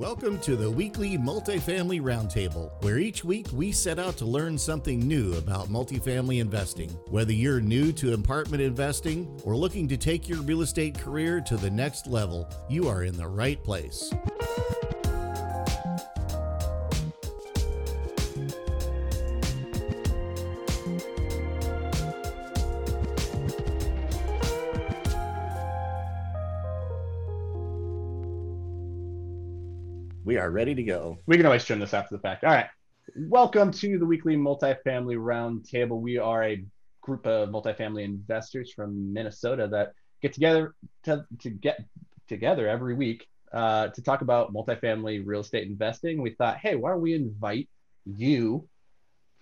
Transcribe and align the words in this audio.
Welcome 0.00 0.38
to 0.38 0.56
the 0.56 0.70
weekly 0.70 1.18
Multifamily 1.18 2.00
Roundtable, 2.00 2.72
where 2.82 2.96
each 2.96 3.22
week 3.22 3.48
we 3.52 3.70
set 3.70 3.98
out 3.98 4.16
to 4.16 4.24
learn 4.24 4.56
something 4.56 4.98
new 4.98 5.34
about 5.34 5.68
multifamily 5.68 6.40
investing. 6.40 6.88
Whether 7.10 7.34
you're 7.34 7.60
new 7.60 7.92
to 7.92 8.14
apartment 8.14 8.62
investing 8.62 9.38
or 9.44 9.54
looking 9.54 9.86
to 9.88 9.98
take 9.98 10.26
your 10.26 10.40
real 10.40 10.62
estate 10.62 10.98
career 10.98 11.42
to 11.42 11.58
the 11.58 11.70
next 11.70 12.06
level, 12.06 12.48
you 12.66 12.88
are 12.88 13.04
in 13.04 13.14
the 13.14 13.28
right 13.28 13.62
place. 13.62 14.10
Are 30.40 30.50
ready 30.50 30.74
to 30.74 30.82
go. 30.82 31.18
We 31.26 31.36
can 31.36 31.44
always 31.44 31.64
trim 31.64 31.80
this 31.80 31.94
after 31.94 32.16
the 32.16 32.20
fact. 32.20 32.44
All 32.44 32.50
right. 32.50 32.66
Welcome 33.14 33.72
to 33.72 33.98
the 33.98 34.06
weekly 34.06 34.36
multifamily 34.36 35.16
roundtable. 35.16 36.00
We 36.00 36.16
are 36.16 36.44
a 36.44 36.64
group 37.02 37.26
of 37.26 37.50
multifamily 37.50 38.04
investors 38.04 38.72
from 38.72 39.12
Minnesota 39.12 39.68
that 39.68 39.92
get 40.22 40.32
together 40.32 40.74
to, 41.04 41.26
to 41.40 41.50
get 41.50 41.84
together 42.26 42.68
every 42.68 42.94
week 42.94 43.26
uh, 43.52 43.88
to 43.88 44.02
talk 44.02 44.22
about 44.22 44.54
multifamily 44.54 45.22
real 45.24 45.40
estate 45.40 45.68
investing. 45.68 46.22
We 46.22 46.30
thought, 46.30 46.56
hey, 46.56 46.74
why 46.74 46.90
don't 46.90 47.02
we 47.02 47.14
invite 47.14 47.68
you, 48.06 48.66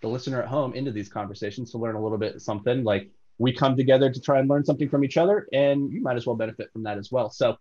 the 0.01 0.09
listener 0.09 0.43
at 0.43 0.49
home, 0.49 0.75
into 0.75 0.91
these 0.91 1.09
conversations 1.09 1.71
to 1.73 1.79
learn 1.79 1.95
a 1.95 2.03
little 2.03 2.19
bit 2.19 2.41
something 2.41 2.83
like 2.83 3.09
we 3.39 3.53
come 3.53 3.77
together 3.77 4.11
to 4.11 4.21
try 4.21 4.41
and 4.41 4.49
learn 4.49 4.65
something 4.65 4.89
from 4.89 5.05
each 5.05 5.17
other, 5.17 5.47
and 5.53 5.93
you 5.93 6.01
might 6.01 6.17
as 6.17 6.27
well 6.27 6.35
benefit 6.35 6.73
from 6.73 6.83
that 6.83 6.99
as 6.99 7.13
well. 7.13 7.31
So 7.31 7.57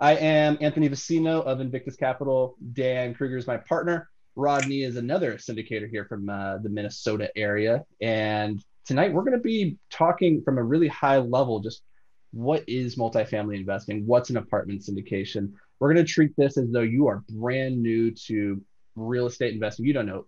I 0.00 0.14
am 0.14 0.58
Anthony 0.60 0.86
Vicino 0.86 1.40
of 1.42 1.60
Invictus 1.60 1.96
Capital. 1.96 2.56
Dan 2.72 3.14
Krueger 3.14 3.36
is 3.36 3.48
my 3.48 3.56
partner. 3.56 4.08
Rodney 4.36 4.84
is 4.84 4.96
another 4.96 5.34
syndicator 5.34 5.90
here 5.90 6.04
from 6.04 6.28
uh, 6.28 6.58
the 6.58 6.68
Minnesota 6.68 7.32
area. 7.34 7.84
And 8.00 8.62
tonight 8.86 9.12
we're 9.12 9.24
going 9.24 9.36
to 9.36 9.42
be 9.42 9.76
talking 9.90 10.40
from 10.42 10.56
a 10.56 10.62
really 10.62 10.86
high 10.86 11.18
level 11.18 11.58
just 11.58 11.82
what 12.30 12.62
is 12.68 12.94
multifamily 12.94 13.56
investing? 13.56 14.06
What's 14.06 14.30
an 14.30 14.36
apartment 14.36 14.82
syndication? 14.82 15.54
We're 15.80 15.92
going 15.92 16.06
to 16.06 16.12
treat 16.12 16.36
this 16.36 16.58
as 16.58 16.70
though 16.70 16.82
you 16.82 17.08
are 17.08 17.24
brand 17.30 17.82
new 17.82 18.12
to 18.26 18.62
real 18.94 19.26
estate 19.26 19.52
investing. 19.52 19.84
You 19.84 19.94
don't 19.94 20.06
know 20.06 20.26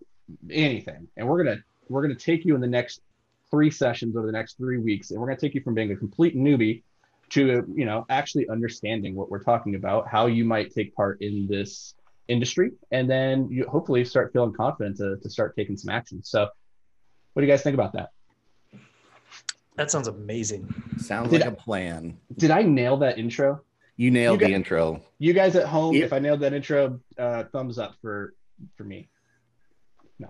anything. 0.49 1.07
And 1.15 1.25
we're 1.25 1.41
going 1.43 1.57
to 1.57 1.63
we're 1.87 2.01
going 2.01 2.15
to 2.15 2.21
take 2.21 2.43
you 2.43 2.55
in 2.55 2.61
the 2.61 2.67
next 2.67 2.99
three 3.49 3.71
sessions 3.71 4.17
over 4.17 4.25
the 4.25 4.33
next 4.33 4.57
3 4.57 4.79
weeks 4.79 5.11
and 5.11 5.19
we're 5.19 5.27
going 5.27 5.37
to 5.37 5.45
take 5.45 5.55
you 5.55 5.61
from 5.61 5.75
being 5.75 5.91
a 5.91 5.95
complete 5.95 6.35
newbie 6.35 6.83
to 7.31 7.63
you 7.73 7.85
know 7.85 8.05
actually 8.09 8.47
understanding 8.49 9.15
what 9.15 9.29
we're 9.31 9.43
talking 9.43 9.75
about 9.75 10.07
how 10.07 10.27
you 10.27 10.43
might 10.45 10.73
take 10.73 10.93
part 10.95 11.21
in 11.21 11.47
this 11.47 11.95
industry 12.27 12.71
and 12.91 13.09
then 13.09 13.49
you 13.49 13.65
hopefully 13.67 14.05
start 14.05 14.31
feeling 14.31 14.53
confident 14.53 14.95
to, 14.97 15.17
to 15.17 15.29
start 15.29 15.55
taking 15.55 15.75
some 15.75 15.89
action. 15.93 16.21
So 16.23 16.47
what 17.33 17.41
do 17.41 17.45
you 17.47 17.51
guys 17.51 17.61
think 17.63 17.73
about 17.73 17.93
that? 17.93 18.09
That 19.75 19.89
sounds 19.91 20.07
amazing. 20.07 20.73
Sounds 20.97 21.29
Did 21.29 21.41
like 21.41 21.49
I- 21.49 21.53
a 21.53 21.55
plan. 21.55 22.17
did 22.37 22.51
i 22.51 22.61
nail 22.61 22.97
that 22.97 23.17
intro? 23.17 23.61
You 23.97 24.09
nailed 24.11 24.41
You 24.41 24.47
the 24.47 24.53
intro. 24.53 25.01
you 25.19 25.33
guys 25.33 25.55
at 25.55 25.65
home 25.67 25.95
Yeah. 25.95 26.05
if 26.05 26.13
i 26.13 26.19
nailed 26.19 26.39
that 26.41 26.53
intro 26.53 26.99
uh, 27.17 27.43
thumbs 27.51 27.77
up 27.79 27.95
for 28.01 28.33
for 28.77 28.83
me. 28.83 29.09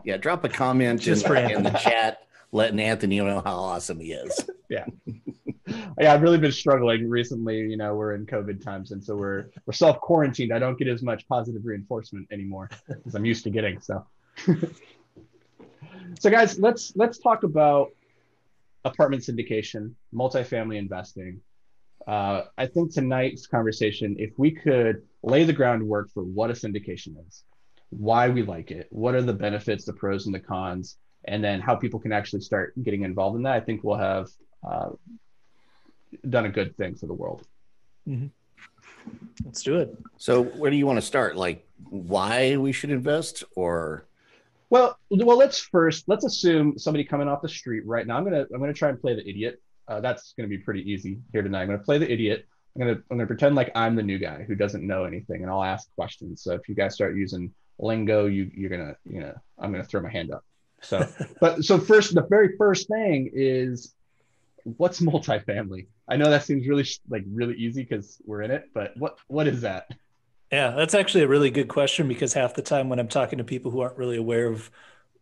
Yeah, 0.05 0.15
drop 0.17 0.43
a 0.45 0.49
comment 0.49 1.01
Just 1.01 1.23
in, 1.23 1.27
for 1.27 1.35
in 1.35 1.63
the 1.63 1.71
chat, 1.71 2.19
letting 2.51 2.79
Anthony 2.79 3.19
know 3.19 3.41
how 3.43 3.57
awesome 3.57 3.99
he 3.99 4.13
is. 4.13 4.45
yeah. 4.69 4.85
Yeah, 5.99 6.13
i've 6.13 6.21
really 6.21 6.37
been 6.37 6.51
struggling 6.51 7.07
recently 7.07 7.59
you 7.59 7.77
know 7.77 7.93
we're 7.95 8.15
in 8.15 8.25
covid 8.25 8.61
times 8.61 8.91
and 8.91 9.01
so 9.01 9.15
we're 9.15 9.45
we're 9.65 9.73
self 9.73 10.01
quarantined 10.01 10.51
i 10.51 10.59
don't 10.59 10.77
get 10.77 10.87
as 10.89 11.01
much 11.01 11.25
positive 11.29 11.61
reinforcement 11.63 12.27
anymore 12.31 12.69
as 13.05 13.15
i'm 13.15 13.23
used 13.23 13.43
to 13.45 13.49
getting 13.51 13.79
so. 13.79 14.05
So 16.19 16.29
guys 16.29 16.59
let's 16.59 16.93
let's 16.95 17.17
talk 17.19 17.43
about 17.43 17.89
apartment 18.83 19.23
syndication 19.23 19.93
multifamily 20.13 20.77
investing. 20.77 21.39
Uh, 22.07 22.43
i 22.57 22.65
think 22.65 22.91
tonight's 22.91 23.45
conversation 23.45 24.15
if 24.17 24.31
we 24.37 24.51
could 24.51 25.03
lay 25.23 25.43
the 25.43 25.53
groundwork 25.53 26.09
for 26.11 26.23
what 26.23 26.49
a 26.49 26.53
syndication 26.53 27.15
is 27.27 27.43
why 27.91 28.27
we 28.27 28.41
like 28.41 28.71
it 28.71 28.87
what 28.89 29.13
are 29.13 29.21
the 29.21 29.33
benefits 29.33 29.85
the 29.85 29.93
pros 29.93 30.25
and 30.25 30.33
the 30.33 30.39
cons 30.39 30.97
and 31.25 31.43
then 31.43 31.61
how 31.61 31.75
people 31.75 31.99
can 31.99 32.11
actually 32.11 32.41
start 32.41 32.73
getting 32.83 33.03
involved 33.03 33.35
in 33.35 33.43
that 33.43 33.53
i 33.53 33.59
think 33.59 33.83
we'll 33.83 33.97
have 33.97 34.27
uh, 34.67 34.89
done 36.29 36.45
a 36.45 36.49
good 36.49 36.75
thing 36.77 36.95
for 36.95 37.07
the 37.07 37.13
world 37.13 37.45
let's 39.45 39.63
do 39.63 39.77
it 39.79 39.95
So, 40.17 40.43
where 40.43 40.69
do 40.71 40.77
you 40.77 40.85
want 40.85 40.97
to 40.97 41.05
start? 41.05 41.35
Like, 41.35 41.65
why 41.89 42.57
we 42.57 42.71
should 42.71 42.91
invest, 42.91 43.43
or 43.55 44.05
Well, 44.69 44.97
well, 45.09 45.37
let's 45.37 45.59
first 45.59 46.05
let's 46.07 46.25
assume 46.25 46.77
somebody 46.77 47.03
coming 47.03 47.27
off 47.27 47.41
the 47.41 47.49
street 47.49 47.85
right 47.85 48.05
now. 48.05 48.17
I'm 48.17 48.23
gonna 48.23 48.45
I'm 48.53 48.59
gonna 48.59 48.73
try 48.73 48.89
and 48.89 48.99
play 49.01 49.15
the 49.15 49.27
idiot. 49.27 49.61
Uh, 49.87 49.99
that's 49.99 50.33
gonna 50.37 50.47
be 50.49 50.57
pretty 50.59 50.83
easy 50.91 51.19
here 51.31 51.41
tonight. 51.41 51.61
I'm 51.61 51.67
gonna 51.67 51.79
play 51.79 51.97
the 51.97 52.11
idiot. 52.11 52.45
I'm 52.75 52.81
gonna 52.81 52.99
I'm 53.09 53.17
gonna 53.17 53.27
pretend 53.27 53.55
like 53.55 53.71
I'm 53.75 53.95
the 53.95 54.03
new 54.03 54.19
guy 54.19 54.43
who 54.47 54.55
doesn't 54.55 54.85
know 54.85 55.05
anything, 55.05 55.41
and 55.41 55.49
I'll 55.51 55.63
ask 55.63 55.93
questions. 55.95 56.43
So 56.43 56.53
if 56.53 56.69
you 56.69 56.75
guys 56.75 56.93
start 56.93 57.15
using 57.15 57.51
lingo, 57.79 58.27
you 58.27 58.51
you're 58.53 58.69
gonna 58.69 58.95
you 59.09 59.21
know 59.21 59.33
I'm 59.59 59.71
gonna 59.71 59.83
throw 59.83 60.01
my 60.01 60.11
hand 60.11 60.31
up. 60.31 60.43
So, 60.81 61.07
but 61.39 61.63
so 61.63 61.77
first, 61.77 62.13
the 62.13 62.25
very 62.29 62.57
first 62.57 62.87
thing 62.87 63.29
is 63.33 63.93
what's 64.63 64.99
multifamily. 64.99 65.87
I 66.07 66.17
know 66.17 66.29
that 66.29 66.43
seems 66.43 66.67
really 66.67 66.87
like 67.09 67.23
really 67.31 67.55
easy 67.55 67.83
because 67.83 68.21
we're 68.25 68.41
in 68.41 68.51
it, 68.51 68.69
but 68.73 68.95
what 68.97 69.17
what 69.27 69.47
is 69.47 69.61
that? 69.61 69.91
yeah 70.51 70.71
that's 70.71 70.93
actually 70.93 71.23
a 71.23 71.27
really 71.27 71.49
good 71.49 71.67
question 71.67 72.07
because 72.07 72.33
half 72.33 72.53
the 72.53 72.61
time 72.61 72.89
when 72.89 72.99
i'm 72.99 73.07
talking 73.07 73.37
to 73.37 73.43
people 73.43 73.71
who 73.71 73.79
aren't 73.79 73.97
really 73.97 74.17
aware 74.17 74.47
of 74.47 74.69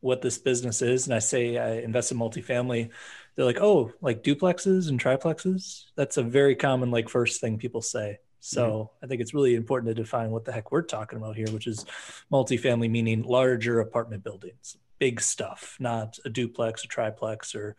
what 0.01 0.21
this 0.21 0.37
business 0.37 0.81
is 0.81 1.05
and 1.05 1.13
i 1.13 1.19
say 1.19 1.57
i 1.57 1.79
invest 1.79 2.11
in 2.11 2.17
multifamily 2.17 2.89
they're 3.35 3.45
like 3.45 3.61
oh 3.61 3.91
like 4.01 4.23
duplexes 4.23 4.89
and 4.89 5.01
triplexes 5.01 5.85
that's 5.95 6.17
a 6.17 6.23
very 6.23 6.55
common 6.55 6.91
like 6.91 7.07
first 7.07 7.39
thing 7.39 7.57
people 7.57 7.81
say 7.81 8.17
so 8.39 8.69
mm-hmm. 8.69 9.05
i 9.05 9.07
think 9.07 9.21
it's 9.21 9.33
really 9.33 9.55
important 9.55 9.95
to 9.95 10.01
define 10.01 10.31
what 10.31 10.45
the 10.45 10.51
heck 10.51 10.71
we're 10.71 10.81
talking 10.81 11.17
about 11.17 11.35
here 11.35 11.47
which 11.51 11.67
is 11.67 11.85
multifamily 12.31 12.89
meaning 12.89 13.21
larger 13.23 13.79
apartment 13.79 14.23
buildings 14.23 14.77
big 14.99 15.19
stuff 15.21 15.77
not 15.79 16.17
a 16.25 16.29
duplex 16.29 16.83
a 16.83 16.87
triplex 16.87 17.55
or 17.55 17.75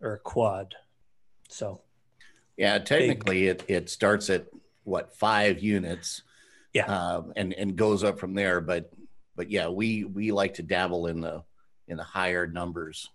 or 0.00 0.14
a 0.14 0.18
quad 0.18 0.74
so 1.48 1.80
yeah, 2.56 2.78
technically 2.78 3.46
it 3.46 3.64
it 3.68 3.88
starts 3.88 4.28
at 4.28 4.46
what 4.84 5.16
five 5.16 5.60
units, 5.60 6.22
Yeah. 6.74 6.84
um, 6.86 7.32
and 7.34 7.54
and 7.54 7.74
goes 7.74 8.04
up 8.04 8.18
from 8.18 8.34
there. 8.34 8.60
But 8.60 8.92
but 9.34 9.50
yeah, 9.50 9.68
we 9.68 10.04
we 10.04 10.30
like 10.30 10.54
to 10.54 10.62
dabble 10.62 11.06
in 11.06 11.22
the 11.22 11.42
in 11.88 11.96
the 11.96 12.02
higher 12.04 12.46
numbers. 12.46 13.08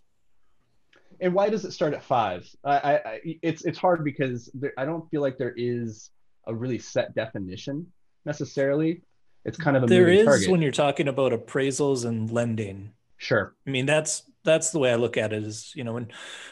and 1.22 1.34
why 1.34 1.50
does 1.50 1.64
it 1.64 1.72
start 1.74 1.94
at 1.94 2.04
five? 2.04 2.50
I, 2.64 2.78
I, 2.78 2.94
I 2.96 3.20
it's 3.44 3.64
it's 3.66 3.78
hard 3.78 4.04
because 4.04 4.50
there, 4.56 4.74
I 4.80 4.86
don't 4.86 5.08
feel 5.12 5.22
like 5.22 5.38
there 5.38 5.54
is 5.56 6.10
a 6.48 6.56
really 6.56 6.80
set 6.80 7.14
definition 7.14 7.86
necessarily. 8.26 9.02
It's 9.44 9.58
kind 9.58 9.78
of 9.78 9.84
a 9.84 9.86
there 9.86 10.06
moving 10.08 10.20
is 10.22 10.26
target. 10.26 10.50
when 10.50 10.62
you're 10.64 10.72
talking 10.72 11.08
about 11.08 11.32
appraisals 11.34 12.04
and 12.06 12.32
lending 12.32 12.94
sure, 13.18 13.56
I 13.66 13.70
mean, 13.70 13.86
that's 13.86 14.24
that's 14.44 14.70
the 14.72 14.78
way 14.80 14.92
I 14.92 14.96
look 14.96 15.18
at 15.18 15.34
it. 15.34 15.44
Is 15.44 15.72
you 15.76 15.84
know 15.84 15.94
when 15.94 16.08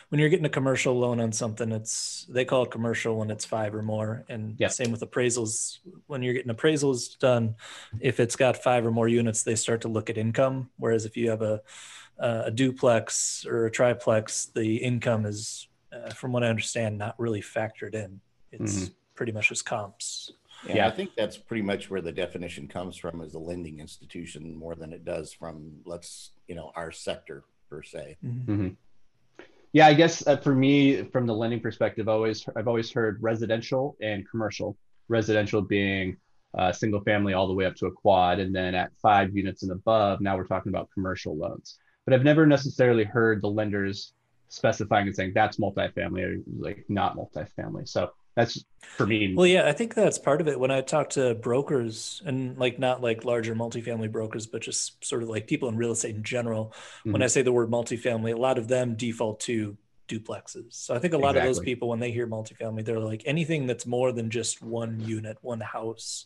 when 0.09 0.19
you're 0.19 0.29
getting 0.29 0.45
a 0.45 0.49
commercial 0.49 0.97
loan 0.97 1.19
on 1.19 1.31
something, 1.31 1.71
it's 1.71 2.25
they 2.29 2.45
call 2.45 2.63
it 2.63 2.71
commercial 2.71 3.17
when 3.17 3.29
it's 3.31 3.45
five 3.45 3.73
or 3.75 3.81
more, 3.81 4.25
and 4.29 4.55
Yeah. 4.59 4.69
same 4.69 4.91
with 4.91 5.01
appraisals. 5.01 5.79
When 6.07 6.23
you're 6.23 6.33
getting 6.33 6.53
appraisals 6.53 7.17
done, 7.19 7.55
if 7.99 8.19
it's 8.19 8.35
got 8.35 8.61
five 8.63 8.85
or 8.85 8.91
more 8.91 9.07
units, 9.07 9.43
they 9.43 9.55
start 9.55 9.81
to 9.81 9.87
look 9.87 10.09
at 10.09 10.17
income. 10.17 10.69
Whereas 10.77 11.05
if 11.05 11.15
you 11.17 11.29
have 11.29 11.41
a 11.41 11.61
a 12.19 12.51
duplex 12.51 13.45
or 13.45 13.65
a 13.65 13.71
triplex, 13.71 14.45
the 14.45 14.77
income 14.77 15.25
is, 15.25 15.67
uh, 15.91 16.11
from 16.11 16.31
what 16.31 16.43
I 16.43 16.47
understand, 16.47 16.97
not 16.97 17.19
really 17.19 17.41
factored 17.41 17.95
in. 17.95 18.21
It's 18.51 18.91
pretty 19.15 19.31
much 19.31 19.49
just 19.49 19.65
comps. 19.65 20.31
Yeah, 20.67 20.75
Yeah. 20.75 20.87
I 20.87 20.91
think 20.91 21.11
that's 21.15 21.37
pretty 21.37 21.63
much 21.63 21.89
where 21.89 22.01
the 22.01 22.11
definition 22.11 22.67
comes 22.67 22.97
from 22.97 23.21
as 23.21 23.33
a 23.33 23.39
lending 23.39 23.79
institution 23.79 24.55
more 24.55 24.75
than 24.75 24.93
it 24.93 25.05
does 25.05 25.33
from 25.33 25.73
let's 25.85 26.31
you 26.47 26.55
know 26.55 26.71
our 26.75 26.91
sector 26.91 27.43
per 27.69 27.83
se. 27.83 28.17
yeah. 29.71 29.87
I 29.87 29.93
guess 29.93 30.25
uh, 30.27 30.37
for 30.37 30.53
me, 30.53 31.03
from 31.03 31.25
the 31.25 31.33
lending 31.33 31.59
perspective, 31.59 32.07
always 32.07 32.45
I've 32.55 32.67
always 32.67 32.91
heard 32.91 33.21
residential 33.21 33.97
and 34.01 34.29
commercial. 34.29 34.77
Residential 35.09 35.61
being 35.61 36.17
uh, 36.57 36.71
single 36.71 37.01
family 37.01 37.33
all 37.33 37.47
the 37.47 37.53
way 37.53 37.65
up 37.65 37.75
to 37.75 37.87
a 37.87 37.91
quad, 37.91 38.39
and 38.39 38.55
then 38.55 38.75
at 38.75 38.91
five 39.01 39.35
units 39.35 39.63
and 39.63 39.71
above, 39.71 40.21
now 40.21 40.37
we're 40.37 40.47
talking 40.47 40.69
about 40.69 40.89
commercial 40.93 41.35
loans. 41.35 41.77
But 42.05 42.13
I've 42.13 42.23
never 42.23 42.45
necessarily 42.45 43.03
heard 43.03 43.41
the 43.41 43.49
lenders 43.49 44.13
specifying 44.49 45.07
and 45.07 45.15
saying 45.15 45.31
that's 45.33 45.57
multifamily 45.57 46.21
or 46.21 46.37
like 46.59 46.85
not 46.89 47.17
multifamily. 47.17 47.87
So 47.87 48.11
that's 48.35 48.63
for 48.97 49.05
me. 49.05 49.33
Well, 49.35 49.47
yeah, 49.47 49.67
I 49.67 49.71
think 49.73 49.93
that's 49.93 50.17
part 50.17 50.41
of 50.41 50.47
it. 50.47 50.59
When 50.59 50.71
I 50.71 50.81
talk 50.81 51.09
to 51.11 51.35
brokers 51.35 52.21
and 52.25 52.57
like 52.57 52.79
not 52.79 53.01
like 53.01 53.25
larger 53.25 53.55
multifamily 53.55 54.11
brokers, 54.11 54.47
but 54.47 54.61
just 54.61 55.03
sort 55.05 55.23
of 55.23 55.29
like 55.29 55.47
people 55.47 55.69
in 55.69 55.75
real 55.77 55.91
estate 55.91 56.15
in 56.15 56.23
general, 56.23 56.73
when 57.03 57.15
Mhm. 57.15 57.23
I 57.23 57.27
say 57.27 57.41
the 57.41 57.51
word 57.51 57.69
multifamily, 57.69 58.33
a 58.33 58.37
lot 58.37 58.57
of 58.57 58.67
them 58.67 58.95
default 58.95 59.39
to 59.41 59.77
duplexes. 60.07 60.73
So 60.73 60.93
I 60.93 60.99
think 60.99 61.13
a 61.13 61.17
lot 61.17 61.37
of 61.37 61.43
those 61.43 61.59
people, 61.59 61.87
when 61.87 61.99
they 61.99 62.11
hear 62.11 62.27
multifamily, 62.27 62.83
they're 62.85 62.99
like 62.99 63.23
anything 63.25 63.67
that's 63.67 63.85
more 63.85 64.11
than 64.11 64.29
just 64.29 64.61
one 64.61 64.99
unit, 64.99 65.37
one 65.41 65.61
house. 65.61 66.25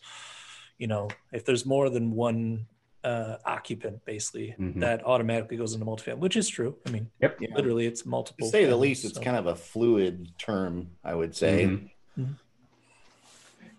you 0.79 0.85
know, 0.85 1.07
if 1.33 1.43
there's 1.43 1.65
more 1.65 1.89
than 1.89 2.11
one 2.11 2.67
uh, 3.03 3.37
occupant, 3.45 4.03
basically, 4.05 4.53
Mhm. 4.59 4.79
that 4.81 5.03
automatically 5.05 5.55
goes 5.57 5.73
into 5.73 5.85
multifamily, 5.85 6.17
which 6.19 6.35
is 6.35 6.47
true. 6.49 6.75
I 6.85 6.89
mean, 6.91 7.09
Yep. 7.21 7.39
Literally, 7.55 7.85
it's 7.87 8.01
To 8.01 8.09
multiple. 8.09 8.47
say 8.49 8.65
the 8.65 8.71
families, 8.71 9.03
least, 9.03 9.05
it's 9.05 9.17
kind 9.23 9.37
of 9.37 9.45
a 9.47 9.55
fluid 9.55 10.29
term, 10.37 10.91
I 11.03 11.15
would 11.15 11.33
say. 11.35 11.65
Mhm. 11.65 11.89
Mhm. 12.17 12.35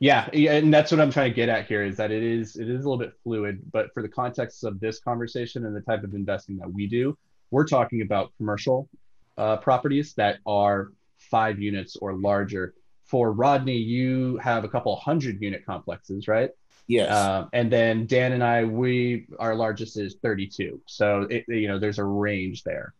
Yeah, 0.00 0.28
yeah, 0.32 0.52
and 0.52 0.72
that's 0.72 0.92
what 0.92 1.00
I'm 1.00 1.10
trying 1.10 1.30
to 1.30 1.34
get 1.34 1.48
at 1.48 1.66
here 1.66 1.82
is 1.82 1.96
that 1.96 2.12
it 2.12 2.22
is 2.22 2.56
it 2.56 2.68
is 2.68 2.84
a 2.84 2.88
little 2.88 2.98
bit 2.98 3.14
fluid, 3.24 3.60
but 3.72 3.92
for 3.92 4.02
the 4.02 4.08
context 4.08 4.62
of 4.62 4.78
this 4.78 5.00
conversation 5.00 5.66
and 5.66 5.74
the 5.74 5.80
type 5.80 6.04
of 6.04 6.14
investing 6.14 6.56
that 6.58 6.72
we 6.72 6.86
do, 6.86 7.18
we're 7.50 7.66
talking 7.66 8.02
about 8.02 8.32
commercial 8.36 8.88
uh, 9.36 9.56
properties 9.56 10.14
that 10.14 10.38
are 10.46 10.92
five 11.16 11.58
units 11.58 11.96
or 11.96 12.14
larger. 12.14 12.74
For 13.04 13.32
Rodney, 13.32 13.78
you 13.78 14.36
have 14.36 14.64
a 14.64 14.68
couple 14.68 14.94
hundred 14.94 15.40
unit 15.42 15.64
complexes, 15.64 16.28
right? 16.28 16.50
Yes. 16.86 17.10
Um, 17.10 17.48
and 17.52 17.70
then 17.70 18.06
Dan 18.06 18.32
and 18.32 18.44
I, 18.44 18.64
we 18.64 19.26
our 19.38 19.54
largest 19.54 19.98
is 19.98 20.16
32. 20.22 20.80
So 20.86 21.22
it, 21.22 21.44
you 21.48 21.68
know, 21.68 21.78
there's 21.78 21.98
a 21.98 22.04
range 22.04 22.62
there. 22.64 22.94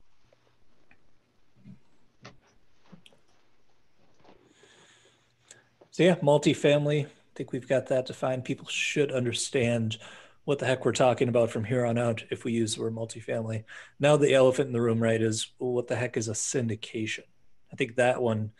So 5.99 6.05
yeah, 6.05 6.15
multifamily. 6.15 7.07
I 7.07 7.09
think 7.35 7.51
we've 7.51 7.67
got 7.67 7.89
that 7.89 8.07
defined. 8.07 8.45
People 8.45 8.69
should 8.69 9.11
understand 9.11 9.99
what 10.45 10.61
the 10.61 10.65
heck 10.67 10.85
we're 10.85 10.93
talking 10.93 11.29
about 11.29 11.51
from 11.51 11.65
here 11.65 11.85
on 11.85 11.99
out 11.99 12.23
if 12.31 12.45
we 12.45 12.53
use 12.53 12.77
the 12.77 12.83
word 12.83 12.95
multifamily. 12.95 13.65
Now 13.99 14.17
the 14.17 14.33
elephant 14.33 14.69
in 14.69 14.73
the 14.73 14.81
room, 14.81 15.03
right, 15.03 15.21
is 15.21 15.51
well, 15.59 15.73
what 15.73 15.89
the 15.89 15.97
heck 15.97 16.17
is 16.17 16.29
a 16.29 16.35
syndication? 16.35 17.25
I 17.73 17.75
think 17.75 17.97
that 17.97 18.23
one, 18.23 18.53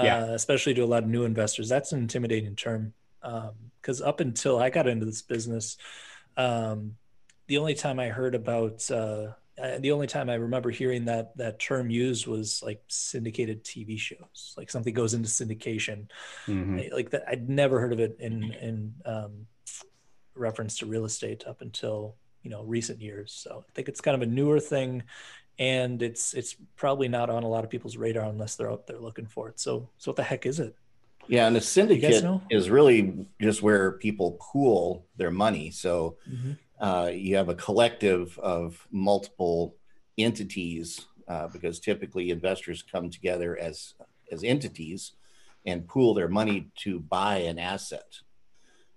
Yeah. 0.00 0.26
uh, 0.26 0.26
especially 0.26 0.74
to 0.74 0.82
a 0.82 0.86
lot 0.86 1.02
of 1.02 1.08
new 1.08 1.24
investors, 1.24 1.68
that's 1.68 1.90
an 1.90 1.98
intimidating 1.98 2.54
term. 2.54 2.94
Because 3.20 4.00
up 4.00 4.20
until 4.20 4.60
I 4.60 4.70
got 4.70 4.86
into 4.86 5.06
this 5.06 5.22
business, 5.22 5.78
um, 6.36 6.94
the 7.48 7.58
only 7.58 7.74
time 7.74 7.98
I 7.98 8.10
heard 8.10 8.36
about 8.36 8.88
uh, 8.92 9.32
uh, 9.62 9.78
the 9.78 9.92
only 9.92 10.06
time 10.06 10.28
I 10.28 10.34
remember 10.34 10.70
hearing 10.70 11.04
that 11.06 11.36
that 11.36 11.58
term 11.58 11.90
used 11.90 12.26
was 12.26 12.62
like 12.62 12.82
syndicated 12.88 13.64
TV 13.64 13.98
shows, 13.98 14.54
like 14.56 14.70
something 14.70 14.92
goes 14.94 15.14
into 15.14 15.28
syndication, 15.28 16.08
Mhm. 16.46 16.90
I- 16.90 16.94
like 16.94 17.10
that. 17.10 17.24
I'd 17.28 17.48
never 17.48 17.80
heard 17.80 17.92
of 17.92 18.00
it 18.00 18.16
in 18.20 18.42
in 18.52 18.94
um, 19.04 19.46
reference 20.34 20.78
to 20.78 20.86
real 20.86 21.04
estate 21.04 21.46
up 21.46 21.60
until 21.62 22.16
you 22.42 22.50
know 22.50 22.62
recent 22.62 23.00
years. 23.00 23.32
So 23.32 23.64
I 23.68 23.72
think 23.74 23.88
it's 23.88 24.00
kind 24.00 24.14
of 24.14 24.22
a 24.22 24.30
newer 24.30 24.60
thing, 24.60 25.02
and 25.58 26.02
it's 26.02 26.34
it's 26.34 26.54
probably 26.76 27.08
not 27.08 27.30
on 27.30 27.42
a 27.42 27.48
lot 27.48 27.64
of 27.64 27.70
people's 27.70 27.96
radar 27.96 28.24
unless 28.24 28.56
they're 28.56 28.70
out 28.70 28.86
there 28.86 28.98
looking 28.98 29.26
for 29.26 29.48
it. 29.48 29.58
So 29.58 29.88
so 29.98 30.10
what 30.10 30.16
the 30.16 30.22
heck 30.22 30.46
is 30.46 30.60
it? 30.60 30.74
yeah, 31.28 31.48
and 31.48 31.56
a 31.56 31.60
syndicate 31.60 32.22
is 32.50 32.70
really 32.70 33.26
just 33.40 33.60
where 33.60 33.92
people 33.92 34.38
pool 34.40 35.06
their 35.16 35.32
money. 35.32 35.70
So 35.72 36.18
uh, 36.80 37.10
you 37.12 37.36
have 37.36 37.48
a 37.48 37.54
collective 37.54 38.38
of 38.38 38.86
multiple 38.90 39.76
entities 40.18 41.06
uh, 41.28 41.48
because 41.48 41.80
typically 41.80 42.30
investors 42.30 42.82
come 42.82 43.10
together 43.10 43.56
as 43.58 43.94
as 44.32 44.42
entities 44.42 45.12
and 45.64 45.86
pool 45.86 46.14
their 46.14 46.28
money 46.28 46.68
to 46.76 47.00
buy 47.00 47.38
an 47.38 47.58
asset 47.58 48.20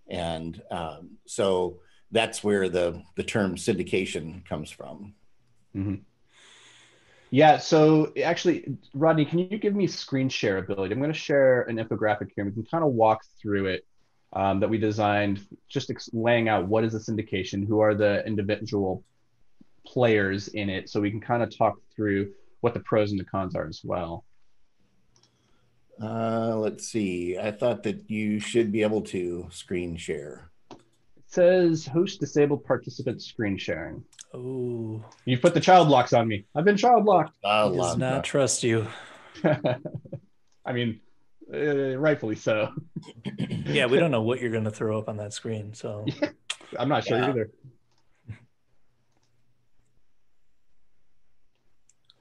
and 0.10 0.62
um, 0.72 1.18
so 1.26 1.80
that's 2.12 2.44
where 2.44 2.70
the 2.70 3.02
the 3.16 3.24
term 3.24 3.56
syndication 3.56 4.46
comes 4.46 4.70
from 4.70 5.14
Yeah, 7.32 7.58
so 7.58 8.12
actually, 8.24 8.78
Rodney, 8.94 9.24
can 9.24 9.40
you 9.40 9.58
give 9.58 9.75
me 9.75 9.86
screen 9.86 10.30
share 10.30 10.58
ability? 10.58 10.94
I'm 10.94 11.00
going 11.00 11.14
to 11.14 11.18
share 11.18 11.62
an 11.64 11.78
infographic 11.78 12.30
here. 12.36 12.44
And 12.44 12.48
we 12.48 12.64
can 12.64 12.70
kind 12.70 12.84
of 12.84 12.92
walk 12.94 13.22
through 13.40 13.68
it 13.68 13.86
um, 14.34 14.60
that 14.60 14.70
we 14.70 14.78
designed, 14.78 15.46
just 15.68 15.90
ex- 15.90 16.10
laying 16.14 16.48
out 16.50 16.68
what 16.68 16.84
is 16.84 16.94
a 16.96 17.00
syndication, 17.00 17.68
who 17.68 17.80
are 17.80 17.96
the 17.96 18.26
individual 18.26 19.04
players 19.86 20.50
in 20.50 20.70
it, 20.70 20.90
so 20.90 21.00
we 21.02 21.10
can 21.12 21.22
kind 21.22 21.42
of 21.44 21.56
talk 21.56 21.78
through 21.96 22.31
what 22.62 22.74
the 22.74 22.80
pros 22.81 23.12
and 23.12 23.20
the 23.20 23.24
cons 23.24 23.56
are 23.56 23.68
as 23.68 23.81
well. 23.84 24.24
uh, 26.02 26.56
let's 26.58 26.88
see 26.88 27.38
i 27.38 27.52
thought 27.52 27.84
that 27.84 28.10
you 28.10 28.40
should 28.40 28.72
be 28.72 28.81
able 28.84 29.02
to 29.02 29.46
screen 29.52 29.98
share 29.98 30.50
It 30.72 31.25
says 31.28 31.86
host 31.86 32.20
disabled 32.20 32.64
participant 32.66 33.22
screen 33.22 33.58
sharing. 33.58 34.04
Oh, 34.34 35.04
You've 35.25 35.42
put 35.42 35.54
the 35.56 35.60
child 35.60 35.90
locks 35.90 36.14
on 36.14 36.28
me. 36.28 36.46
I've 36.56 36.66
been 36.66 36.78
child 36.78 37.06
locked. 37.06 37.36
He 37.44 37.48
does 37.50 37.75
lot- 37.75 37.98
not 38.00 38.24
trust 38.24 38.64
you. 38.64 38.88
I 40.66 40.72
mean, 40.74 41.00
uh, 41.54 41.98
rightfully 41.98 42.36
so. 42.36 42.72
Yeah, 43.66 43.86
we 43.86 44.00
don't 44.00 44.10
know 44.12 44.22
what 44.24 44.42
you're 44.42 44.51
going 44.51 44.63
to 44.63 44.72
throw 44.72 44.98
up 44.98 45.07
on 45.10 45.18
that 45.18 45.31
screen. 45.34 45.74
So 45.74 46.06
I'm 46.80 46.90
not 46.90 47.04
sure 47.06 47.18
Yeah. 47.19 47.30
either. 47.30 47.51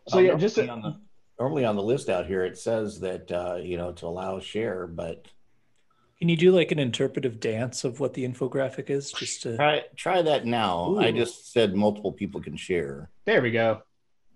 So 0.09 0.19
Um, 0.19 0.25
yeah, 0.27 0.35
just 0.37 0.57
normally 0.57 0.71
on 0.71 0.83
the, 0.83 1.01
normally 1.41 1.65
on 1.65 1.77
the 1.77 1.83
list 1.83 2.09
out 2.09 2.27
here, 2.27 2.45
it 2.45 2.59
says 2.59 3.01
that 3.01 3.31
uh, 3.33 3.57
you 3.57 3.77
know 3.77 3.93
to 3.93 4.07
allow 4.07 4.39
share, 4.41 4.87
but 4.87 5.27
can 6.19 6.29
you 6.29 6.37
do 6.37 6.51
like 6.51 6.73
an 6.73 6.79
interpretive 6.79 7.41
dance 7.41 7.85
of 7.85 8.01
what 8.01 8.15
the 8.15 8.27
infographic 8.27 8.91
is, 8.91 9.13
just 9.13 9.43
to? 9.43 9.57
try 9.57 9.83
try 9.97 10.23
that 10.23 10.47
now. 10.47 10.97
I 10.99 11.13
just 11.13 11.53
said 11.53 11.75
multiple 11.75 12.13
people 12.13 12.41
can 12.41 12.57
share. 12.57 13.11
there 13.25 13.41
we 13.43 13.51
go. 13.51 13.83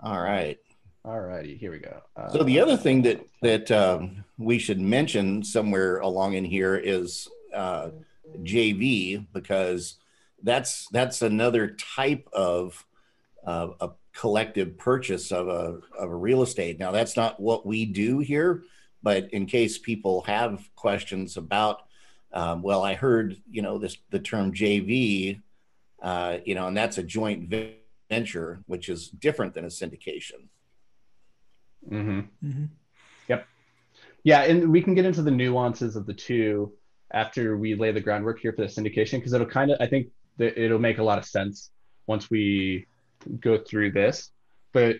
All 0.00 0.20
right. 0.20 0.58
All 1.04 1.20
righty, 1.20 1.56
here 1.56 1.72
we 1.72 1.78
go. 1.78 2.00
Uh, 2.16 2.28
So 2.30 2.44
the 2.44 2.60
other 2.60 2.76
thing 2.76 3.02
that 3.02 3.26
that 3.42 3.70
um, 3.72 4.24
we 4.38 4.58
should 4.58 4.80
mention 4.80 5.42
somewhere 5.42 5.98
along 5.98 6.34
in 6.34 6.44
here 6.44 6.76
is 6.76 7.28
uh, 7.52 7.90
JV 8.38 9.26
because 9.32 9.96
that's 10.44 10.86
that's 10.92 11.22
another 11.22 11.68
type 11.96 12.28
of 12.32 12.86
uh, 13.44 13.68
a 13.80 13.90
collective 14.14 14.78
purchase 14.78 15.32
of 15.32 15.48
a 15.48 15.80
of 15.98 16.10
a 16.10 16.14
real 16.14 16.42
estate. 16.42 16.78
Now 16.78 16.92
that's 16.92 17.16
not 17.16 17.40
what 17.40 17.66
we 17.66 17.84
do 17.84 18.20
here, 18.20 18.62
but 19.02 19.32
in 19.32 19.46
case 19.46 19.78
people 19.78 20.22
have 20.22 20.68
questions 20.76 21.36
about, 21.36 21.82
um, 22.32 22.62
well, 22.62 22.84
I 22.84 22.94
heard 22.94 23.36
you 23.50 23.62
know 23.62 23.78
this 23.78 23.96
the 24.10 24.20
term 24.20 24.52
JV, 24.52 25.40
uh, 26.00 26.38
you 26.44 26.54
know, 26.54 26.68
and 26.68 26.76
that's 26.76 26.98
a 26.98 27.02
joint 27.02 27.52
venture, 28.08 28.62
which 28.66 28.88
is 28.88 29.08
different 29.08 29.54
than 29.54 29.64
a 29.64 29.68
syndication. 29.68 30.46
Mhm. 31.90 32.28
Mhm. 32.44 32.68
Yep. 33.28 33.46
Yeah, 34.24 34.42
and 34.42 34.70
we 34.70 34.82
can 34.82 34.94
get 34.94 35.04
into 35.04 35.22
the 35.22 35.30
nuances 35.30 35.96
of 35.96 36.06
the 36.06 36.14
two 36.14 36.72
after 37.12 37.56
we 37.56 37.74
lay 37.74 37.92
the 37.92 38.00
groundwork 38.00 38.40
here 38.40 38.52
for 38.52 38.62
the 38.62 38.68
syndication 38.68 39.12
because 39.18 39.32
it'll 39.32 39.46
kind 39.46 39.70
of 39.70 39.78
I 39.80 39.86
think 39.86 40.08
that 40.38 40.60
it'll 40.62 40.78
make 40.78 40.98
a 40.98 41.02
lot 41.02 41.18
of 41.18 41.24
sense 41.24 41.70
once 42.06 42.30
we 42.30 42.86
go 43.40 43.58
through 43.58 43.92
this. 43.92 44.30
But 44.72 44.96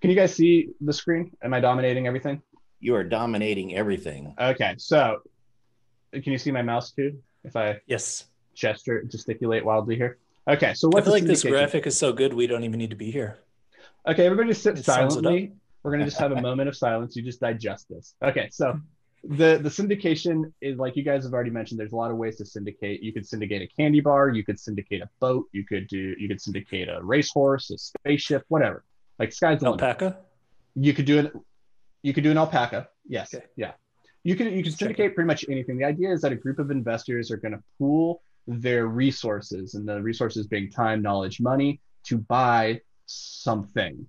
can 0.00 0.10
you 0.10 0.16
guys 0.16 0.34
see 0.34 0.70
the 0.80 0.92
screen? 0.92 1.32
Am 1.42 1.52
I 1.52 1.60
dominating 1.60 2.06
everything? 2.06 2.42
You 2.80 2.94
are 2.94 3.04
dominating 3.04 3.74
everything. 3.74 4.34
Okay, 4.40 4.74
so 4.78 5.18
can 6.12 6.32
you 6.32 6.38
see 6.38 6.50
my 6.50 6.62
mouse 6.62 6.92
too? 6.92 7.18
If 7.44 7.56
I 7.56 7.80
Yes. 7.86 8.28
gesture, 8.54 9.02
gesticulate 9.02 9.64
wildly 9.64 9.96
here. 9.96 10.18
Okay, 10.48 10.74
so 10.74 10.88
what? 10.88 11.02
I 11.02 11.04
feel 11.04 11.12
like 11.12 11.24
this 11.24 11.42
graphic 11.42 11.86
is 11.86 11.98
so 11.98 12.12
good 12.12 12.32
we 12.32 12.46
don't 12.46 12.64
even 12.64 12.78
need 12.78 12.90
to 12.90 12.96
be 12.96 13.10
here. 13.10 13.38
Okay, 14.06 14.24
everybody 14.24 14.54
sit 14.54 14.78
it 14.78 14.84
silently. 14.84 15.52
We're 15.88 15.92
gonna 15.92 16.04
just 16.04 16.18
have 16.18 16.32
a 16.32 16.40
moment 16.42 16.68
of 16.68 16.76
silence. 16.76 17.16
You 17.16 17.22
just 17.22 17.40
digest 17.40 17.88
this. 17.88 18.14
Okay, 18.22 18.48
so 18.50 18.78
the 19.24 19.56
the 19.56 19.70
syndication 19.70 20.52
is 20.60 20.76
like 20.78 20.96
you 20.96 21.02
guys 21.02 21.24
have 21.24 21.32
already 21.32 21.48
mentioned. 21.48 21.80
There's 21.80 21.92
a 21.92 21.96
lot 21.96 22.10
of 22.10 22.18
ways 22.18 22.36
to 22.36 22.44
syndicate. 22.44 23.02
You 23.02 23.10
could 23.10 23.26
syndicate 23.26 23.62
a 23.62 23.66
candy 23.66 24.00
bar. 24.00 24.28
You 24.28 24.44
could 24.44 24.60
syndicate 24.60 25.00
a 25.00 25.08
boat. 25.18 25.46
You 25.52 25.64
could 25.64 25.88
do. 25.88 26.14
You 26.18 26.28
could 26.28 26.42
syndicate 26.42 26.90
a 26.90 27.02
racehorse, 27.02 27.70
a 27.70 27.78
spaceship, 27.78 28.44
whatever. 28.48 28.84
Like 29.18 29.32
sky's 29.32 29.60
the 29.60 29.70
limit. 29.70 29.82
Alpaca. 29.82 30.18
You 30.74 30.92
could 30.92 31.06
do 31.06 31.20
it. 31.20 31.32
You 32.02 32.12
could 32.12 32.22
do 32.22 32.30
an 32.30 32.36
alpaca. 32.36 32.88
Yes. 33.06 33.34
Okay. 33.34 33.46
Yeah. 33.56 33.72
You 34.24 34.36
can 34.36 34.52
you 34.52 34.62
can 34.62 34.72
syndicate 34.72 35.14
pretty 35.14 35.26
much 35.26 35.46
anything. 35.48 35.78
The 35.78 35.84
idea 35.84 36.12
is 36.12 36.20
that 36.20 36.32
a 36.32 36.36
group 36.36 36.58
of 36.58 36.70
investors 36.70 37.30
are 37.30 37.38
going 37.38 37.52
to 37.52 37.62
pool 37.78 38.20
their 38.46 38.88
resources, 38.88 39.74
and 39.74 39.88
the 39.88 40.02
resources 40.02 40.46
being 40.46 40.70
time, 40.70 41.00
knowledge, 41.00 41.40
money, 41.40 41.80
to 42.04 42.18
buy 42.18 42.80
something. 43.06 44.06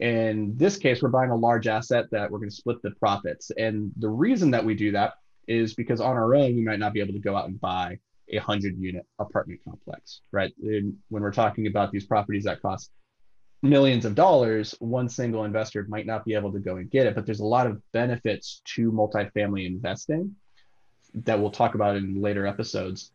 In 0.00 0.56
this 0.56 0.78
case, 0.78 1.02
we're 1.02 1.10
buying 1.10 1.30
a 1.30 1.36
large 1.36 1.66
asset 1.66 2.06
that 2.10 2.30
we're 2.30 2.38
going 2.38 2.50
to 2.50 2.56
split 2.56 2.80
the 2.82 2.90
profits. 2.92 3.50
And 3.56 3.92
the 3.98 4.08
reason 4.08 4.50
that 4.52 4.64
we 4.64 4.74
do 4.74 4.92
that 4.92 5.14
is 5.46 5.74
because 5.74 6.00
on 6.00 6.16
our 6.16 6.34
own, 6.34 6.56
we 6.56 6.62
might 6.62 6.78
not 6.78 6.94
be 6.94 7.00
able 7.00 7.12
to 7.12 7.18
go 7.18 7.36
out 7.36 7.48
and 7.48 7.60
buy 7.60 7.98
a 8.32 8.38
hundred 8.38 8.78
unit 8.78 9.04
apartment 9.18 9.60
complex, 9.64 10.20
right? 10.32 10.52
And 10.62 10.96
when 11.10 11.22
we're 11.22 11.32
talking 11.32 11.66
about 11.66 11.92
these 11.92 12.06
properties 12.06 12.44
that 12.44 12.62
cost 12.62 12.90
millions 13.62 14.06
of 14.06 14.14
dollars, 14.14 14.74
one 14.78 15.08
single 15.08 15.44
investor 15.44 15.84
might 15.88 16.06
not 16.06 16.24
be 16.24 16.34
able 16.34 16.52
to 16.52 16.60
go 16.60 16.76
and 16.76 16.90
get 16.90 17.06
it. 17.06 17.14
But 17.14 17.26
there's 17.26 17.40
a 17.40 17.44
lot 17.44 17.66
of 17.66 17.82
benefits 17.92 18.62
to 18.76 18.90
multifamily 18.90 19.66
investing 19.66 20.34
that 21.12 21.38
we'll 21.38 21.50
talk 21.50 21.74
about 21.74 21.96
in 21.96 22.22
later 22.22 22.46
episodes. 22.46 23.12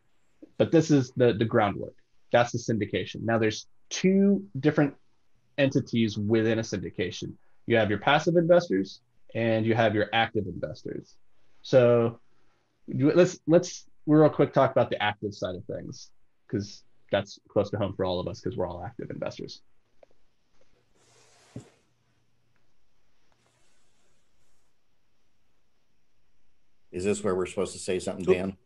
But 0.57 0.71
this 0.71 0.91
is 0.91 1.11
the 1.15 1.33
the 1.33 1.45
groundwork. 1.45 1.95
That's 2.31 2.51
the 2.51 2.59
syndication. 2.59 3.23
Now 3.23 3.39
there's 3.39 3.67
two 3.89 4.45
different 4.59 4.93
entities 5.57 6.17
within 6.17 6.59
a 6.59 6.61
syndication. 6.61 7.33
You 7.67 7.77
have 7.77 7.89
your 7.89 7.99
passive 7.99 8.35
investors 8.35 9.01
and 9.33 9.65
you 9.65 9.75
have 9.75 9.95
your 9.95 10.09
active 10.13 10.45
investors. 10.47 11.15
So 11.61 12.19
let's 12.87 13.39
let's 13.47 13.85
we'll 14.05 14.21
real 14.21 14.29
quick 14.29 14.53
talk 14.53 14.71
about 14.71 14.89
the 14.89 15.01
active 15.01 15.33
side 15.33 15.55
of 15.55 15.65
things 15.65 16.11
because 16.47 16.83
that's 17.11 17.39
close 17.49 17.69
to 17.71 17.77
home 17.77 17.93
for 17.95 18.05
all 18.05 18.19
of 18.19 18.27
us 18.27 18.41
because 18.41 18.57
we're 18.57 18.67
all 18.67 18.83
active 18.83 19.09
investors. 19.09 19.61
Is 26.91 27.03
this 27.03 27.23
where 27.23 27.35
we're 27.35 27.45
supposed 27.45 27.73
to 27.73 27.79
say 27.79 27.99
something, 27.99 28.23
Dan? 28.23 28.57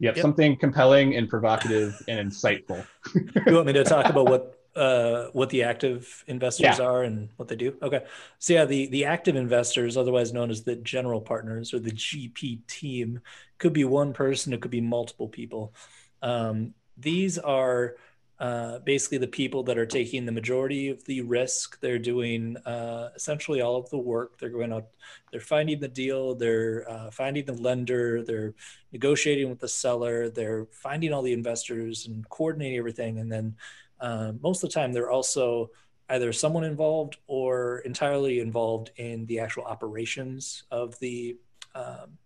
Yep, 0.00 0.16
Yep. 0.16 0.22
something 0.22 0.56
compelling 0.56 1.16
and 1.16 1.28
provocative 1.28 1.94
and 2.08 2.30
insightful. 2.30 2.86
you 3.14 3.54
want 3.54 3.66
me 3.66 3.74
to 3.74 3.84
talk 3.84 4.08
about 4.08 4.26
what 4.26 4.58
uh, 4.76 5.26
what 5.32 5.50
the 5.50 5.62
active 5.62 6.24
investors 6.26 6.78
Yeah. 6.78 6.84
are 6.84 7.02
and 7.04 7.28
what 7.36 7.48
they 7.48 7.56
do? 7.56 7.76
Okay. 7.82 8.04
So 8.38 8.52
yeah, 8.54 8.64
the 8.64 8.86
the 8.86 9.04
active 9.04 9.36
investors, 9.36 9.96
otherwise 9.96 10.32
known 10.32 10.50
as 10.50 10.64
the 10.64 10.76
general 10.76 11.20
partners 11.20 11.72
or 11.72 11.78
the 11.78 11.92
GP 11.92 12.66
team, 12.66 13.20
could 13.58 13.72
be 13.72 13.84
one 13.84 14.12
person. 14.12 14.52
It 14.52 14.60
could 14.60 14.70
be 14.70 14.80
multiple 14.80 15.28
people. 15.28 15.74
Um, 16.22 16.74
these 16.96 17.38
are 17.38 17.96
uh, 18.40 18.80
basically 18.80 19.18
the 19.18 19.28
people 19.28 19.62
that 19.62 19.78
are 19.78 19.86
taking 19.86 20.26
the 20.26 20.32
majority 20.32 20.88
of 20.88 21.04
the 21.04 21.20
risk. 21.20 21.80
They're 21.80 22.00
doing 22.00 22.56
uh, 22.66 23.10
essentially 23.14 23.60
all 23.60 23.76
of 23.76 23.88
the 23.90 23.98
work. 23.98 24.38
They're 24.38 24.48
going 24.50 24.72
out, 24.72 24.86
they're 25.30 25.40
finding 25.40 25.78
the 25.78 25.88
deal, 25.88 26.34
they're 26.34 26.84
uh, 26.90 27.10
finding 27.10 27.44
the 27.44 27.52
lender, 27.52 28.24
they're 28.24 28.54
negotiating 28.92 29.50
with 29.50 29.60
the 29.60 29.68
seller, 29.68 30.30
they're 30.30 30.66
finding 30.72 31.12
all 31.12 31.22
the 31.22 31.32
investors 31.32 32.06
and 32.06 32.28
coordinating 32.28 32.76
everything. 32.78 33.18
And 33.20 33.30
then 33.30 33.54
uh, 34.04 34.32
most 34.42 34.62
of 34.62 34.68
the 34.68 34.74
time, 34.74 34.92
they're 34.92 35.10
also 35.10 35.70
either 36.10 36.30
someone 36.32 36.64
involved 36.64 37.16
or 37.26 37.78
entirely 37.86 38.40
involved 38.40 38.90
in 38.96 39.24
the 39.26 39.38
actual 39.40 39.64
operations 39.64 40.64
of 40.70 40.98
the 41.00 41.38
um, 41.74 42.18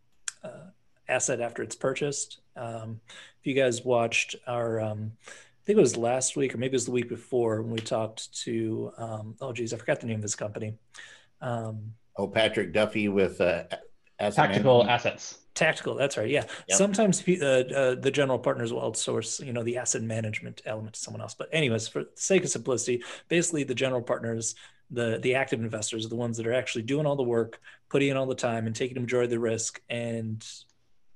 uh, 0.42 0.66
asset 1.08 1.40
after 1.40 1.62
it's 1.62 1.76
purchased. 1.76 2.40
Um, 2.56 3.00
if 3.40 3.46
you 3.46 3.54
guys 3.54 3.84
watched 3.84 4.34
our, 4.48 4.80
um, 4.80 5.12
I 5.26 5.62
think 5.64 5.78
it 5.78 5.80
was 5.80 5.96
last 5.96 6.36
week 6.36 6.52
or 6.52 6.58
maybe 6.58 6.72
it 6.72 6.80
was 6.80 6.86
the 6.86 6.90
week 7.00 7.08
before 7.08 7.62
when 7.62 7.70
we 7.70 7.78
talked 7.78 8.34
to, 8.42 8.92
um, 8.98 9.36
oh 9.40 9.52
geez, 9.52 9.72
I 9.72 9.76
forgot 9.76 10.00
the 10.00 10.06
name 10.08 10.16
of 10.16 10.22
his 10.22 10.34
company. 10.34 10.74
Um, 11.40 11.94
Oh, 12.20 12.26
Patrick 12.26 12.72
Duffy 12.72 13.08
with 13.08 13.40
uh, 13.40 13.62
Asset 14.18 14.34
Tactical 14.34 14.78
Management. 14.78 14.90
assets. 14.90 15.38
Tactical, 15.58 15.96
that's 15.96 16.16
right. 16.16 16.30
Yeah. 16.30 16.44
Yep. 16.68 16.78
Sometimes 16.78 17.28
uh, 17.28 17.64
uh, 17.74 17.94
the 17.96 18.12
general 18.12 18.38
partners 18.38 18.72
will 18.72 18.80
outsource, 18.80 19.44
you 19.44 19.52
know, 19.52 19.64
the 19.64 19.76
asset 19.76 20.02
management 20.02 20.62
element 20.64 20.94
to 20.94 21.00
someone 21.00 21.20
else. 21.20 21.34
But 21.34 21.48
anyways, 21.50 21.88
for 21.88 22.04
the 22.04 22.10
sake 22.14 22.44
of 22.44 22.50
simplicity, 22.50 23.02
basically 23.26 23.64
the 23.64 23.74
general 23.74 24.00
partners, 24.00 24.54
the 24.92 25.18
the 25.20 25.34
active 25.34 25.58
investors 25.58 26.06
are 26.06 26.10
the 26.10 26.14
ones 26.14 26.36
that 26.36 26.46
are 26.46 26.52
actually 26.52 26.82
doing 26.82 27.06
all 27.06 27.16
the 27.16 27.24
work, 27.24 27.60
putting 27.88 28.10
in 28.10 28.16
all 28.16 28.26
the 28.26 28.36
time, 28.36 28.68
and 28.68 28.76
taking 28.76 28.94
the 28.94 29.00
majority 29.00 29.24
of 29.24 29.30
the 29.32 29.40
risk, 29.40 29.82
and 29.90 30.46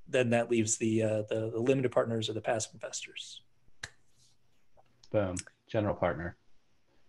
then 0.09 0.31
that 0.31 0.51
leaves 0.51 0.77
the 0.77 1.05
uh, 1.05 1.23
the, 1.29 1.51
the 1.53 1.61
limited 1.61 1.93
partners 1.93 2.29
or 2.29 2.33
the 2.33 2.41
passive 2.41 2.75
investors. 2.75 3.43
Boom. 5.13 5.37
General 5.69 5.95
partner. 5.95 6.37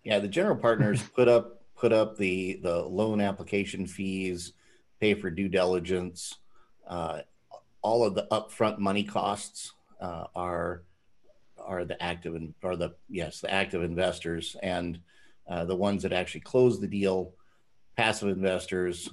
Yeah, 0.03 0.19
the 0.19 0.27
general 0.27 0.57
partners 0.57 1.01
put 1.15 1.27
up 1.27 1.63
put 1.75 1.91
up 1.91 2.15
the 2.15 2.59
the 2.61 2.83
loan 2.83 3.21
application 3.21 3.87
fees, 3.87 4.53
pay 4.99 5.15
for 5.15 5.31
due 5.31 5.49
diligence, 5.49 6.35
uh, 6.87 7.19
all 7.81 8.05
of 8.05 8.15
the 8.15 8.27
upfront 8.31 8.79
money 8.79 9.03
costs 9.03 9.73
uh, 10.01 10.25
are 10.35 10.83
are 11.57 11.85
the 11.85 12.01
active 12.01 12.35
and 12.35 12.53
or 12.63 12.75
the 12.75 12.93
yes 13.09 13.41
the 13.41 13.53
active 13.53 13.83
investors 13.83 14.55
and 14.61 14.99
uh, 15.47 15.65
the 15.65 15.75
ones 15.75 16.03
that 16.03 16.13
actually 16.13 16.41
close 16.41 16.79
the 16.79 16.87
deal. 16.87 17.33
Passive 17.95 18.29
investors 18.29 19.09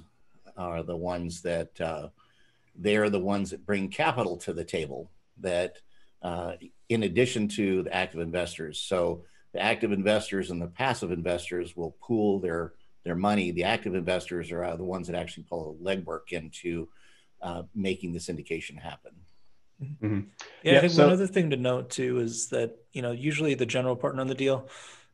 are 0.57 0.83
the 0.83 0.95
ones 0.95 1.41
that 1.41 1.79
uh, 1.79 2.07
they're 2.75 3.09
the 3.09 3.19
ones 3.19 3.51
that 3.51 3.65
bring 3.65 3.89
capital 3.89 4.37
to 4.37 4.53
the 4.53 4.63
table. 4.63 5.11
That 5.39 5.77
uh, 6.21 6.53
in 6.89 7.03
addition 7.03 7.47
to 7.49 7.83
the 7.83 7.93
active 7.95 8.21
investors, 8.21 8.79
so 8.79 9.23
the 9.53 9.61
active 9.61 9.91
investors 9.91 10.49
and 10.49 10.61
the 10.61 10.67
passive 10.67 11.11
investors 11.11 11.75
will 11.75 11.95
pool 12.01 12.39
their 12.39 12.73
their 13.03 13.15
money. 13.15 13.51
The 13.51 13.63
active 13.63 13.95
investors 13.95 14.51
are 14.51 14.63
uh, 14.63 14.75
the 14.75 14.83
ones 14.83 15.07
that 15.07 15.15
actually 15.15 15.43
pull 15.43 15.73
the 15.73 15.95
legwork 15.95 16.31
into 16.31 16.87
uh, 17.41 17.63
making 17.75 18.13
the 18.13 18.19
syndication 18.19 18.79
happen. 18.79 19.11
Yeah, 19.79 20.19
Yeah, 20.63 20.77
I 20.77 20.81
think 20.81 20.93
so- 20.93 21.03
one 21.05 21.13
other 21.13 21.27
thing 21.27 21.49
to 21.49 21.57
note 21.57 21.89
too 21.89 22.19
is 22.19 22.49
that 22.49 22.77
you 22.93 23.01
know 23.01 23.11
usually 23.11 23.55
the 23.55 23.65
general 23.65 23.95
partner 23.95 24.21
on 24.21 24.27
the 24.27 24.35
deal, 24.35 24.69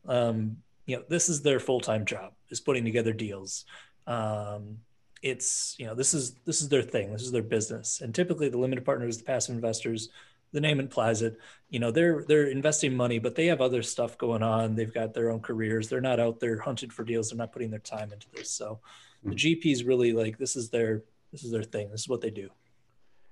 um, 0.07 0.57
you 0.85 0.97
know, 0.97 1.03
this 1.07 1.29
is 1.29 1.41
their 1.41 1.59
full 1.59 1.79
time 1.79 2.05
job 2.05 2.33
is 2.49 2.59
putting 2.59 2.83
together 2.83 3.13
deals. 3.13 3.65
Um, 4.07 4.79
it's 5.21 5.75
you 5.79 5.85
know 5.85 5.95
this 5.95 6.13
is 6.13 6.33
this 6.45 6.61
is 6.61 6.69
their 6.69 6.81
thing, 6.83 7.11
this 7.13 7.23
is 7.23 7.31
their 7.31 7.41
business, 7.43 8.01
and 8.01 8.13
typically 8.13 8.49
the 8.49 8.57
limited 8.57 8.83
partners, 8.85 9.17
the 9.17 9.23
passive 9.23 9.55
investors, 9.55 10.09
the 10.51 10.61
name 10.61 10.79
implies 10.79 11.21
it. 11.21 11.39
You 11.69 11.79
know, 11.79 11.91
they're 11.91 12.23
they're 12.27 12.47
investing 12.47 12.93
money, 12.95 13.19
but 13.19 13.35
they 13.35 13.47
have 13.47 13.61
other 13.61 13.81
stuff 13.83 14.17
going 14.17 14.43
on. 14.43 14.75
They've 14.75 14.93
got 14.93 15.13
their 15.13 15.31
own 15.31 15.39
careers. 15.39 15.87
They're 15.89 16.01
not 16.01 16.19
out 16.19 16.39
there 16.41 16.59
hunting 16.59 16.89
for 16.89 17.03
deals. 17.03 17.29
They're 17.29 17.37
not 17.37 17.51
putting 17.53 17.69
their 17.71 17.79
time 17.79 18.11
into 18.13 18.27
this. 18.33 18.49
So 18.49 18.79
the 19.23 19.35
GPs 19.35 19.85
really 19.87 20.13
like 20.13 20.37
this 20.37 20.55
is 20.55 20.69
their 20.69 21.03
this 21.31 21.43
is 21.43 21.51
their 21.51 21.63
thing. 21.63 21.89
This 21.91 22.01
is 22.01 22.09
what 22.09 22.21
they 22.21 22.29
do. 22.29 22.49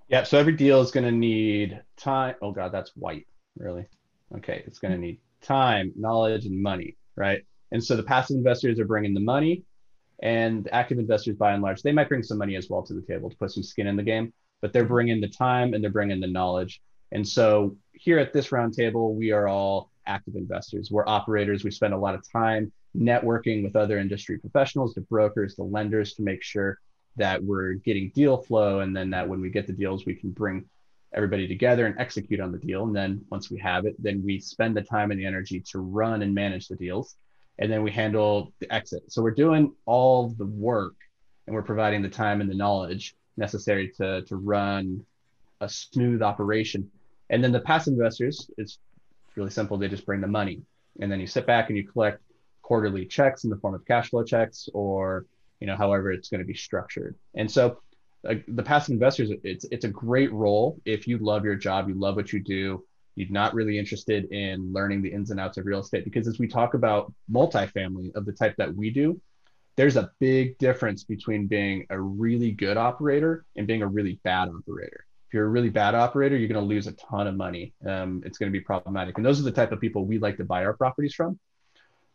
Yeah, 0.07 0.23
so 0.23 0.37
every 0.37 0.53
deal 0.53 0.81
is 0.81 0.91
going 0.91 1.05
to 1.05 1.11
need 1.11 1.81
time. 1.97 2.35
Oh 2.41 2.51
God, 2.51 2.71
that's 2.71 2.91
white. 2.95 3.27
Really? 3.57 3.87
Okay, 4.35 4.63
it's 4.67 4.79
going 4.79 4.93
to 4.93 4.99
need 4.99 5.19
time, 5.41 5.91
knowledge, 5.95 6.45
and 6.45 6.61
money, 6.61 6.97
right? 7.15 7.43
And 7.71 7.83
so 7.83 7.95
the 7.95 8.03
passive 8.03 8.37
investors 8.37 8.79
are 8.79 8.85
bringing 8.85 9.13
the 9.13 9.19
money, 9.19 9.63
and 10.21 10.69
active 10.71 10.99
investors, 10.99 11.35
by 11.35 11.53
and 11.53 11.61
large, 11.61 11.81
they 11.81 11.91
might 11.91 12.09
bring 12.09 12.23
some 12.23 12.37
money 12.37 12.55
as 12.55 12.69
well 12.69 12.83
to 12.83 12.93
the 12.93 13.01
table 13.01 13.29
to 13.29 13.37
put 13.37 13.51
some 13.51 13.63
skin 13.63 13.87
in 13.87 13.95
the 13.95 14.03
game, 14.03 14.33
but 14.61 14.71
they're 14.71 14.85
bringing 14.85 15.19
the 15.19 15.27
time 15.27 15.73
and 15.73 15.83
they're 15.83 15.91
bringing 15.91 16.19
the 16.19 16.27
knowledge. 16.27 16.81
And 17.11 17.27
so 17.27 17.75
here 17.93 18.19
at 18.19 18.33
this 18.33 18.49
roundtable, 18.49 19.13
we 19.13 19.31
are 19.31 19.47
all 19.47 19.91
active 20.07 20.35
investors. 20.35 20.89
We're 20.91 21.07
operators. 21.07 21.63
We 21.63 21.71
spend 21.71 21.93
a 21.93 21.97
lot 21.97 22.15
of 22.15 22.23
time 22.31 22.71
networking 22.97 23.63
with 23.63 23.75
other 23.75 23.99
industry 23.99 24.37
professionals, 24.37 24.93
the 24.93 25.01
brokers, 25.01 25.55
the 25.55 25.63
lenders, 25.63 26.13
to 26.13 26.23
make 26.23 26.43
sure 26.43 26.79
that 27.17 27.43
we're 27.43 27.73
getting 27.73 28.09
deal 28.09 28.37
flow 28.37 28.79
and 28.81 28.95
then 28.95 29.09
that 29.09 29.27
when 29.27 29.41
we 29.41 29.49
get 29.49 29.67
the 29.67 29.73
deals 29.73 30.05
we 30.05 30.15
can 30.15 30.31
bring 30.31 30.65
everybody 31.13 31.47
together 31.47 31.85
and 31.85 31.97
execute 31.97 32.41
on 32.41 32.51
the 32.51 32.57
deal. 32.57 32.83
And 32.83 32.95
then 32.95 33.23
once 33.29 33.49
we 33.49 33.59
have 33.59 33.85
it 33.85 33.95
then 33.99 34.21
we 34.23 34.39
spend 34.39 34.75
the 34.75 34.81
time 34.81 35.11
and 35.11 35.19
the 35.19 35.25
energy 35.25 35.61
to 35.71 35.79
run 35.79 36.21
and 36.21 36.33
manage 36.33 36.67
the 36.67 36.75
deals. 36.75 37.15
And 37.57 37.71
then 37.71 37.83
we 37.83 37.91
handle 37.91 38.51
the 38.59 38.71
exit. 38.73 39.03
So 39.07 39.21
we're 39.21 39.31
doing 39.31 39.73
all 39.85 40.29
the 40.29 40.45
work 40.45 40.95
and 41.47 41.55
we're 41.55 41.61
providing 41.61 42.01
the 42.01 42.09
time 42.09 42.41
and 42.41 42.49
the 42.49 42.55
knowledge 42.55 43.15
necessary 43.37 43.91
to 43.97 44.21
to 44.23 44.35
run 44.35 45.05
a 45.61 45.69
smooth 45.69 46.21
operation. 46.21 46.89
And 47.29 47.43
then 47.43 47.51
the 47.51 47.61
passive 47.61 47.93
investors 47.93 48.49
it's 48.57 48.79
really 49.35 49.51
simple. 49.51 49.77
They 49.77 49.87
just 49.87 50.05
bring 50.05 50.21
the 50.21 50.27
money. 50.27 50.61
And 50.99 51.11
then 51.11 51.19
you 51.19 51.27
sit 51.27 51.45
back 51.45 51.69
and 51.69 51.77
you 51.77 51.87
collect 51.87 52.21
quarterly 52.61 53.05
checks 53.05 53.43
in 53.43 53.49
the 53.49 53.57
form 53.57 53.75
of 53.75 53.85
cash 53.85 54.09
flow 54.09 54.23
checks 54.23 54.69
or 54.73 55.25
you 55.59 55.67
know 55.67 55.75
however 55.75 56.11
it's 56.11 56.29
going 56.29 56.39
to 56.39 56.45
be 56.45 56.53
structured. 56.53 57.15
And 57.35 57.49
so 57.49 57.79
uh, 58.27 58.35
the 58.47 58.63
passive 58.63 58.93
investors 58.93 59.29
it's 59.43 59.65
it's 59.71 59.85
a 59.85 59.89
great 59.89 60.31
role 60.31 60.79
if 60.85 61.07
you 61.07 61.17
love 61.19 61.45
your 61.45 61.55
job 61.55 61.87
you 61.87 61.95
love 61.95 62.15
what 62.15 62.33
you 62.33 62.39
do 62.39 62.83
you're 63.15 63.29
not 63.29 63.53
really 63.53 63.79
interested 63.79 64.25
in 64.31 64.73
learning 64.73 65.01
the 65.01 65.11
ins 65.11 65.31
and 65.31 65.39
outs 65.39 65.57
of 65.57 65.65
real 65.65 65.79
estate. 65.79 66.03
Because 66.03 66.27
as 66.27 66.37
we 66.37 66.49
talk 66.49 66.73
about 66.73 67.13
multifamily 67.31 68.13
of 68.13 68.25
the 68.25 68.33
type 68.33 68.55
that 68.57 68.73
we 68.75 68.89
do 68.89 69.19
there's 69.77 69.97
a 69.97 70.09
big 70.19 70.57
difference 70.57 71.03
between 71.03 71.47
being 71.47 71.85
a 71.89 71.99
really 71.99 72.51
good 72.51 72.77
operator 72.77 73.45
and 73.57 73.67
being 73.67 73.81
a 73.81 73.87
really 73.87 74.19
bad 74.23 74.47
operator. 74.47 75.05
If 75.27 75.33
you're 75.33 75.45
a 75.45 75.49
really 75.49 75.69
bad 75.69 75.95
operator 75.95 76.37
you're 76.37 76.47
going 76.47 76.61
to 76.61 76.67
lose 76.67 76.87
a 76.87 76.93
ton 76.93 77.27
of 77.27 77.35
money. 77.35 77.73
Um, 77.85 78.23
it's 78.25 78.37
going 78.37 78.51
to 78.51 78.57
be 78.57 78.63
problematic. 78.63 79.17
And 79.17 79.25
those 79.25 79.39
are 79.39 79.43
the 79.43 79.51
type 79.51 79.71
of 79.71 79.79
people 79.79 80.05
we 80.05 80.17
like 80.17 80.37
to 80.37 80.45
buy 80.45 80.65
our 80.65 80.73
properties 80.73 81.13
from 81.13 81.39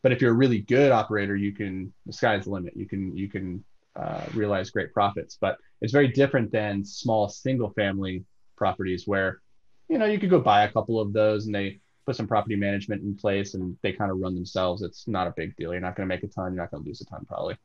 but 0.03 0.13
if 0.13 0.21
you're 0.21 0.33
a 0.33 0.35
really 0.35 0.61
good 0.61 0.93
operator 0.93 1.37
you 1.37 1.53
can 1.53 1.93
the 2.07 2.13
sky's 2.13 2.45
the 2.45 2.51
limit. 2.51 2.77
You 2.77 2.87
can 2.87 3.17
you 3.17 3.29
can 3.29 3.65
uh, 3.97 4.23
realize 4.35 4.71
great 4.71 4.93
profits. 4.93 5.37
But 5.41 5.59
it's 5.81 5.93
very 5.93 6.09
different 6.09 6.53
than 6.53 6.85
small 6.85 7.29
single 7.29 7.71
family 7.71 8.25
properties 8.57 9.07
where 9.07 9.41
you 9.89 9.99
know 9.99 10.07
you 10.07 10.19
could 10.19 10.31
go 10.31 10.41
buy 10.41 10.65
a 10.65 10.73
couple 10.73 11.01
of 11.01 11.13
those 11.13 11.47
and 11.47 11.55
they 11.55 11.81
put 12.07 12.17
some 12.17 12.27
property 12.27 12.57
management 12.57 13.03
in 13.03 13.15
place 13.15 13.55
and 13.55 13.77
they 13.83 13.93
kind 13.93 14.11
of 14.11 14.19
run 14.19 14.35
themselves. 14.35 14.83
It's 14.83 15.07
not 15.07 15.27
a 15.27 15.35
big 15.37 15.55
deal. 15.57 15.73
You're 15.73 15.81
not 15.81 15.97
going 15.97 16.09
to 16.09 16.15
make 16.15 16.23
a 16.23 16.29
ton. 16.29 16.55
You're 16.55 16.63
not 16.63 16.71
going 16.71 16.83
to 16.83 16.89
lose 16.89 17.01
a 17.01 17.05
ton 17.05 17.25
probably. 17.27 17.57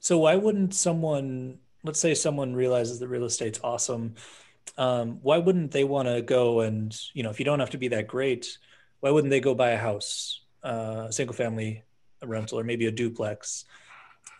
So 0.00 0.18
why 0.18 0.36
wouldn't 0.36 0.74
someone, 0.74 1.58
let's 1.84 2.00
say 2.00 2.14
someone 2.14 2.54
realizes 2.54 2.98
that 3.00 3.08
real 3.08 3.24
estate's 3.24 3.60
awesome, 3.62 4.14
um, 4.78 5.18
why 5.22 5.38
wouldn't 5.38 5.70
they 5.70 5.84
want 5.84 6.08
to 6.08 6.22
go 6.22 6.60
and, 6.60 6.96
you 7.14 7.22
know, 7.22 7.30
if 7.30 7.38
you 7.38 7.44
don't 7.44 7.60
have 7.60 7.70
to 7.70 7.78
be 7.78 7.88
that 7.88 8.06
great, 8.06 8.58
why 9.00 9.10
wouldn't 9.10 9.30
they 9.30 9.40
go 9.40 9.54
buy 9.54 9.70
a 9.70 9.78
house, 9.78 10.41
uh, 10.64 11.06
a 11.08 11.12
single 11.12 11.34
family 11.34 11.82
rental, 12.24 12.58
or 12.58 12.64
maybe 12.64 12.86
a 12.86 12.90
duplex, 12.92 13.64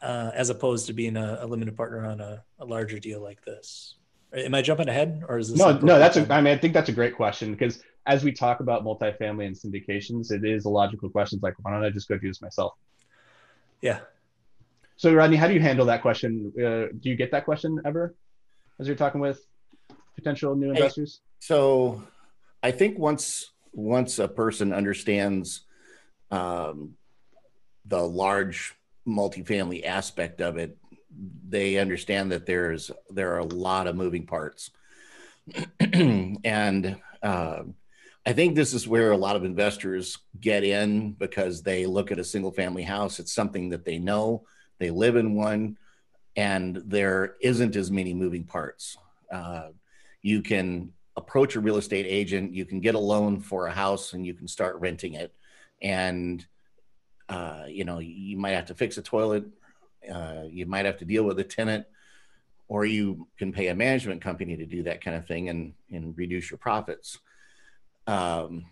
uh, 0.03 0.31
as 0.35 0.51
opposed 0.51 0.87
to 0.87 0.93
being 0.93 1.17
a, 1.17 1.39
a 1.41 1.47
limited 1.47 1.77
partner 1.77 2.07
on 2.07 2.21
a, 2.21 2.43
a 2.59 2.65
larger 2.65 2.99
deal 2.99 3.21
like 3.21 3.45
this? 3.45 3.97
Am 4.35 4.55
I 4.55 4.63
jumping 4.63 4.89
ahead, 4.89 5.23
or 5.29 5.39
is 5.39 5.51
this? 5.51 5.59
no 5.59 5.79
no 5.79 5.99
that's 5.99 6.17
a 6.17 6.33
i 6.33 6.41
mean 6.41 6.55
i 6.55 6.57
think 6.57 6.73
that's 6.73 6.89
a 6.89 6.93
great 6.93 7.15
question 7.15 7.53
because 7.53 7.83
as 8.07 8.25
we 8.25 8.33
talk 8.33 8.61
about 8.61 8.83
multifamily 8.83 9.47
and 9.47 9.55
syndications 9.55 10.33
it 10.33 10.45
is 10.45 10.65
a 10.65 10.69
logical 10.69 11.09
question 11.09 11.37
it's 11.37 11.43
like 11.43 11.55
why 11.63 11.71
don't 11.71 11.85
i 11.85 11.91
just 11.91 12.09
go 12.09 12.17
do 12.17 12.29
this 12.29 12.41
myself 12.41 12.73
yeah. 13.83 14.01
so 14.97 15.13
rodney 15.13 15.37
how 15.37 15.47
do 15.47 15.55
you 15.55 15.61
handle 15.61 15.85
that 15.85 16.01
question 16.01 16.53
uh, 16.59 16.87
do 17.01 17.11
you 17.11 17.15
get 17.17 17.31
that 17.31 17.45
question 17.45 17.79
ever 17.85 18.15
as 18.81 18.87
you're 18.87 18.97
talking 18.97 19.21
with 19.21 19.45
potential 20.15 20.55
new 20.55 20.71
Hey, 20.73 20.79
investors 20.79 21.21
So 21.41 22.03
I 22.63 22.71
think 22.71 22.99
once 22.99 23.53
once 23.73 24.19
a 24.19 24.29
person 24.29 24.73
understands 24.73 25.63
um, 26.33 26.95
the 27.85 28.03
large 28.03 28.75
multifamily 29.07 29.85
aspect 29.85 30.41
of 30.41 30.57
it, 30.57 30.77
they 31.49 31.77
understand 31.77 32.33
that 32.33 32.47
there's 32.47 32.91
there 33.11 33.35
are 33.35 33.41
a 33.41 33.45
lot 33.45 33.87
of 33.87 33.97
moving 33.97 34.27
parts, 34.27 34.71
and 35.81 36.97
uh, 37.23 37.63
I 38.25 38.33
think 38.33 38.55
this 38.55 38.73
is 38.73 38.89
where 38.89 39.11
a 39.11 39.17
lot 39.17 39.37
of 39.37 39.45
investors 39.45 40.19
get 40.41 40.65
in 40.65 41.13
because 41.13 41.63
they 41.63 41.87
look 41.87 42.11
at 42.11 42.19
a 42.19 42.25
single 42.25 42.53
family 42.53 42.83
house. 42.83 43.19
It's 43.19 43.33
something 43.33 43.71
that 43.71 43.85
they 43.85 43.99
know, 43.99 44.45
they 44.79 44.91
live 44.91 45.17
in 45.17 45.35
one, 45.35 45.77
and 46.37 46.77
there 46.87 47.37
isn't 47.43 47.77
as 47.77 47.91
many 47.91 48.15
moving 48.15 48.45
parts. 48.45 48.97
Uh, 49.31 49.69
you 50.23 50.41
can 50.41 50.93
approach 51.17 51.57
a 51.57 51.61
real 51.61 51.77
estate 51.77 52.07
agent, 52.09 52.55
you 52.55 52.65
can 52.65 52.81
get 52.81 52.95
a 52.95 52.99
loan 52.99 53.41
for 53.41 53.67
a 53.67 53.73
house, 53.73 54.15
and 54.15 54.25
you 54.25 54.33
can 54.33 54.49
start 54.49 54.81
renting 54.81 55.15
it. 55.15 55.35
And 55.83 56.47
uh, 57.29 57.65
you 57.69 57.85
know, 57.85 57.99
you 57.99 58.37
might 58.37 58.51
have 58.51 58.67
to 58.67 58.75
fix 58.75 58.99
a 58.99 59.03
toilet, 59.03 59.45
uh, 60.13 60.43
you 60.51 60.67
might 60.67 60.85
have 60.85 60.99
to 60.99 61.05
deal 61.05 61.25
with 61.25 61.39
a 61.39 61.45
tenant, 61.45 61.87
or 62.69 62.85
you 62.85 63.27
can 63.39 63.53
pay 63.53 63.69
a 63.69 63.75
management 63.75 64.21
company 64.21 64.57
to 64.57 64.67
do 64.67 64.83
that 64.83 65.03
kind 65.03 65.17
of 65.17 65.27
thing 65.27 65.49
and 65.49 65.75
and 65.91 66.17
reduce 66.17 66.51
your 66.51 66.59
profits. 66.59 67.19
Um, 68.07 68.67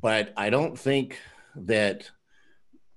but 0.00 0.32
I 0.36 0.50
don't 0.50 0.78
think 0.78 1.18
that 1.54 2.10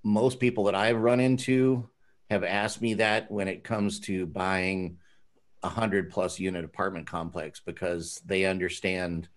most 0.03 0.39
people 0.39 0.63
that 0.65 0.75
I've 0.75 0.97
run 0.97 1.19
into 1.19 1.89
have 2.29 2.43
asked 2.43 2.81
me 2.81 2.95
that 2.95 3.29
when 3.29 3.47
it 3.47 3.63
comes 3.63 3.99
to 4.01 4.25
buying 4.25 4.97
a 5.63 5.69
hundred 5.69 6.09
plus 6.09 6.39
unit 6.39 6.65
apartment 6.65 7.05
complex 7.05 7.59
because 7.59 8.21
they 8.25 8.45
understand 8.45 9.27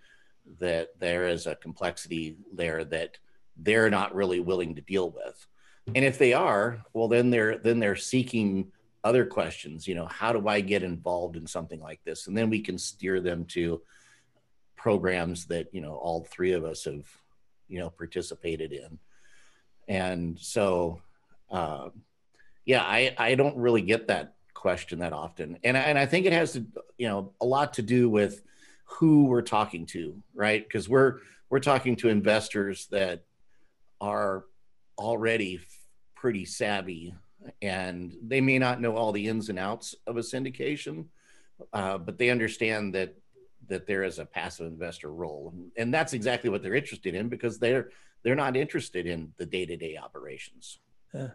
that 0.59 0.89
there 0.99 1.29
is 1.29 1.47
a 1.47 1.57
complexity 1.57 2.37
there 2.53 2.85
that 2.85 3.19
they're 3.57 3.91
not 3.91 4.15
really 4.15 4.41
willing 4.41 4.75
to 4.75 4.83
deal 4.83 5.11
with. 5.11 5.47
And 5.95 6.05
if 6.05 6.19
they 6.19 6.33
are, 6.33 6.83
well, 6.93 7.09
then 7.09 7.31
they're 7.31 7.59
then 7.59 7.79
they're 7.79 7.97
seeking 7.97 8.73
other 9.03 9.27
questions. 9.27 9.87
You 9.87 9.95
know, 9.95 10.07
how 10.07 10.33
do 10.33 10.49
I 10.49 10.61
get 10.61 10.83
involved 10.83 11.37
in 11.37 11.47
something 11.47 11.81
like 11.81 12.01
this? 12.05 12.27
And 12.27 12.37
then 12.37 12.49
we 12.49 12.61
can 12.61 12.79
steer 12.79 13.21
them 13.21 13.45
to 13.47 13.83
programs 14.85 15.47
that 15.47 15.67
you 15.73 15.81
know 15.81 15.95
all 15.95 16.25
three 16.25 16.53
of 16.53 16.63
us 16.63 16.85
have 16.85 17.07
you 17.69 17.79
know 17.79 17.89
participated 17.89 18.71
in 18.71 18.99
and 19.89 20.39
so 20.39 21.01
uh, 21.51 21.89
yeah 22.67 22.83
i 22.83 23.15
i 23.17 23.35
don't 23.35 23.57
really 23.57 23.81
get 23.81 24.09
that 24.09 24.35
question 24.53 24.99
that 24.99 25.15
often 25.15 25.59
and 25.65 25.75
and 25.75 25.99
i 25.99 26.05
think 26.05 26.27
it 26.27 26.35
has 26.35 26.53
to 26.53 26.67
you 26.99 27.09
know 27.09 27.33
a 27.41 27.47
lot 27.47 27.73
to 27.73 27.81
do 27.81 28.11
with 28.11 28.43
who 28.85 29.25
we're 29.25 29.41
talking 29.41 29.87
to 29.87 30.15
right 30.35 30.63
because 30.69 30.87
we're 30.87 31.21
we're 31.49 31.61
talking 31.61 31.97
to 31.97 32.11
investors 32.11 32.87
that 32.91 33.23
are 34.05 34.45
already 34.99 35.61
pretty 36.15 36.45
savvy 36.45 37.15
and 37.63 38.15
they 38.23 38.41
may 38.41 38.59
not 38.59 38.81
know 38.81 38.97
all 38.97 39.13
the 39.13 39.27
ins 39.27 39.49
and 39.49 39.59
outs 39.59 39.95
of 40.07 40.17
a 40.17 40.21
syndication 40.21 41.07
uh, 41.73 41.97
but 41.97 42.19
they 42.19 42.31
understand 42.31 42.95
that 42.95 43.15
that 43.67 43.87
there 43.87 44.03
is 44.03 44.19
a 44.19 44.27
passive 44.27 44.67
investor 44.67 45.11
role 45.11 45.55
and, 45.77 45.93
that's 45.95 46.13
exactly 46.13 46.51
what 46.51 46.63
they're 46.63 46.75
interested 46.75 47.15
in 47.15 47.29
because 47.29 47.59
they're 47.59 47.89
they're 48.23 48.35
not 48.35 48.57
interested 48.57 49.07
in 49.07 49.33
the 49.39 49.47
day-to-day 49.47 49.97
operations 49.97 50.79
yeah. 51.15 51.29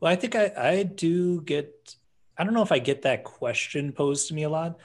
well 0.00 0.12
i 0.12 0.16
think 0.16 0.36
i 0.36 0.52
i 0.56 0.82
do 0.84 1.40
get 1.42 1.96
i 2.38 2.44
don't 2.44 2.54
know 2.54 2.62
if 2.62 2.72
i 2.72 2.78
get 2.78 3.02
that 3.02 3.24
question 3.24 3.92
posed 3.92 4.28
to 4.28 4.34
me 4.34 4.44
a 4.44 4.48
lot 4.48 4.78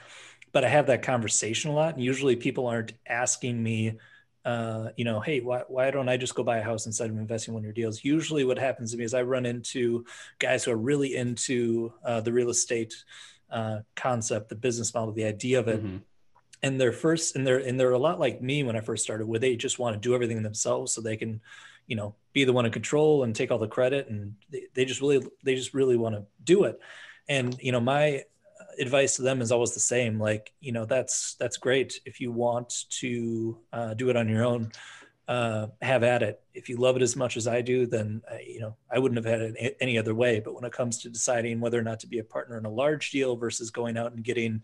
but 0.52 0.64
i 0.64 0.68
have 0.68 0.88
that 0.88 1.02
conversation 1.02 1.70
a 1.70 1.74
lot 1.74 1.94
and 1.94 2.02
usually 2.02 2.34
people 2.34 2.66
aren't 2.66 2.92
asking 3.06 3.62
me 3.62 3.96
uh, 4.44 4.88
you 4.96 5.04
know, 5.04 5.20
hey, 5.20 5.40
why, 5.40 5.62
why 5.68 5.90
don't 5.90 6.08
I 6.08 6.16
just 6.16 6.34
go 6.34 6.42
buy 6.42 6.58
a 6.58 6.62
house 6.62 6.86
instead 6.86 7.10
of 7.10 7.16
investing 7.16 7.54
in 7.54 7.62
your 7.62 7.72
deals? 7.72 8.04
Usually, 8.04 8.44
what 8.44 8.58
happens 8.58 8.92
to 8.92 8.96
me 8.96 9.04
is 9.04 9.14
I 9.14 9.22
run 9.22 9.46
into 9.46 10.04
guys 10.38 10.64
who 10.64 10.70
are 10.72 10.76
really 10.76 11.16
into 11.16 11.92
uh, 12.04 12.20
the 12.20 12.32
real 12.32 12.50
estate 12.50 12.94
uh, 13.50 13.80
concept, 13.96 14.48
the 14.48 14.54
business 14.54 14.94
model, 14.94 15.12
the 15.12 15.24
idea 15.24 15.58
of 15.58 15.68
it, 15.68 15.84
mm-hmm 15.84 15.98
and 16.62 16.80
they're 16.80 16.92
first 16.92 17.36
and 17.36 17.46
they're 17.46 17.58
and 17.58 17.78
they're 17.78 17.92
a 17.92 17.98
lot 17.98 18.20
like 18.20 18.42
me 18.42 18.62
when 18.62 18.76
I 18.76 18.80
first 18.80 19.04
started, 19.04 19.26
where 19.26 19.38
they 19.38 19.56
just 19.56 19.78
want 19.78 19.94
to 19.94 20.00
do 20.00 20.14
everything 20.14 20.42
themselves 20.42 20.92
so 20.92 21.00
they 21.00 21.16
can, 21.16 21.40
you 21.86 21.96
know, 21.96 22.14
be 22.32 22.44
the 22.44 22.52
one 22.52 22.66
in 22.66 22.72
control 22.72 23.24
and 23.24 23.34
take 23.34 23.50
all 23.50 23.58
the 23.58 23.68
credit, 23.68 24.08
and 24.08 24.34
they, 24.50 24.64
they 24.74 24.84
just 24.84 25.00
really 25.00 25.26
they 25.42 25.54
just 25.54 25.74
really 25.74 25.96
want 25.96 26.14
to 26.14 26.24
do 26.44 26.64
it. 26.64 26.78
And 27.28 27.56
you 27.60 27.72
know, 27.72 27.80
my 27.80 28.24
advice 28.80 29.16
to 29.16 29.22
them 29.22 29.40
is 29.40 29.52
always 29.52 29.74
the 29.74 29.80
same. 29.80 30.18
Like, 30.18 30.52
you 30.60 30.72
know, 30.72 30.84
that's 30.84 31.34
that's 31.34 31.56
great 31.56 32.00
if 32.04 32.20
you 32.20 32.32
want 32.32 32.84
to 33.00 33.58
uh, 33.72 33.94
do 33.94 34.10
it 34.10 34.16
on 34.16 34.28
your 34.28 34.44
own. 34.44 34.72
Uh, 35.28 35.68
have 35.80 36.02
at 36.02 36.24
it. 36.24 36.42
If 36.54 36.68
you 36.68 36.76
love 36.76 36.96
it 36.96 37.02
as 37.02 37.14
much 37.14 37.36
as 37.36 37.46
I 37.46 37.60
do, 37.60 37.86
then 37.86 38.20
uh, 38.28 38.38
you 38.44 38.58
know 38.58 38.74
I 38.90 38.98
wouldn't 38.98 39.24
have 39.24 39.32
had 39.32 39.54
it 39.56 39.76
any 39.80 39.96
other 39.96 40.12
way. 40.12 40.40
But 40.40 40.54
when 40.54 40.64
it 40.64 40.72
comes 40.72 40.98
to 41.02 41.08
deciding 41.08 41.60
whether 41.60 41.78
or 41.78 41.84
not 41.84 42.00
to 42.00 42.08
be 42.08 42.18
a 42.18 42.24
partner 42.24 42.58
in 42.58 42.64
a 42.64 42.70
large 42.70 43.12
deal 43.12 43.36
versus 43.36 43.70
going 43.70 43.96
out 43.96 44.12
and 44.12 44.24
getting 44.24 44.62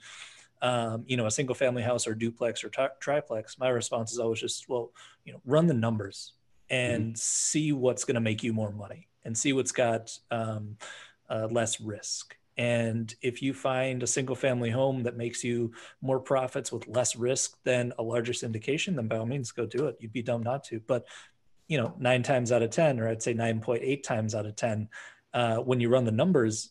um, 0.63 1.05
you 1.07 1.17
know, 1.17 1.27
a 1.27 1.31
single 1.31 1.55
family 1.55 1.83
house 1.83 2.07
or 2.07 2.15
duplex 2.15 2.65
or 2.65 2.69
tri- 2.69 2.89
triplex, 3.01 3.59
my 3.59 3.69
response 3.69 4.13
is 4.13 4.19
always 4.19 4.41
just, 4.41 4.69
well, 4.69 4.93
you 5.25 5.33
know, 5.33 5.41
run 5.45 5.67
the 5.67 5.75
numbers 5.75 6.33
and 6.71 7.09
mm-hmm. 7.09 7.17
see 7.17 7.73
what's 7.73 8.05
going 8.05 8.15
to 8.15 8.21
make 8.21 8.43
you 8.43 8.53
more 8.53 8.73
money 8.73 9.09
and 9.25 9.37
see 9.37 9.53
what's 9.53 9.73
got 9.73 10.17
um, 10.31 10.77
uh, 11.29 11.47
less 11.51 11.81
risk. 11.81 12.37
And 12.57 13.15
if 13.21 13.43
you 13.43 13.53
find 13.53 14.03
a 14.03 14.07
single 14.07 14.37
family 14.37 14.71
home 14.71 15.03
that 15.03 15.17
makes 15.17 15.45
you 15.45 15.73
more 16.01 16.21
profits 16.21 16.73
with 16.73 16.89
less 16.89 17.15
risk 17.15 17.59
than 17.65 17.93
a 17.99 18.03
larger 18.03 18.33
syndication, 18.33 18.97
then 18.97 19.09
by 19.09 19.19
all 19.19 19.27
means 19.27 19.53
go 19.53 19.67
do 19.67 19.87
it. 19.87 19.97
You'd 20.01 20.13
be 20.13 20.23
dumb 20.23 20.43
not 20.43 20.65
to. 20.65 20.81
But 20.81 21.07
you 21.69 21.79
know, 21.79 21.95
nine 21.99 22.23
times 22.23 22.53
out 22.53 22.63
of 22.63 22.71
ten, 22.71 23.01
or 23.01 23.09
I'd 23.09 23.23
say 23.23 23.35
nine 23.35 23.61
point 23.61 23.83
eight 23.83 24.05
times 24.05 24.35
out 24.35 24.47
of 24.47 24.57
ten, 24.57 24.89
uh, 25.35 25.57
when 25.57 25.81
you 25.81 25.89
run 25.89 26.05
the 26.05 26.13
numbers, 26.13 26.71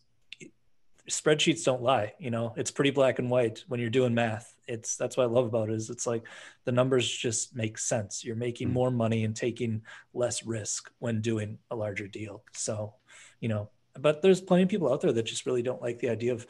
spreadsheets 1.09 1.63
don't 1.63 1.83
lie 1.83 2.13
you 2.17 2.31
know 2.31 2.53
it's 2.57 2.71
pretty 2.71 2.89
black 2.89 3.19
and 3.19 3.29
white 3.29 3.63
when 3.67 3.79
you're 3.79 3.89
doing 3.91 4.13
math 4.13 4.55
it's 4.67 4.95
that's 4.95 5.15
what 5.15 5.23
i 5.23 5.27
love 5.27 5.45
about 5.45 5.69
it 5.69 5.75
is 5.75 5.91
it's 5.91 6.07
like 6.07 6.23
the 6.63 6.71
numbers 6.71 7.07
just 7.07 7.55
make 7.55 7.77
sense 7.77 8.23
you're 8.23 8.35
making 8.35 8.69
hmm. 8.69 8.73
more 8.73 8.91
money 8.91 9.23
and 9.23 9.35
taking 9.35 9.81
less 10.13 10.45
risk 10.45 10.91
when 10.99 11.21
doing 11.21 11.59
a 11.69 11.75
larger 11.75 12.07
deal 12.07 12.43
so 12.53 12.93
you 13.39 13.47
know 13.47 13.69
but 13.99 14.21
there's 14.21 14.41
plenty 14.41 14.63
of 14.63 14.69
people 14.69 14.91
out 14.91 15.01
there 15.01 15.11
that 15.11 15.23
just 15.23 15.45
really 15.45 15.61
don't 15.61 15.81
like 15.81 15.99
the 15.99 16.09
idea 16.09 16.33
of 16.33 16.45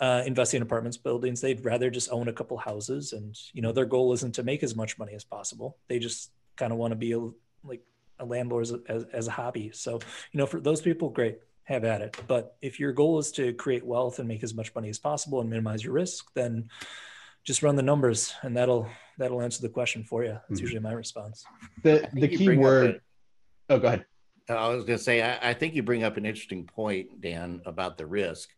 uh, 0.00 0.22
investing 0.26 0.58
in 0.58 0.62
apartments 0.62 0.96
buildings 0.96 1.40
they'd 1.40 1.64
rather 1.64 1.90
just 1.90 2.10
own 2.12 2.28
a 2.28 2.32
couple 2.32 2.56
houses 2.56 3.12
and 3.12 3.36
you 3.52 3.62
know 3.62 3.72
their 3.72 3.84
goal 3.84 4.12
isn't 4.12 4.34
to 4.34 4.42
make 4.42 4.62
as 4.62 4.76
much 4.76 4.98
money 4.98 5.14
as 5.14 5.24
possible 5.24 5.76
they 5.88 5.98
just 5.98 6.30
kind 6.56 6.72
of 6.72 6.78
want 6.78 6.92
to 6.92 6.96
be 6.96 7.12
a, 7.12 7.18
like 7.64 7.82
a 8.20 8.24
landlord 8.24 8.62
as, 8.62 8.74
as, 8.88 9.04
as 9.12 9.26
a 9.26 9.32
hobby 9.32 9.70
so 9.72 9.94
you 10.32 10.38
know 10.38 10.46
for 10.46 10.60
those 10.60 10.80
people 10.80 11.08
great 11.08 11.38
have 11.68 11.84
at 11.84 12.00
it. 12.00 12.16
But 12.26 12.56
if 12.62 12.80
your 12.80 12.92
goal 12.92 13.18
is 13.18 13.30
to 13.32 13.52
create 13.52 13.84
wealth 13.84 14.18
and 14.18 14.26
make 14.26 14.42
as 14.42 14.54
much 14.54 14.74
money 14.74 14.88
as 14.88 14.98
possible 14.98 15.40
and 15.40 15.50
minimize 15.50 15.84
your 15.84 15.92
risk, 15.92 16.26
then 16.34 16.70
just 17.44 17.62
run 17.62 17.76
the 17.76 17.82
numbers 17.82 18.34
and 18.42 18.56
that'll 18.56 18.88
that'll 19.18 19.42
answer 19.42 19.60
the 19.60 19.68
question 19.68 20.02
for 20.02 20.24
you. 20.24 20.30
That's 20.30 20.44
mm-hmm. 20.46 20.60
usually 20.62 20.80
my 20.80 20.92
response. 20.92 21.44
The 21.82 22.08
the 22.12 22.28
key 22.28 22.56
word. 22.56 23.00
A, 23.68 23.74
oh, 23.74 23.78
go 23.78 23.88
ahead. 23.88 24.06
I 24.48 24.68
was 24.68 24.84
going 24.84 24.98
to 24.98 25.04
say 25.04 25.22
I, 25.22 25.50
I, 25.50 25.54
think 25.54 25.74
you 25.74 25.82
bring 25.82 26.04
up 26.04 26.16
an 26.16 26.24
interesting 26.24 26.64
point, 26.64 27.20
Dan, 27.20 27.60
about 27.66 27.98
the 27.98 28.06
risk, 28.06 28.48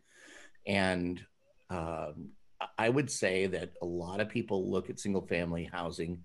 and 0.67 1.21
um, 1.69 2.31
I 2.79 2.89
would 2.89 3.11
say 3.11 3.47
that 3.47 3.73
a 3.83 3.87
lot 3.87 4.21
of 4.21 4.29
people 4.29 4.71
look 4.71 4.91
at 4.91 5.01
single 5.01 5.27
family 5.27 5.65
housing 5.65 6.23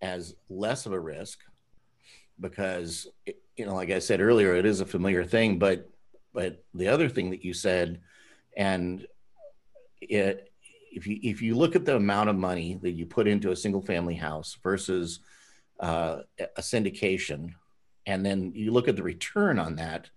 as 0.00 0.34
less 0.48 0.86
of 0.86 0.92
a 0.92 1.00
risk 1.00 1.40
because 2.40 3.06
it, 3.26 3.40
you 3.56 3.66
know, 3.66 3.74
like 3.74 3.90
I 3.90 3.98
said 3.98 4.20
earlier, 4.20 4.54
it 4.54 4.66
is 4.66 4.80
a 4.80 4.86
familiar 4.86 5.24
thing, 5.24 5.58
but 5.58 5.88
but 6.32 6.64
the 6.74 6.88
other 6.88 7.08
thing 7.08 7.30
that 7.30 7.44
you 7.44 7.54
said, 7.54 8.00
and 8.56 9.06
it, 10.00 10.50
if 10.92 11.06
you 11.06 11.18
if 11.22 11.42
you 11.42 11.54
look 11.54 11.76
at 11.76 11.84
the 11.84 11.96
amount 11.96 12.30
of 12.30 12.36
money 12.36 12.78
that 12.82 12.92
you 12.92 13.06
put 13.06 13.28
into 13.28 13.52
a 13.52 13.56
single 13.56 13.82
family 13.82 14.14
house 14.14 14.56
versus 14.62 15.20
uh, 15.80 16.18
a 16.38 16.60
syndication, 16.60 17.54
and 18.06 18.24
then 18.24 18.52
you 18.54 18.70
look 18.72 18.88
at 18.88 18.96
the 18.96 19.02
return 19.02 19.58
on 19.58 19.76
that, 19.76 20.10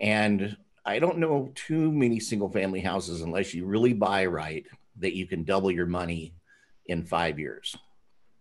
and 0.00 0.56
I 0.84 0.98
don't 0.98 1.18
know 1.18 1.52
too 1.54 1.92
many 1.92 2.20
single 2.20 2.50
family 2.50 2.80
houses 2.80 3.20
unless 3.20 3.52
you 3.54 3.66
really 3.66 3.92
buy 3.92 4.26
right 4.26 4.66
that 4.98 5.14
you 5.14 5.26
can 5.26 5.44
double 5.44 5.70
your 5.70 5.86
money 5.86 6.34
in 6.86 7.04
five 7.04 7.38
years. 7.38 7.76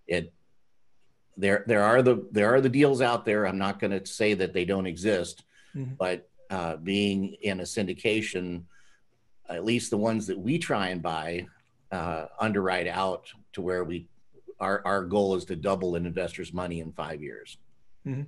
It 0.08 0.34
there 1.36 1.64
there 1.68 1.84
are 1.84 2.02
the 2.02 2.28
there 2.32 2.54
are 2.54 2.62
the 2.62 2.70
deals 2.70 3.02
out 3.02 3.26
there. 3.26 3.46
I'm 3.46 3.58
not 3.58 3.80
going 3.80 3.98
to 3.98 4.06
say 4.06 4.34
that 4.34 4.54
they 4.54 4.66
don't 4.66 4.88
exist, 4.88 5.44
mm-hmm. 5.76 5.94
but 5.98 6.30
uh, 6.50 6.78
being 6.78 7.36
in 7.42 7.60
a 7.60 7.64
syndication, 7.64 8.64
at 9.50 9.66
least 9.66 9.92
the 9.92 9.98
ones 9.98 10.28
that 10.28 10.40
we 10.40 10.58
try 10.58 10.88
and 10.88 11.02
buy, 11.02 11.46
uh, 11.92 12.26
underwrite 12.40 12.88
out 12.88 13.28
to 13.54 13.62
where 13.62 13.84
we 13.84 14.08
our 14.60 14.82
our 14.86 15.04
goal 15.04 15.36
is 15.36 15.46
to 15.46 15.56
double 15.56 15.96
an 15.96 16.06
investor's 16.06 16.54
money 16.54 16.80
in 16.80 16.92
five 16.92 17.22
years. 17.22 17.58
Mm-hmm. 18.06 18.24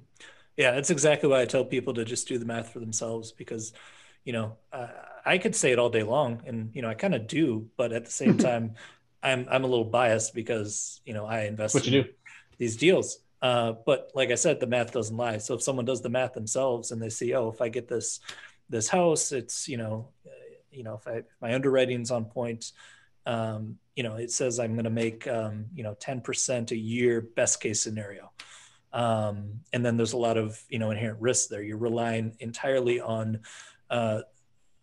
Yeah, 0.60 0.72
that's 0.72 0.90
exactly 0.90 1.30
why 1.30 1.42
I 1.42 1.46
tell 1.46 1.64
people 1.64 1.94
to 1.94 2.04
just 2.04 2.28
do 2.28 2.38
the 2.38 2.44
math 2.44 2.74
for 2.74 2.80
themselves 2.80 3.32
because, 3.32 3.72
you 4.26 4.34
know, 4.34 4.58
uh, 4.74 4.90
I 5.26 5.38
could 5.38 5.56
say 5.56 5.72
it 5.72 5.80
all 5.80 5.90
day 5.90 6.04
long, 6.04 6.42
and 6.46 6.72
you 6.76 6.82
know, 6.82 6.90
I 6.90 6.96
kind 6.96 7.16
of 7.16 7.28
do, 7.28 7.70
but 7.78 7.94
at 7.94 8.04
the 8.04 8.12
same 8.12 8.38
time, 8.50 8.76
I'm 9.24 9.48
I'm 9.50 9.64
a 9.64 9.68
little 9.68 9.86
biased 9.86 10.36
because 10.36 11.00
you 11.06 11.14
know 11.14 11.26
I 11.26 11.44
invest 11.46 11.76
what 11.76 11.88
you 11.88 12.00
in 12.00 12.04
do. 12.04 12.10
these 12.58 12.76
deals. 12.76 13.20
Uh, 13.42 13.72
but 13.86 14.12
like 14.16 14.32
I 14.32 14.36
said, 14.36 14.60
the 14.60 14.68
math 14.68 14.92
doesn't 14.92 15.16
lie. 15.16 15.38
So 15.38 15.54
if 15.54 15.64
someone 15.64 15.86
does 15.86 16.02
the 16.02 16.10
math 16.10 16.34
themselves 16.34 16.92
and 16.92 17.02
they 17.02 17.08
see, 17.10 17.34
oh, 17.36 17.48
if 17.48 17.62
I 17.62 17.70
get 17.70 17.88
this 17.88 18.20
this 18.68 18.90
house, 18.90 19.32
it's 19.32 19.70
you 19.70 19.78
know, 19.78 20.10
uh, 20.28 20.32
you 20.72 20.84
know, 20.84 20.96
if, 20.96 21.08
I, 21.08 21.12
if 21.20 21.26
my 21.42 21.54
underwriting's 21.54 22.12
on 22.12 22.26
point, 22.26 22.74
um, 23.26 23.78
you 23.96 24.04
know, 24.04 24.16
it 24.16 24.30
says 24.30 24.60
I'm 24.60 24.74
going 24.74 24.84
to 24.84 24.90
make 24.90 25.26
um, 25.26 25.68
you 25.74 25.84
know 25.84 25.96
10% 25.96 26.72
a 26.72 26.78
year, 26.78 27.22
best 27.22 27.62
case 27.62 27.82
scenario. 27.82 28.34
Um, 28.92 29.62
and 29.74 29.86
then 29.86 29.98
there's 29.98 30.14
a 30.14 30.18
lot 30.18 30.38
of 30.38 30.64
you 30.70 30.80
know 30.80 30.92
inherent 30.92 31.22
risks 31.22 31.48
there. 31.48 31.62
You're 31.62 31.78
relying 31.78 32.36
entirely 32.40 33.00
on 33.00 33.40
uh, 33.90 34.22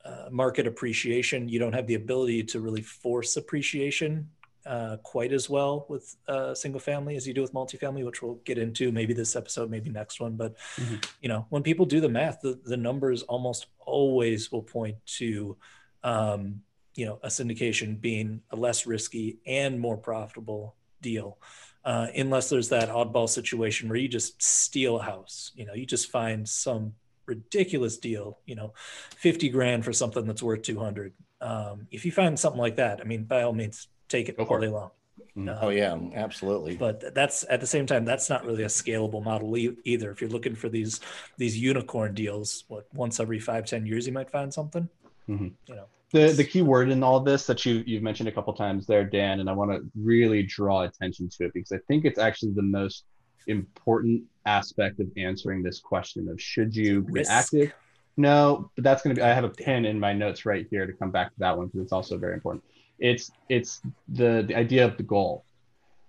uh, 0.05 0.29
market 0.31 0.67
appreciation. 0.67 1.49
You 1.49 1.59
don't 1.59 1.73
have 1.73 1.87
the 1.87 1.95
ability 1.95 2.45
to 2.45 2.61
really 2.61 2.83
force 2.83 3.37
appreciation 3.37 4.31
uh, 4.65 4.97
quite 5.03 5.33
as 5.33 5.49
well 5.49 5.87
with 5.89 6.17
uh, 6.29 6.55
single 6.55 6.81
family 6.81 7.17
as 7.17 7.27
you 7.27 7.33
do 7.33 7.41
with 7.43 7.53
multifamily, 7.53 8.05
which 8.05 8.21
we'll 8.23 8.41
get 8.45 8.59
into 8.59 8.91
maybe 8.91 9.15
this 9.15 9.37
episode, 9.37 9.71
maybe 9.71 9.91
next 9.91 10.21
one. 10.21 10.37
But 10.37 10.57
Mhm. 10.77 11.05
you 11.21 11.29
know, 11.29 11.47
when 11.51 11.63
people 11.63 11.87
do 11.87 12.01
the 12.01 12.09
math, 12.09 12.41
the, 12.41 12.61
the 12.65 12.77
numbers 12.77 13.23
almost 13.23 13.67
always 13.79 14.51
will 14.51 14.63
point 14.63 14.97
to 15.19 15.57
um, 16.03 16.63
you 16.95 17.07
know 17.07 17.19
a 17.23 17.29
syndication 17.29 18.01
being 18.01 18.43
a 18.51 18.57
less 18.57 18.87
risky 18.87 19.39
and 19.47 19.79
more 19.79 19.97
profitable 19.97 20.77
deal. 21.01 21.39
Uh, 21.87 22.09
unless 22.17 22.51
there's 22.51 22.69
that 22.69 22.89
oddball 22.89 23.29
situation 23.29 23.89
where 23.89 23.97
you 23.97 24.09
just 24.09 24.43
steal 24.43 24.99
a 24.99 25.03
house, 25.03 25.53
you 25.55 25.65
know, 25.65 25.73
you 25.73 25.87
just 25.87 26.11
find 26.11 26.49
some 26.49 26.93
ridiculous 27.27 27.97
deal, 27.97 28.39
you 28.45 28.57
know, 28.57 28.73
50 29.19 29.49
grand 29.51 29.85
for 29.85 29.93
something 29.93 30.27
that's 30.27 30.43
worth 30.43 30.63
200. 30.63 31.13
Um, 31.41 31.87
if 31.93 32.05
you 32.05 32.11
find 32.11 32.37
something 32.39 32.61
like 32.61 32.77
that, 32.77 33.01
I 33.01 33.05
mean, 33.05 33.23
by 33.25 33.43
all 33.43 33.53
means, 33.53 33.87
take 34.09 34.29
it 34.29 34.37
Go 34.37 34.45
all 34.45 34.61
day 34.61 34.67
long. 34.69 34.91
Mhm. 35.37 35.49
Uh, 35.49 35.59
Oh 35.63 35.69
yeah, 35.69 35.97
absolutely. 36.15 36.77
but 36.77 37.15
that's 37.15 37.45
at 37.49 37.61
the 37.61 37.67
same 37.67 37.87
time, 37.87 38.05
that's 38.05 38.29
not 38.29 38.45
really 38.45 38.65
a 38.65 38.69
scalable 38.69 39.23
model 39.23 39.57
e- 39.57 39.77
either. 39.85 40.11
If 40.11 40.21
you're 40.21 40.31
looking 40.31 40.57
for 40.57 40.69
these 40.69 41.01
these 41.39 41.57
unicorn 41.57 42.15
deals, 42.15 42.65
what 42.69 42.87
once 42.95 43.21
every 43.21 43.39
five 43.39 43.65
ten 43.65 43.87
years 43.87 44.07
you 44.09 44.13
might 44.13 44.31
find 44.31 44.53
something. 44.53 44.89
Mhm. 45.29 45.53
You 45.69 45.75
know, 45.77 45.87
The 46.13 46.29
the 46.29 46.45
key 46.45 46.63
word 46.63 46.91
in 46.91 47.03
all 47.03 47.21
this 47.21 47.47
that 47.47 47.67
you 47.67 47.83
you've 47.87 48.03
mentioned 48.03 48.29
a 48.29 48.33
couple 48.33 48.53
times 48.53 48.87
there, 48.87 49.05
Dan, 49.05 49.41
and 49.41 49.51
I 49.51 49.53
want 49.53 49.73
to 49.73 49.83
really 49.97 50.43
draw 50.43 50.83
attention 50.83 51.29
to 51.31 51.47
it 51.47 51.53
because 51.53 51.73
I 51.73 51.79
think 51.89 52.05
it's 52.05 52.19
actually 52.19 52.53
the 52.53 52.63
most 52.63 53.05
important 53.49 54.23
aspect 54.45 55.01
of 55.01 55.09
answering 55.17 55.63
this 55.63 55.81
question 55.81 56.29
of 56.29 56.41
should 56.41 56.75
you 56.75 57.03
be 57.03 57.13
Risk. 57.15 57.31
active? 57.31 57.73
No, 58.17 58.71
but 58.77 58.85
that's 58.85 59.03
going 59.03 59.15
to 59.15 59.21
be. 59.21 59.25
I 59.25 59.35
have 59.35 59.45
a 59.45 59.49
pin 59.49 59.85
in 59.85 59.99
my 59.99 60.13
notes 60.13 60.47
right 60.47 60.67
here 60.71 60.87
to 60.87 60.93
come 60.93 61.11
back 61.11 61.29
to 61.33 61.39
that 61.41 61.57
one 61.57 61.67
because 61.67 61.81
it's 61.83 61.93
also 61.93 62.17
very 62.17 62.35
important. 62.35 62.65
It's 62.99 63.31
it's 63.49 63.83
the 64.09 64.45
the 64.47 64.55
idea 64.55 64.85
of 64.85 64.97
the 64.97 65.03
goal. 65.03 65.45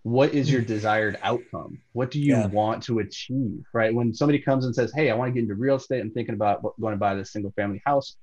What 0.03 0.33
is 0.33 0.49
your 0.49 0.61
mm. 0.61 0.67
desired 0.67 1.17
outcome? 1.21 1.79
What 1.91 2.11
do 2.11 2.21
you 2.21 2.35
Yeah. 2.35 2.45
want 2.47 2.83
to 2.83 2.99
achieve? 2.99 3.65
Right? 3.73 3.93
When 3.93 4.13
somebody 4.13 4.39
comes 4.39 4.65
and 4.65 4.73
says, 4.73 4.93
"Hey, 4.95 5.09
I 5.09 5.15
want 5.15 5.29
to 5.29 5.33
get 5.33 5.41
into 5.41 5.55
real 5.55 5.75
estate. 5.75 5.99
I'm 6.01 6.11
thinking 6.11 6.35
about 6.35 6.61
going 6.79 6.93
to 6.93 6.99
buy 6.99 7.15
this 7.15 7.31
single 7.31 7.51
family 7.51 7.81
house." 7.85 8.15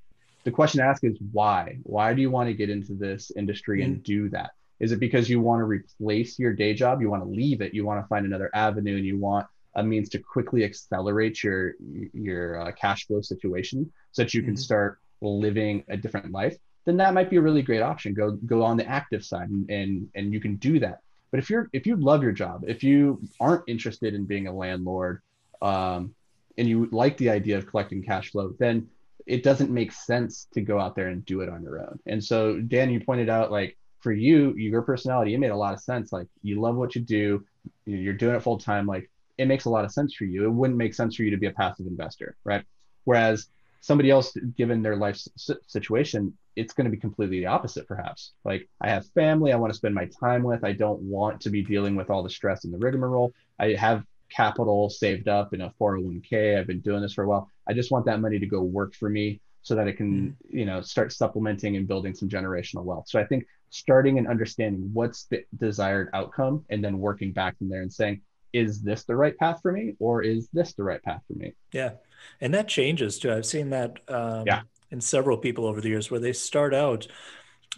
The 0.45 0.51
question 0.51 0.79
to 0.81 0.85
ask 0.87 1.03
is 1.05 1.17
why? 1.33 1.79
Why 1.83 2.15
do 2.15 2.21
you 2.21 2.31
want 2.31 2.49
to 2.49 2.55
get 2.55 2.71
into 2.71 2.95
this 2.95 3.31
industry 3.37 3.83
and 3.83 4.03
do 4.03 4.29
that? 4.31 4.51
Is 4.81 4.93
it 4.93 5.01
because 5.01 5.29
you 5.31 5.41
want 5.41 5.61
to 5.61 5.65
replace 5.65 6.39
your 6.39 6.53
day 6.53 6.75
job? 6.75 7.01
You 7.01 7.11
want 7.11 7.23
to 7.23 7.29
leave 7.29 7.61
it? 7.61 7.73
You 7.75 7.85
want 7.85 8.03
to 8.03 8.09
find 8.09 8.27
another 8.27 8.51
avenue 8.55 8.97
and 8.97 9.07
you 9.07 9.19
want 9.19 9.47
a 9.77 9.83
means 9.83 10.09
to 10.11 10.19
quickly 10.19 10.65
accelerate 10.65 11.43
your 11.43 11.75
your 12.13 12.61
uh, 12.61 12.73
cash 12.73 13.07
flow 13.07 13.21
situation 13.21 13.91
so 14.13 14.23
that 14.23 14.35
you 14.35 14.43
can 14.43 14.55
Mhm. 14.55 14.59
start 14.59 14.99
living 15.21 15.85
a 15.89 15.97
different 15.97 16.33
life? 16.33 16.57
Then 16.85 16.97
that 16.99 17.15
might 17.15 17.31
be 17.31 17.37
a 17.37 17.41
really 17.43 17.63
great 17.63 17.83
option. 17.83 18.13
Go 18.15 18.33
go 18.33 18.63
on 18.63 18.77
the 18.77 18.87
active 18.87 19.25
side 19.25 19.49
and 19.49 19.71
and, 19.71 20.09
and 20.15 20.33
you 20.33 20.41
can 20.41 20.57
do 20.57 20.79
that. 20.81 20.99
But 21.31 21.39
if 21.39 21.49
you're 21.51 21.69
if 21.73 21.87
you 21.87 21.97
love 21.97 22.23
your 22.23 22.33
job 22.33 22.65
if 22.69 22.85
you 22.85 23.21
aren't 23.41 23.65
interested 23.67 24.15
in 24.15 24.25
being 24.27 24.47
a 24.47 24.53
landlord 24.53 25.21
um, 25.63 26.15
and 26.59 26.69
you 26.69 26.89
like 26.93 27.17
the 27.17 27.31
idea 27.31 27.59
of 27.59 27.67
collecting 27.67 28.03
cash 28.03 28.31
flow 28.31 28.55
then 28.59 28.87
it 29.27 29.43
doesn't 29.43 29.71
make 29.71 29.93
sense 29.93 30.47
to 30.53 30.61
go 30.61 30.79
out 30.79 30.95
there 30.95 31.09
and 31.09 31.25
do 31.25 31.41
it 31.41 31.49
on 31.49 31.63
your 31.63 31.81
own. 31.81 31.99
And 32.07 32.23
so, 32.23 32.61
Dan, 32.61 32.91
you 32.91 33.01
pointed 33.01 33.29
out 33.29 33.51
like 33.51 33.77
for 34.01 34.13
you, 34.13 34.55
your 34.55 34.83
personality, 34.83 35.35
it 35.35 35.39
made 35.39 35.51
a 35.51 35.57
lot 35.57 35.73
of 35.73 35.81
sense. 35.81 36.13
Like 36.13 36.27
you 36.43 36.61
love 36.61 36.77
what 36.77 36.95
you 36.95 37.01
do, 37.01 37.45
you're 37.87 38.13
doing 38.13 38.37
it 38.37 38.43
full 38.43 38.59
time. 38.59 38.87
Like 38.87 39.11
it 39.39 39.47
makes 39.47 39.65
a 39.65 39.71
lot 39.71 39.85
of 39.85 39.93
sense 39.93 40.15
for 40.15 40.25
you. 40.25 40.45
It 40.45 40.51
wouldn't 40.51 40.79
make 40.79 40.95
sense 40.95 41.17
for 41.17 41.23
you 41.23 41.31
to 41.31 41.37
be 41.37 41.47
a 41.47 41.53
passive 41.53 41.87
investor, 41.87 42.37
right? 42.45 42.65
Whereas 43.05 43.49
somebody 43.81 44.11
else, 44.11 44.37
given 44.57 44.83
their 44.83 44.97
life 44.97 45.21
situation, 45.67 46.37
it's 46.57 46.73
going 46.73 46.85
to 46.85 46.91
be 46.91 46.97
completely 46.97 47.41
the 47.41 47.47
opposite, 47.47 47.89
perhaps. 47.89 48.33
Like 48.45 48.69
I 48.81 48.91
have 48.91 49.07
family 49.09 49.53
I 49.53 49.57
want 49.57 49.73
to 49.73 49.77
spend 49.77 49.95
my 49.95 50.09
time 50.21 50.43
with. 50.43 50.65
I 50.65 50.73
don't 50.73 51.01
want 51.01 51.41
to 51.43 51.51
be 51.51 51.63
dealing 51.63 51.97
with 51.97 52.11
all 52.11 52.23
the 52.23 52.31
stress 52.31 52.65
and 52.65 52.73
the 52.73 52.79
rigmarole. 52.79 53.33
I 53.59 53.73
have 53.73 54.05
capital 54.35 54.91
saved 54.91 55.29
up 55.29 55.55
in 55.55 55.61
a 55.63 55.73
401k. 55.81 56.59
I've 56.59 56.67
been 56.67 56.81
doing 56.81 57.03
this 57.03 57.15
for 57.15 57.25
a 57.25 57.29
while. 57.29 57.49
I 57.69 57.73
just 57.73 57.91
want 57.91 58.07
that 58.07 58.21
money 58.21 58.39
to 58.39 58.47
go 58.47 58.63
work 58.63 58.95
for 58.95 59.09
me 59.09 59.41
so 59.63 59.75
that 59.75 59.89
it 59.89 59.97
can, 59.97 60.37
you 60.51 60.65
know, 60.67 60.81
start 60.81 61.13
supplementing 61.13 61.77
and 61.77 61.89
building 61.89 62.15
some 62.15 62.29
generational 62.29 62.85
wealth. 62.85 63.07
So 63.09 63.19
I 63.21 63.25
think 63.25 63.47
starting 63.71 64.19
and 64.19 64.27
understanding 64.29 64.91
what's 64.93 65.25
the 65.27 65.45
desired 65.57 66.11
outcome 66.13 66.65
and 66.69 66.85
then 66.85 66.99
working 66.99 67.33
back 67.33 67.57
from 67.59 67.69
there 67.69 67.83
and 67.83 67.93
saying, 67.93 68.21
is 68.53 68.83
this 68.83 69.05
the 69.05 69.17
right 69.17 69.37
path 69.39 69.61
for 69.63 69.73
me 69.73 69.95
or 69.99 70.23
is 70.23 70.49
this 70.53 70.75
the 70.75 70.83
right 70.83 71.03
path 71.03 71.23
for 71.27 71.35
me? 71.35 71.55
Yeah, 71.73 71.93
and 72.41 72.53
that 72.55 72.69
changes 72.69 73.19
too. 73.19 73.33
I've 73.33 73.47
seen 73.47 73.71
that 73.71 73.99
um, 74.09 74.45
Yeah. 74.47 74.61
in 74.91 75.01
several 75.01 75.39
people 75.39 75.67
over 75.67 75.81
the 75.81 75.89
years 75.89 76.11
where 76.11 76.21
they 76.21 76.33
start 76.33 76.75
out, 76.75 77.07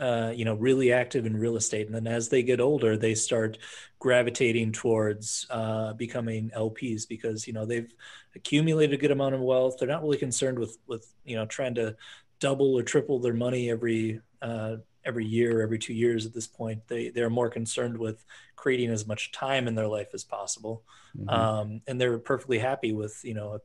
uh, 0.01 0.33
you 0.35 0.45
know, 0.45 0.55
really 0.55 0.93
active 0.93 1.27
in 1.27 1.37
real 1.37 1.57
estate, 1.57 1.87
and 1.87 1.95
then 1.95 2.07
as 2.07 2.29
they 2.29 2.43
get 2.43 2.61
older, 2.61 2.97
they 2.97 3.15
start 3.15 3.59
gravitating 3.99 4.73
towards 4.73 5.47
uh, 5.51 5.93
becoming 5.95 6.51
LPs 6.55 7.07
because 7.09 7.47
you 7.47 7.53
know 7.53 7.65
they've 7.67 7.93
accumulated 8.35 8.95
a 8.95 9.01
good 9.01 9.11
amount 9.11 9.35
of 9.35 9.41
wealth. 9.41 9.77
They're 9.79 9.89
not 9.89 10.03
really 10.03 10.19
concerned 10.19 10.59
with 10.59 10.79
with 10.87 11.13
you 11.25 11.37
know 11.37 11.47
trying 11.47 11.75
to 11.77 11.97
double 12.41 12.75
or 12.79 12.83
triple 12.83 13.19
their 13.21 13.35
money 13.35 13.71
every 13.71 14.21
uh, 14.43 14.77
every 15.05 15.25
year, 15.25 15.63
every 15.63 15.79
two 15.79 15.95
years. 15.95 16.27
At 16.27 16.35
this 16.35 16.47
point, 16.47 16.87
they 16.89 17.09
they're 17.11 17.31
more 17.31 17.49
concerned 17.51 17.97
with 17.97 18.25
creating 18.57 18.91
as 18.91 19.07
much 19.07 19.33
time 19.33 19.69
in 19.69 19.75
their 19.75 19.89
life 19.89 20.09
as 20.15 20.25
possible 20.25 20.85
Mhm. 21.17 21.33
um, 21.33 21.81
and 21.87 21.99
they're 21.99 22.19
perfectly 22.19 22.59
happy 22.59 22.93
with 22.93 23.25
you 23.25 23.33
know 23.35 23.59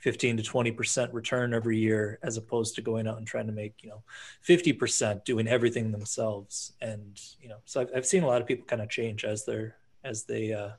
15 0.00 0.38
to 0.38 0.42
20 0.42 0.72
percent 0.72 1.12
return 1.14 1.52
every 1.54 1.78
year 1.78 2.18
as 2.22 2.36
opposed 2.36 2.74
to 2.74 2.82
going 2.82 3.06
out 3.06 3.18
and 3.18 3.26
trying 3.26 3.46
to 3.46 3.52
make 3.52 3.74
you 3.82 3.90
know 3.90 4.02
50 4.42 4.72
percent 4.72 5.24
doing 5.24 5.46
everything 5.46 5.92
themselves 5.92 6.72
and 6.80 7.20
you 7.40 7.48
know 7.48 7.58
so 7.64 7.82
I've, 7.82 7.90
I've 7.96 8.06
seen 8.06 8.22
a 8.22 8.26
lot 8.26 8.40
of 8.40 8.46
people 8.48 8.64
kind 8.66 8.82
of 8.82 8.88
change 8.88 9.24
as 9.24 9.44
they're 9.44 9.76
as 10.04 10.24
they 10.24 10.52
uh, 10.52 10.70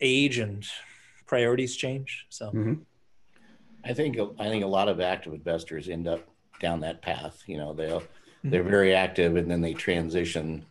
age 0.00 0.38
and 0.38 0.66
priorities 1.26 1.76
change 1.76 2.26
so 2.30 2.50
Mhm. 2.50 2.80
I 3.86 3.92
think 3.92 4.16
I 4.38 4.48
think 4.48 4.64
a 4.64 4.66
lot 4.66 4.88
of 4.88 4.98
active 5.00 5.34
investors 5.34 5.90
end 5.90 6.08
up 6.08 6.26
down 6.58 6.80
that 6.80 7.02
path. 7.02 7.42
You 7.46 7.58
know, 7.58 7.74
they'll 7.74 8.00
Mm-hmm. 8.00 8.50
they're 8.50 8.62
very 8.62 8.94
active 8.94 9.36
and 9.36 9.50
then 9.50 9.60
they 9.62 9.72
transition 9.74 10.64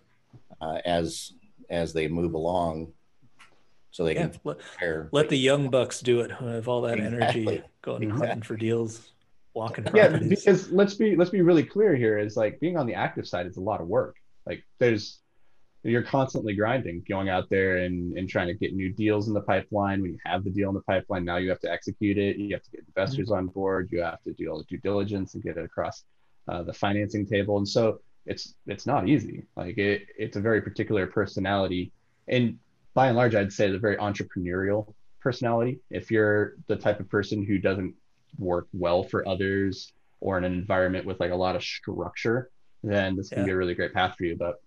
uh, 0.61 0.77
as 0.85 1.33
as 1.69 1.91
they 1.93 2.07
move 2.07 2.33
along, 2.35 2.91
so 3.93 4.03
they 4.03 4.15
yeah 4.15 4.27
can 4.27 4.39
let, 4.43 4.59
prepare. 4.59 5.07
let 5.13 5.29
the 5.29 5.37
young 5.37 5.69
bucks 5.69 6.01
do 6.01 6.19
it 6.19 6.31
who 6.31 6.47
have 6.47 6.67
all 6.67 6.81
that 6.81 6.99
energy 6.99 7.61
going 7.81 8.03
Exactly. 8.03 8.27
hunting 8.27 8.41
for 8.43 8.57
deals 8.57 9.13
walking 9.53 9.85
yeah 9.93 10.07
properties 10.09 10.43
because 10.43 10.71
let's 10.71 10.95
be 10.95 11.15
let's 11.15 11.29
be 11.29 11.41
really 11.41 11.63
clear 11.63 11.95
here 11.95 12.17
is 12.17 12.35
like 12.35 12.59
being 12.59 12.75
on 12.75 12.87
the 12.87 12.95
active 12.95 13.27
side 13.27 13.45
is 13.45 13.57
a 13.57 13.61
lot 13.61 13.79
of 13.81 13.87
work. 13.87 14.15
Like 14.45 14.65
there's 14.79 15.19
you're 15.83 16.01
constantly 16.01 16.55
grinding 16.55 17.03
going 17.07 17.27
out 17.29 17.49
there 17.49 17.77
and, 17.79 18.17
and 18.17 18.27
trying 18.27 18.47
to 18.47 18.53
get 18.53 18.73
new 18.73 18.89
deals 18.91 19.27
in 19.27 19.33
the 19.33 19.41
pipeline. 19.41 20.01
When 20.01 20.11
you 20.11 20.19
have 20.25 20.43
the 20.43 20.49
deal 20.49 20.69
in 20.69 20.75
the 20.75 20.81
pipeline 20.81 21.23
now 21.23 21.37
you 21.37 21.49
have 21.49 21.59
to 21.59 21.71
execute 21.71 22.17
it. 22.17 22.37
You 22.37 22.55
have 22.55 22.63
to 22.63 22.71
get 22.71 22.85
investors 22.87 23.29
on 23.29 23.47
board. 23.47 23.89
You 23.91 24.01
have 24.01 24.23
to 24.23 24.33
do 24.33 24.49
all 24.49 24.57
the 24.57 24.63
due 24.63 24.77
diligence 24.79 25.35
and 25.35 25.43
get 25.43 25.57
it 25.57 25.65
across 25.65 26.03
uh, 26.47 26.63
the 26.63 26.73
financing 26.73 27.25
table. 27.27 27.57
And 27.57 27.67
so 27.67 27.99
it's 28.25 28.55
it's 28.65 28.87
not 28.87 29.07
easy. 29.07 29.45
Like 29.55 29.77
it, 29.77 30.07
it's 30.17 30.35
a 30.37 30.41
very 30.41 30.61
particular 30.61 31.05
personality. 31.05 31.91
And 32.27 32.57
by 32.93 33.07
and 33.07 33.15
large 33.17 33.35
i'd 33.35 33.51
say 33.51 33.67
it's 33.67 33.75
a 33.75 33.79
very 33.79 33.97
entrepreneurial 33.97 34.93
personality 35.19 35.79
if 35.89 36.11
you're 36.11 36.53
the 36.67 36.75
type 36.75 36.99
of 36.99 37.09
person 37.09 37.43
who 37.43 37.57
doesn't 37.57 37.93
work 38.37 38.67
well 38.73 39.03
for 39.03 39.27
others 39.27 39.93
or 40.19 40.37
in 40.37 40.43
an 40.43 40.53
environment 40.53 41.05
with 41.05 41.19
like 41.19 41.31
a 41.31 41.35
lot 41.35 41.55
of 41.55 41.61
structure, 41.61 42.49
then 42.81 43.15
this 43.17 43.29
can 43.29 43.43
be 43.45 43.51
a 43.51 43.55
really 43.57 43.75
great 43.75 43.93
path 43.93 44.15
for 44.17 44.23
you. 44.23 44.37
But 44.37 44.61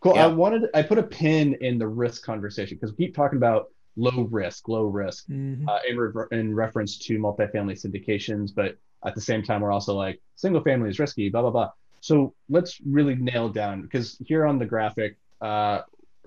cool. 0.00 0.14
Yeah. 0.14 0.24
I 0.24 0.26
wanted 0.28 0.68
I 0.74 0.82
put 0.82 0.98
a 0.98 1.02
pin 1.02 1.54
in 1.60 1.78
the 1.78 1.88
risk 1.88 2.22
conversation 2.24 2.76
because 2.76 2.94
we 2.96 3.06
keep 3.06 3.14
talking 3.16 3.38
about 3.38 3.70
low 3.96 4.28
risk, 4.30 4.68
low 4.68 4.84
risk 4.84 5.26
Mhm. 5.28 5.66
uh, 5.66 5.78
in, 5.88 5.96
re- 5.96 6.26
in 6.32 6.54
reference 6.54 6.98
to 6.98 7.18
multifamily 7.18 7.74
syndications, 7.82 8.54
but 8.54 8.76
at 9.06 9.14
the 9.14 9.20
same 9.20 9.42
time 9.42 9.62
we're 9.62 9.72
also 9.72 9.94
like 9.94 10.20
single 10.34 10.62
family 10.62 10.90
is 10.90 10.98
risky, 10.98 11.30
blah 11.30 11.42
blah 11.42 11.50
blah. 11.50 11.70
So 12.04 12.34
let's 12.50 12.82
really 12.84 13.14
nail 13.14 13.48
down 13.48 13.80
because 13.80 14.18
here 14.26 14.44
on 14.44 14.58
the 14.58 14.66
graphic, 14.66 15.16
uh, 15.40 15.80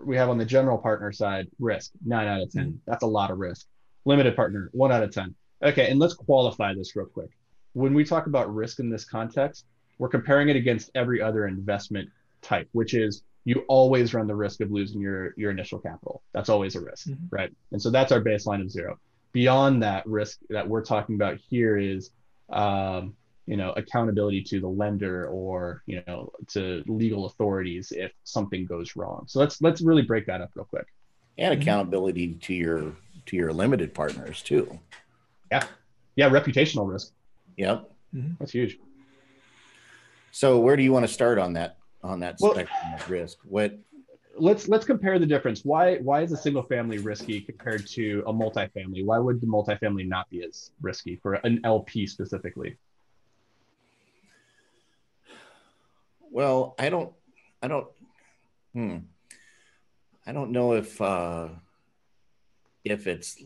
we 0.04 0.18
have 0.18 0.28
on 0.28 0.40
the 0.40 0.46
general 0.46 0.80
partner 0.80 1.12
side 1.12 1.46
risk 1.60 1.92
nine 2.04 2.28
out 2.28 2.42
of 2.42 2.52
10 2.52 2.82
That's 2.88 3.04
a 3.04 3.08
lot 3.08 3.30
of 3.30 3.38
risk. 3.38 3.68
Limited 4.04 4.36
partner 4.36 4.72
one 4.74 4.92
out 4.92 5.04
of 5.04 5.14
ten. 5.14 5.36
Okay, 5.62 5.92
and 5.92 6.00
let's 6.00 6.16
qualify 6.16 6.74
this 6.74 6.96
real 6.96 7.06
quick. 7.06 7.30
When 7.74 7.94
we 7.94 8.04
talk 8.04 8.26
about 8.26 8.52
risk 8.52 8.80
in 8.80 8.90
this 8.90 9.06
context, 9.06 9.66
we're 10.00 10.10
comparing 10.10 10.50
it 10.50 10.56
against 10.56 10.90
every 10.96 11.22
other 11.22 11.46
investment 11.46 12.10
type, 12.42 12.68
which 12.72 12.96
is 12.96 13.22
you 13.46 13.64
always 13.68 14.16
run 14.16 14.26
the 14.26 14.36
risk 14.36 14.62
of 14.62 14.72
losing 14.72 15.00
your 15.00 15.36
your 15.38 15.52
initial 15.52 15.78
capital. 15.78 16.24
That's 16.34 16.50
always 16.50 16.76
a 16.76 16.82
risk, 16.82 17.08
mm-hmm. 17.08 17.26
right? 17.30 17.52
And 17.72 17.80
so 17.80 17.92
that's 17.92 18.12
our 18.12 18.22
baseline 18.22 18.62
of 18.62 18.72
zero. 18.72 18.98
Beyond 19.32 19.84
that 19.84 20.08
risk 20.08 20.40
that 20.50 20.68
we're 20.68 20.84
talking 20.84 21.14
about 21.14 21.38
here 21.38 21.78
is 21.78 22.10
um, 22.50 23.14
you 23.48 23.56
know 23.56 23.72
accountability 23.78 24.44
to 24.44 24.60
the 24.60 24.68
lender 24.68 25.28
or 25.28 25.82
you 25.86 26.04
know 26.06 26.32
to 26.48 26.84
legal 26.86 27.26
authorities 27.26 27.92
if 27.96 28.12
something 28.24 28.66
goes 28.66 28.96
wrong. 28.96 29.24
So 29.28 29.40
let's 29.40 29.62
let's 29.62 29.82
really 29.82 30.04
break 30.04 30.28
that 30.28 30.42
up 30.42 30.52
real 30.54 30.66
quick. 30.66 30.86
And 31.38 31.54
mm-hmm. 31.54 31.62
accountability 31.62 32.34
to 32.34 32.54
your 32.54 32.94
to 33.26 33.36
your 33.36 33.54
limited 33.54 33.94
partners 33.94 34.42
too. 34.44 34.78
Yeah. 35.50 35.66
Yeah 36.16 36.30
reputational 36.30 36.92
risk. 36.92 37.14
Yep. 37.56 37.90
Mm-hmm. 38.14 38.34
that's 38.40 38.52
huge. 38.52 38.80
So 40.32 40.60
where 40.60 40.76
do 40.76 40.84
you 40.84 40.92
want 40.92 41.08
to 41.08 41.12
start 41.12 41.40
on 41.40 41.54
that 41.54 41.78
on 42.04 42.20
that 42.20 42.38
well, 42.40 42.54
spectrum 42.54 42.94
of 42.94 43.10
risk? 43.10 43.38
What? 43.46 43.80
Let's 44.40 44.68
let's 44.68 44.86
compare 44.86 45.18
the 45.18 45.26
difference. 45.26 45.64
Why 45.64 45.98
why 45.98 46.22
is 46.22 46.32
a 46.32 46.38
single 46.38 46.64
family 46.64 47.00
risky 47.00 47.40
compared 47.40 47.88
to 47.88 48.24
a 48.28 48.34
multifamily? 48.34 49.04
Why 49.06 49.18
would 49.18 49.42
the 49.42 49.48
multifamily 49.48 50.08
not 50.08 50.30
be 50.30 50.44
as 50.44 50.72
risky 50.82 51.16
for 51.16 51.36
an 51.36 51.62
lp 51.64 52.06
specifically 52.06 52.78
Well, 56.38 56.76
I 56.78 56.90
don't, 56.90 57.12
I 57.64 57.68
don't, 57.68 57.88
hmm. 58.72 58.98
I 60.24 60.34
don't 60.34 60.52
know 60.52 60.74
if 60.74 61.02
uh, 61.02 61.48
if 62.84 63.08
it's 63.08 63.42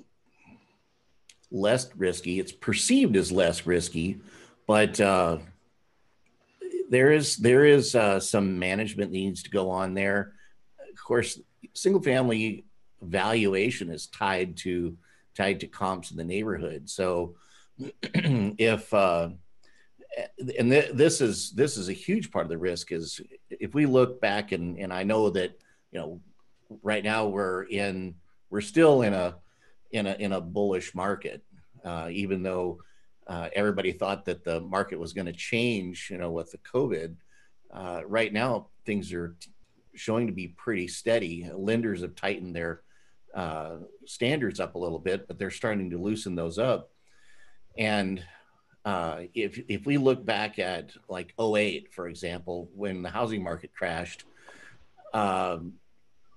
less 1.49 1.89
risky. 1.95 2.38
It's 2.38 2.51
perceived 2.51 3.15
as 3.15 3.32
less 3.32 3.65
risky, 3.65 4.19
but 4.67 4.99
uh, 4.99 5.38
there 6.89 7.13
is 7.13 7.38
there 7.38 7.63
is 7.63 7.95
uh, 7.95 8.19
some 8.19 8.60
management 8.60 9.13
needs 9.13 9.43
to 9.43 9.49
go 9.49 9.69
on 9.69 9.93
there. 9.93 10.34
Of 10.91 11.01
course, 11.01 11.39
single 11.73 12.01
family 12.01 12.65
valuation 13.01 13.89
is 13.89 14.08
tied 14.08 14.58
to 14.58 14.97
tied 15.34 15.62
to 15.62 15.67
comps 15.67 16.12
in 16.12 16.17
the 16.17 16.25
neighborhood. 16.25 16.89
So 16.89 17.36
if 18.04 18.93
uh, 18.93 19.30
and 20.58 20.71
th- 20.71 20.91
this 20.93 21.21
is 21.21 21.52
this 21.52 21.78
is 21.78 21.89
a 21.89 21.93
huge 21.93 22.32
part 22.32 22.45
of 22.45 22.50
the 22.50 22.58
risk 22.58 22.91
is 22.91 23.21
if 23.50 23.74
we 23.74 23.86
look 23.86 24.19
back 24.19 24.52
and 24.52 24.78
and 24.78 24.93
I 24.93 25.04
know 25.04 25.30
that 25.30 25.58
you 25.91 26.00
know 26.00 26.21
right 26.84 27.04
now 27.04 27.28
we're 27.28 27.63
in 27.63 28.15
we're 28.50 28.62
still 28.62 29.02
in 29.04 29.13
a 29.13 29.36
in 29.91 30.08
a 30.08 30.15
in 30.19 30.34
a 30.34 30.41
bullish 30.41 30.93
market 30.93 31.43
uh, 31.86 32.10
even 32.12 32.43
though 32.43 32.80
uh, 33.28 33.50
everybody 33.54 33.91
thought 33.91 34.26
that 34.26 34.43
the 34.43 34.60
market 34.62 35.00
was 35.00 35.13
going 35.13 35.28
to 35.28 35.34
change 35.34 36.10
you 36.12 36.17
know 36.17 36.32
with 36.32 36.52
the 36.52 36.58
COVID 36.60 37.15
uh, 37.74 38.02
right 38.06 38.34
now 38.34 38.67
things 38.86 39.13
are 39.13 39.36
t- 39.39 39.52
showing 39.93 40.28
to 40.28 40.34
be 40.34 40.47
pretty 40.47 40.88
steady. 40.88 41.50
Lenders 41.54 42.02
have 42.02 42.15
tightened 42.15 42.56
their 42.56 42.82
uh, 43.36 43.78
standards 44.06 44.60
up 44.60 44.76
a 44.76 44.80
little 44.80 45.00
bit 45.00 45.28
but 45.28 45.39
they're 45.39 45.52
starting 45.52 45.89
to 45.89 45.97
loosen 45.97 46.36
those 46.36 46.58
up. 46.58 46.91
And 47.78 48.21
uh, 48.84 49.22
if 49.34 49.62
if 49.67 49.86
we 49.86 49.98
look 49.98 50.26
back 50.26 50.58
at 50.58 50.91
like 51.08 51.34
08, 51.39 51.94
for 51.94 52.08
example, 52.08 52.70
when 52.74 53.04
the 53.04 53.10
housing 53.10 53.44
market 53.44 53.72
crashed, 53.74 54.24
um, 55.13 55.74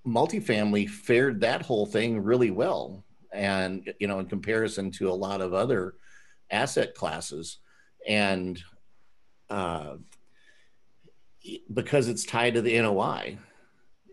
multifamily 0.06 0.88
fared 0.88 1.40
that 1.40 1.62
whole 1.62 1.86
thing 1.86 2.22
really 2.22 2.50
well, 2.50 3.02
and 3.32 3.92
you 3.98 4.06
know, 4.06 4.18
in 4.18 4.26
comparison 4.26 4.90
to 4.90 5.08
a 5.08 5.12
lot 5.12 5.40
of 5.40 5.54
other 5.54 5.94
asset 6.50 6.94
classes, 6.94 7.58
and 8.06 8.62
uh, 9.48 9.94
because 11.72 12.08
it's 12.08 12.24
tied 12.24 12.54
to 12.54 12.62
the 12.62 12.78
NOI, 12.78 13.38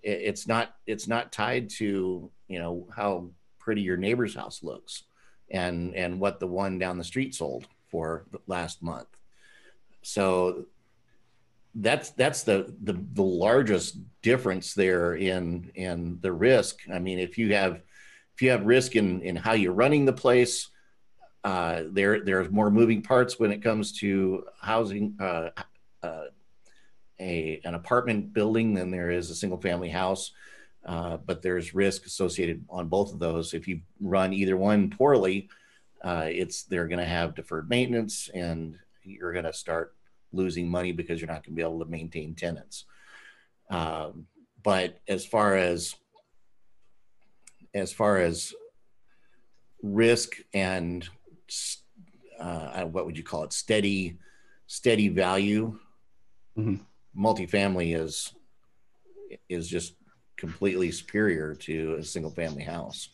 it's 0.04 0.48
not 0.48 0.74
it's 0.88 1.08
not 1.08 1.34
tied 1.34 1.70
to 1.70 2.32
you 2.48 2.60
know 2.60 2.88
how 2.96 3.30
pretty 3.60 3.82
your 3.82 3.98
neighbor's 3.98 4.36
house 4.36 4.63
looks, 4.63 5.04
and 5.50 5.94
and 5.96 6.17
what 6.17 6.39
the 6.39 6.48
one 6.48 6.80
down 6.80 6.98
the 6.98 7.04
street 7.04 7.36
sold 7.36 7.67
for 7.91 8.25
last 8.47 8.82
month. 8.82 9.08
So 10.01 10.65
that's 11.75 12.10
that's 12.12 12.43
the, 12.43 12.73
the 12.84 12.93
the 13.13 13.23
largest 13.23 13.97
difference 14.21 14.73
there 14.73 15.15
in 15.15 15.71
in 15.75 16.17
the 16.21 16.32
risk. 16.32 16.80
I 16.91 16.99
mean, 16.99 17.19
if 17.19 17.38
you 17.38 17.54
have 17.54 17.82
if 18.36 18.41
you 18.41 18.49
have 18.51 18.65
risk 18.65 18.95
in 18.95 19.21
in 19.21 19.36
how 19.36 19.54
you're 19.54 19.73
running 19.73 20.06
the 20.06 20.13
place, 20.13 20.69
uh, 21.43 21.84
there 21.88 22.23
there's 22.23 22.49
more 22.49 22.69
moving 22.69 23.01
parts 23.01 23.39
when 23.39 23.51
it 23.51 23.63
comes 23.63 23.93
to 23.99 24.45
housing 24.60 25.15
uh, 25.19 25.49
uh, 26.04 26.25
a 27.19 27.62
an 27.63 27.75
apartment 27.75 28.34
building 28.34 28.73
than 28.73 28.91
there 28.91 29.12
is 29.12 29.30
a 29.30 29.36
single 29.36 29.60
family 29.60 29.89
house. 29.89 30.32
Uh, 30.84 31.17
but 31.17 31.43
there's 31.43 31.75
risk 31.75 32.08
associated 32.08 32.65
on 32.67 32.88
both 32.88 33.13
of 33.13 33.19
those. 33.19 33.54
If 33.54 33.67
you 33.67 33.82
run 33.99 34.34
either 34.34 34.58
one 34.58 34.89
poorly, 34.89 35.47
uh, 36.04 36.28
it's 36.28 36.64
they're 36.64 36.88
going 36.88 37.00
to 37.00 37.06
have 37.06 37.36
deferred 37.36 37.70
maintenance 37.70 38.30
and 38.34 38.78
you're 39.04 39.34
going 39.34 39.46
to 39.46 39.54
start 39.54 39.96
losing 40.34 40.68
money 40.68 40.92
because 40.92 41.20
you're 41.20 41.28
not 41.28 41.44
going 41.44 41.54
to 41.54 41.56
be 41.56 41.62
able 41.62 41.80
to 41.80 41.90
maintain 41.90 42.34
tenants. 42.34 42.86
Um, 43.70 44.28
but 44.64 45.00
as 45.08 45.26
far 45.26 45.56
as 45.56 45.96
as 47.74 47.92
far 47.94 48.18
as 48.18 48.54
risk 49.82 50.36
and 50.54 51.08
uh, 52.40 52.84
what 52.86 53.06
would 53.06 53.18
you 53.18 53.24
call 53.24 53.44
it 53.44 53.54
steady 53.54 54.18
steady 54.68 55.08
value 55.10 55.78
mm-hmm. 56.58 56.76
multifamily 57.20 57.98
is 57.98 58.34
is 59.50 59.68
just 59.68 59.96
completely 60.38 60.92
superior 60.92 61.56
to 61.56 61.96
a 61.96 62.04
single 62.04 62.32
family 62.32 62.64
house 62.64 63.10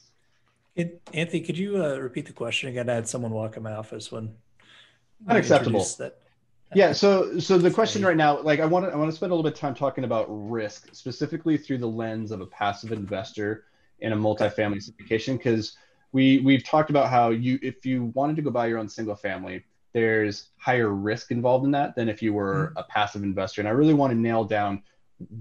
it, 0.77 1.01
Anthony, 1.13 1.41
could 1.41 1.57
you 1.57 1.83
uh, 1.83 1.97
repeat 1.97 2.25
the 2.25 2.33
question 2.33 2.69
again? 2.69 2.89
I 2.89 2.93
had 2.93 3.07
someone 3.07 3.31
walk 3.31 3.57
in 3.57 3.63
my 3.63 3.73
office 3.73 4.11
when 4.11 4.35
unacceptable. 5.27 5.83
That. 5.97 6.19
Yeah. 6.75 6.93
So, 6.93 7.39
so 7.39 7.57
the 7.57 7.71
question 7.71 8.03
right 8.03 8.15
now, 8.15 8.39
like, 8.41 8.59
I 8.59 8.65
want 8.65 8.85
to, 8.85 8.91
I 8.91 8.95
want 8.95 9.09
to 9.09 9.15
spend 9.15 9.31
a 9.31 9.35
little 9.35 9.43
bit 9.43 9.53
of 9.53 9.59
time 9.59 9.73
talking 9.73 10.03
about 10.03 10.27
risk, 10.29 10.93
specifically 10.93 11.57
through 11.57 11.79
the 11.79 11.87
lens 11.87 12.31
of 12.31 12.41
a 12.41 12.45
passive 12.45 12.91
investor 12.91 13.65
in 13.99 14.13
a 14.13 14.15
multifamily 14.15 14.87
syndication, 14.87 15.37
because 15.37 15.75
we 16.11 16.39
we've 16.39 16.63
talked 16.63 16.89
about 16.89 17.09
how 17.09 17.31
you, 17.31 17.57
if 17.61 17.85
you 17.85 18.11
wanted 18.13 18.35
to 18.35 18.41
go 18.41 18.51
buy 18.51 18.67
your 18.67 18.77
own 18.77 18.87
single 18.87 19.15
family, 19.15 19.63
there's 19.93 20.49
higher 20.57 20.89
risk 20.89 21.31
involved 21.31 21.65
in 21.65 21.71
that 21.71 21.95
than 21.95 22.07
if 22.07 22.21
you 22.21 22.33
were 22.33 22.73
mm. 22.75 22.81
a 22.81 22.83
passive 22.83 23.23
investor, 23.23 23.61
and 23.61 23.67
I 23.67 23.71
really 23.71 23.95
want 23.95 24.11
to 24.11 24.17
nail 24.17 24.43
down 24.43 24.83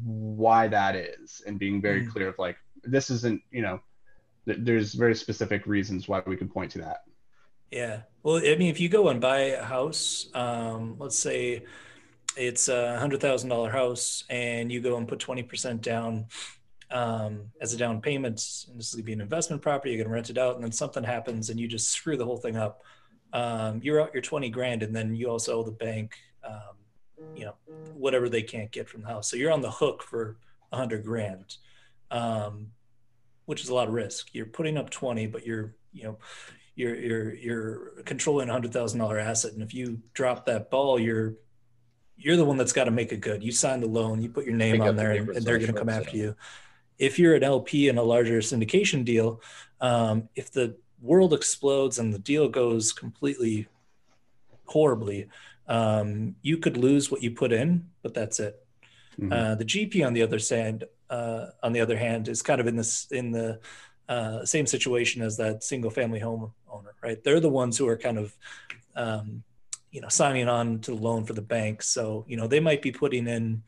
why 0.04 0.68
that 0.68 0.96
is, 0.96 1.42
and 1.46 1.58
being 1.58 1.82
very 1.82 2.06
mm. 2.06 2.10
clear 2.10 2.28
of 2.28 2.38
like, 2.38 2.56
this 2.82 3.10
isn't, 3.10 3.42
you 3.50 3.60
know 3.60 3.80
there's 4.46 4.94
very 4.94 5.14
specific 5.14 5.66
reasons 5.66 6.08
why 6.08 6.22
we 6.26 6.36
could 6.36 6.52
point 6.52 6.70
to 6.72 6.78
that. 6.78 7.02
Yeah. 7.70 8.02
Well, 8.22 8.36
I 8.36 8.56
mean, 8.56 8.70
if 8.70 8.80
you 8.80 8.88
go 8.88 9.08
and 9.08 9.20
buy 9.20 9.38
a 9.38 9.62
house, 9.62 10.28
um, 10.34 10.96
let's 10.98 11.18
say 11.18 11.64
it's 12.36 12.68
a 12.68 12.98
hundred 12.98 13.20
thousand 13.20 13.50
dollar 13.50 13.70
house, 13.70 14.24
and 14.30 14.70
you 14.70 14.80
go 14.80 14.96
and 14.96 15.08
put 15.08 15.18
twenty 15.18 15.42
percent 15.42 15.82
down 15.82 16.26
um, 16.90 17.50
as 17.60 17.74
a 17.74 17.76
down 17.76 18.00
payment, 18.00 18.42
and 18.68 18.78
this 18.78 18.88
is 18.88 18.94
gonna 18.94 19.04
be 19.04 19.12
an 19.12 19.20
investment 19.20 19.62
property. 19.62 19.92
You're 19.92 20.04
gonna 20.04 20.14
rent 20.14 20.30
it 20.30 20.38
out, 20.38 20.54
and 20.54 20.64
then 20.64 20.72
something 20.72 21.02
happens, 21.02 21.50
and 21.50 21.58
you 21.58 21.66
just 21.66 21.90
screw 21.90 22.16
the 22.16 22.24
whole 22.24 22.36
thing 22.36 22.56
up. 22.56 22.82
Um, 23.32 23.80
you're 23.82 24.00
out 24.00 24.14
your 24.14 24.22
twenty 24.22 24.48
grand, 24.48 24.82
and 24.82 24.94
then 24.94 25.14
you 25.14 25.28
also 25.28 25.58
owe 25.58 25.64
the 25.64 25.72
bank, 25.72 26.14
um, 26.44 26.76
you 27.34 27.46
know, 27.46 27.54
whatever 27.94 28.28
they 28.28 28.42
can't 28.42 28.70
get 28.70 28.88
from 28.88 29.02
the 29.02 29.08
house. 29.08 29.30
So 29.30 29.36
you're 29.36 29.52
on 29.52 29.62
the 29.62 29.70
hook 29.70 30.02
for 30.02 30.36
a 30.70 30.76
hundred 30.76 31.04
grand. 31.04 31.56
Um, 32.10 32.68
which 33.46 33.62
is 33.62 33.68
a 33.68 33.74
lot 33.74 33.88
of 33.88 33.94
risk. 33.94 34.28
You're 34.32 34.46
putting 34.46 34.76
up 34.76 34.90
20, 34.90 35.26
but 35.28 35.46
you're, 35.46 35.74
you 35.92 36.04
know, 36.04 36.18
you're 36.74 36.94
you're 36.94 37.34
you're 37.34 37.78
controlling 38.04 38.48
a 38.48 38.52
hundred 38.52 38.72
thousand 38.72 39.00
dollar 39.00 39.18
asset. 39.18 39.54
And 39.54 39.62
if 39.62 39.74
you 39.74 40.00
drop 40.12 40.46
that 40.46 40.70
ball, 40.70 41.00
you're 41.00 41.34
you're 42.16 42.36
the 42.36 42.44
one 42.44 42.56
that's 42.56 42.72
got 42.72 42.84
to 42.84 42.90
make 42.90 43.12
it 43.12 43.20
good. 43.20 43.42
You 43.42 43.52
sign 43.52 43.80
the 43.80 43.86
loan, 43.86 44.22
you 44.22 44.28
put 44.28 44.44
your 44.44 44.54
name 44.54 44.80
on 44.80 44.96
there, 44.96 45.12
and, 45.12 45.28
and, 45.30 45.44
they're 45.44 45.58
going 45.58 45.72
to 45.72 45.78
come 45.78 45.88
after 45.88 46.16
you. 46.16 46.34
If 46.98 47.18
you're 47.18 47.34
an 47.34 47.44
LP 47.44 47.88
in 47.88 47.98
a 47.98 48.02
larger 48.02 48.38
syndication 48.38 49.04
deal, 49.04 49.42
um, 49.82 50.28
if 50.34 50.50
the 50.50 50.76
world 51.02 51.34
explodes 51.34 51.98
and 51.98 52.12
the 52.12 52.18
deal 52.18 52.48
goes 52.48 52.92
completely 52.92 53.68
horribly, 54.64 55.28
um, 55.68 56.36
you 56.40 56.56
could 56.56 56.78
lose 56.78 57.10
what 57.10 57.22
you 57.22 57.32
put 57.32 57.52
in, 57.52 57.90
but 58.02 58.14
that's 58.14 58.40
it. 58.40 58.64
Mm-hmm. 59.20 59.32
Uh, 59.32 59.54
the 59.56 59.64
GP 59.64 60.06
on 60.06 60.14
the 60.14 60.22
other 60.22 60.38
side 60.38 60.84
uh, 61.10 61.46
on 61.62 61.72
the 61.72 61.80
other 61.80 61.96
hand, 61.96 62.28
is 62.28 62.42
kind 62.42 62.60
of 62.60 62.66
in 62.66 62.76
this 62.76 63.06
in 63.10 63.30
the 63.30 63.60
uh, 64.08 64.44
same 64.44 64.66
situation 64.66 65.22
as 65.22 65.36
that 65.36 65.64
single 65.64 65.90
family 65.90 66.20
home 66.20 66.52
owner, 66.70 66.94
right? 67.02 67.22
They're 67.22 67.40
the 67.40 67.48
ones 67.48 67.76
who 67.76 67.88
are 67.88 67.96
kind 67.96 68.18
of 68.18 68.36
um, 68.94 69.42
you 69.90 70.00
know 70.00 70.08
signing 70.08 70.48
on 70.48 70.80
to 70.80 70.92
the 70.92 71.02
loan 71.02 71.24
for 71.24 71.32
the 71.32 71.42
bank. 71.42 71.82
So 71.82 72.24
you 72.28 72.36
know 72.36 72.46
they 72.46 72.60
might 72.60 72.82
be 72.82 72.92
putting 72.92 73.26
in 73.26 73.62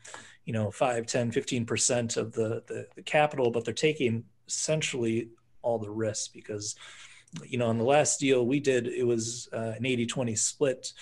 you 0.45 0.53
know 0.53 0.71
5 0.71 1.05
10 1.05 1.31
15% 1.31 2.17
of 2.17 2.31
the, 2.31 2.63
the, 2.65 2.87
the 2.95 3.03
capital 3.03 3.51
but 3.51 3.65
they're 3.65 3.73
taking 3.73 4.23
essentially 4.47 5.29
all 5.61 5.77
the 5.77 5.91
risk 5.91 6.33
because 6.33 6.75
you 7.45 7.59
know 7.59 7.67
on 7.67 7.77
the 7.77 7.83
last 7.83 8.19
deal 8.19 8.47
we 8.47 8.59
did 8.59 8.87
it 8.87 9.03
was 9.03 9.47
uh, 9.53 9.73
an 9.77 9.85
80 9.85 10.07
20 10.07 10.35
split 10.35 10.93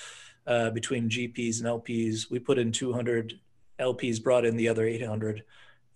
uh, 0.47 0.69
between 0.69 1.09
GPs 1.09 1.59
and 1.59 1.67
LPs. 1.67 2.31
We 2.31 2.39
put 2.39 2.57
in 2.57 2.71
200, 2.71 3.39
LPs 3.79 4.23
brought 4.23 4.45
in 4.45 4.55
the 4.55 4.69
other 4.69 4.85
800, 4.85 5.43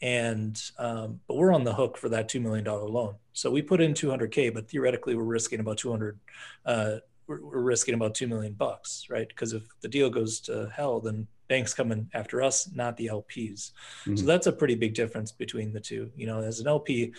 and 0.01 0.61
um, 0.79 1.19
but 1.27 1.35
we're 1.35 1.53
on 1.53 1.63
the 1.63 1.73
hook 1.73 1.97
for 1.97 2.09
that 2.09 2.27
two 2.27 2.39
million 2.39 2.63
dollar 2.63 2.87
loan. 2.87 3.15
So 3.33 3.51
we 3.51 3.61
put 3.61 3.81
in 3.81 3.93
200k, 3.93 4.53
but 4.53 4.69
theoretically 4.69 5.15
we're 5.15 5.23
risking 5.23 5.59
about 5.59 5.77
200. 5.77 6.19
Uh, 6.65 6.95
we're, 7.27 7.41
we're 7.41 7.61
risking 7.61 7.93
about 7.93 8.15
two 8.15 8.27
million 8.27 8.53
bucks, 8.53 9.07
right? 9.09 9.27
Because 9.27 9.53
if 9.53 9.63
the 9.81 9.87
deal 9.87 10.09
goes 10.09 10.39
to 10.41 10.71
hell, 10.75 10.99
then 10.99 11.27
banks 11.47 11.73
coming 11.73 12.09
after 12.13 12.41
us, 12.41 12.69
not 12.73 12.97
the 12.97 13.07
LPs. 13.07 13.71
Mm-hmm. 14.05 14.15
So 14.15 14.25
that's 14.25 14.47
a 14.47 14.51
pretty 14.51 14.75
big 14.75 14.93
difference 14.93 15.31
between 15.31 15.71
the 15.71 15.79
two. 15.79 16.11
You 16.15 16.27
know, 16.27 16.41
as 16.41 16.59
an 16.59 16.67
LP, 16.67 17.13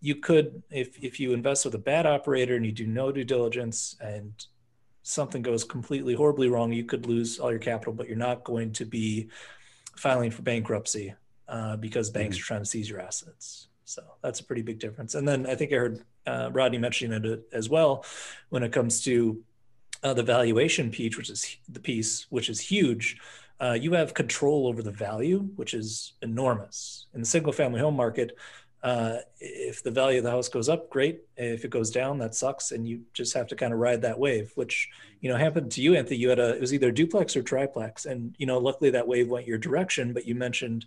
you 0.00 0.16
could 0.16 0.62
if 0.70 1.02
if 1.02 1.18
you 1.18 1.32
invest 1.32 1.64
with 1.64 1.74
a 1.74 1.78
bad 1.78 2.06
operator 2.06 2.56
and 2.56 2.64
you 2.64 2.72
do 2.72 2.86
no 2.86 3.10
due 3.10 3.24
diligence 3.24 3.96
and 4.00 4.32
something 5.02 5.42
goes 5.42 5.64
completely 5.64 6.14
horribly 6.14 6.48
wrong, 6.48 6.72
you 6.72 6.84
could 6.84 7.06
lose 7.06 7.38
all 7.38 7.50
your 7.50 7.58
capital, 7.58 7.92
but 7.92 8.06
you're 8.06 8.16
not 8.16 8.44
going 8.44 8.72
to 8.72 8.84
be 8.84 9.28
filing 9.96 10.30
for 10.30 10.42
bankruptcy 10.42 11.14
uh, 11.50 11.76
because 11.76 12.08
banks 12.08 12.36
mm-hmm. 12.36 12.42
are 12.42 12.46
trying 12.46 12.60
to 12.62 12.66
seize 12.66 12.88
your 12.88 13.00
assets. 13.00 13.68
So 13.84 14.02
that's 14.22 14.40
a 14.40 14.44
pretty 14.44 14.62
big 14.62 14.78
difference. 14.78 15.16
And 15.16 15.26
then 15.26 15.46
I 15.46 15.56
think 15.56 15.72
I 15.72 15.76
heard 15.76 16.04
uh, 16.26 16.50
Rodney 16.52 16.78
mentioning 16.78 17.24
it 17.24 17.48
as 17.52 17.68
well 17.68 18.04
when 18.50 18.62
it 18.62 18.72
comes 18.72 19.02
to 19.02 19.42
uh, 20.04 20.14
the 20.14 20.22
valuation 20.22 20.90
piece, 20.90 21.16
which 21.16 21.28
is 21.28 21.56
the 21.68 21.80
piece 21.80 22.26
which 22.30 22.48
is 22.48 22.60
huge. 22.60 23.18
Uh, 23.60 23.72
you 23.72 23.92
have 23.92 24.14
control 24.14 24.68
over 24.68 24.82
the 24.82 24.92
value, 24.92 25.40
which 25.56 25.74
is 25.74 26.14
enormous. 26.22 27.06
In 27.14 27.20
the 27.20 27.26
single 27.26 27.52
family 27.52 27.80
home 27.80 27.96
market, 27.96 28.36
uh, 28.82 29.18
if 29.40 29.82
the 29.82 29.90
value 29.90 30.18
of 30.18 30.24
the 30.24 30.30
house 30.30 30.48
goes 30.48 30.70
up, 30.70 30.88
great. 30.88 31.20
If 31.36 31.66
it 31.66 31.70
goes 31.70 31.90
down, 31.90 32.18
that 32.18 32.34
sucks, 32.34 32.72
and 32.72 32.86
you 32.86 33.02
just 33.12 33.34
have 33.34 33.46
to 33.48 33.56
kind 33.56 33.74
of 33.74 33.78
ride 33.78 34.00
that 34.02 34.18
wave. 34.18 34.52
Which 34.54 34.88
you 35.20 35.28
know 35.28 35.36
happened 35.36 35.70
to 35.72 35.82
you, 35.82 35.94
Anthony. 35.96 36.16
You 36.16 36.30
had 36.30 36.38
a 36.38 36.54
it 36.54 36.60
was 36.60 36.72
either 36.72 36.90
duplex 36.90 37.36
or 37.36 37.42
triplex, 37.42 38.06
and 38.06 38.34
you 38.38 38.46
know 38.46 38.58
luckily 38.58 38.88
that 38.90 39.06
wave 39.06 39.28
went 39.28 39.46
your 39.46 39.58
direction. 39.58 40.14
But 40.14 40.26
you 40.26 40.34
mentioned 40.34 40.86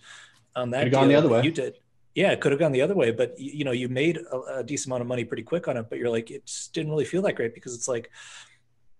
on 0.55 0.71
that 0.71 0.91
gone 0.91 1.07
the 1.07 1.15
other 1.15 1.29
way. 1.29 1.41
You 1.43 1.51
did, 1.51 1.79
yeah, 2.15 2.31
it 2.31 2.41
could 2.41 2.51
have 2.51 2.59
gone 2.59 2.71
the 2.71 2.81
other 2.81 2.95
way. 2.95 3.11
But 3.11 3.39
you, 3.39 3.51
you 3.51 3.65
know 3.65 3.71
you 3.71 3.89
made 3.89 4.17
a, 4.17 4.59
a, 4.59 4.63
decent 4.63 4.87
amount 4.87 5.01
of 5.01 5.07
money 5.07 5.25
pretty 5.25 5.43
quick 5.43 5.67
on 5.67 5.77
it. 5.77 5.87
But 5.89 5.99
you're 5.99 6.09
like 6.09 6.31
it 6.31 6.45
just 6.45 6.73
didn't 6.73 6.91
really 6.91 7.05
feel 7.05 7.21
that 7.23 7.35
great 7.35 7.53
because 7.53 7.75
it's 7.75 7.87
like 7.87 8.11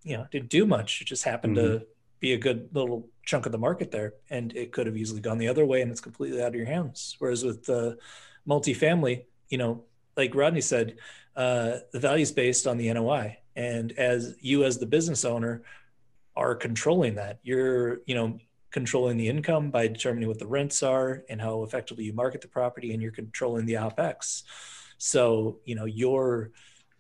you 0.04 0.18
know 0.18 0.26
didn't 0.32 0.50
do 0.50 0.66
much. 0.66 1.02
It 1.02 1.06
just 1.06 1.24
happened 1.24 1.58
mm-hmm. 1.58 1.80
to 1.80 1.86
be 2.20 2.34
a 2.34 2.38
good 2.38 2.70
little 2.74 3.10
chunk 3.24 3.46
of 3.46 3.52
the 3.52 3.58
market 3.58 3.92
there, 3.92 4.13
and 4.30 4.56
it 4.56 4.72
could 4.72 4.88
have 4.88 4.98
easily 4.98 5.22
gone 5.22 5.38
the 5.38 5.48
other 5.48 5.66
way, 5.66 5.82
and 5.82 5.92
it's 5.92 6.02
completely 6.02 6.42
out 6.42 6.50
of 6.50 6.56
your 6.56 6.66
hands. 6.66 7.16
Whereas 7.20 7.44
with 7.44 7.66
the 7.66 7.98
multifamily, 8.48 9.26
you 9.50 9.58
know, 9.58 9.84
like 10.16 10.36
Rodney 10.36 10.62
said, 10.62 10.98
uh, 11.36 11.78
the 11.92 12.00
value 12.00 12.24
is 12.24 12.32
based 12.32 12.68
on 12.68 12.78
the 12.78 12.92
NOI. 12.94 13.38
And 13.56 13.92
as 13.94 14.36
you, 14.39 14.63
as 14.63 14.78
the 14.78 14.86
business 14.86 15.26
owner, 15.26 15.63
are 16.36 16.56
controlling 16.56 17.16
that, 17.16 17.39
you're, 17.44 18.00
you 18.06 18.16
know, 18.16 18.39
controlling 18.74 19.16
the 19.16 19.30
income 19.30 19.72
by 19.72 19.88
determining 19.88 20.28
what 20.28 20.40
the 20.40 20.48
rents 20.48 20.84
are 20.84 21.24
and 21.30 21.40
how 21.40 21.64
effectively 21.64 22.04
you 22.04 22.14
market 22.14 22.42
the 22.42 22.48
property, 22.50 22.92
and 22.92 23.02
you're 23.02 23.12
controlling 23.12 23.66
the 23.66 23.76
OPEX. 23.76 24.44
So, 24.98 25.60
you 25.64 25.76
know, 25.76 25.86
your 25.86 26.52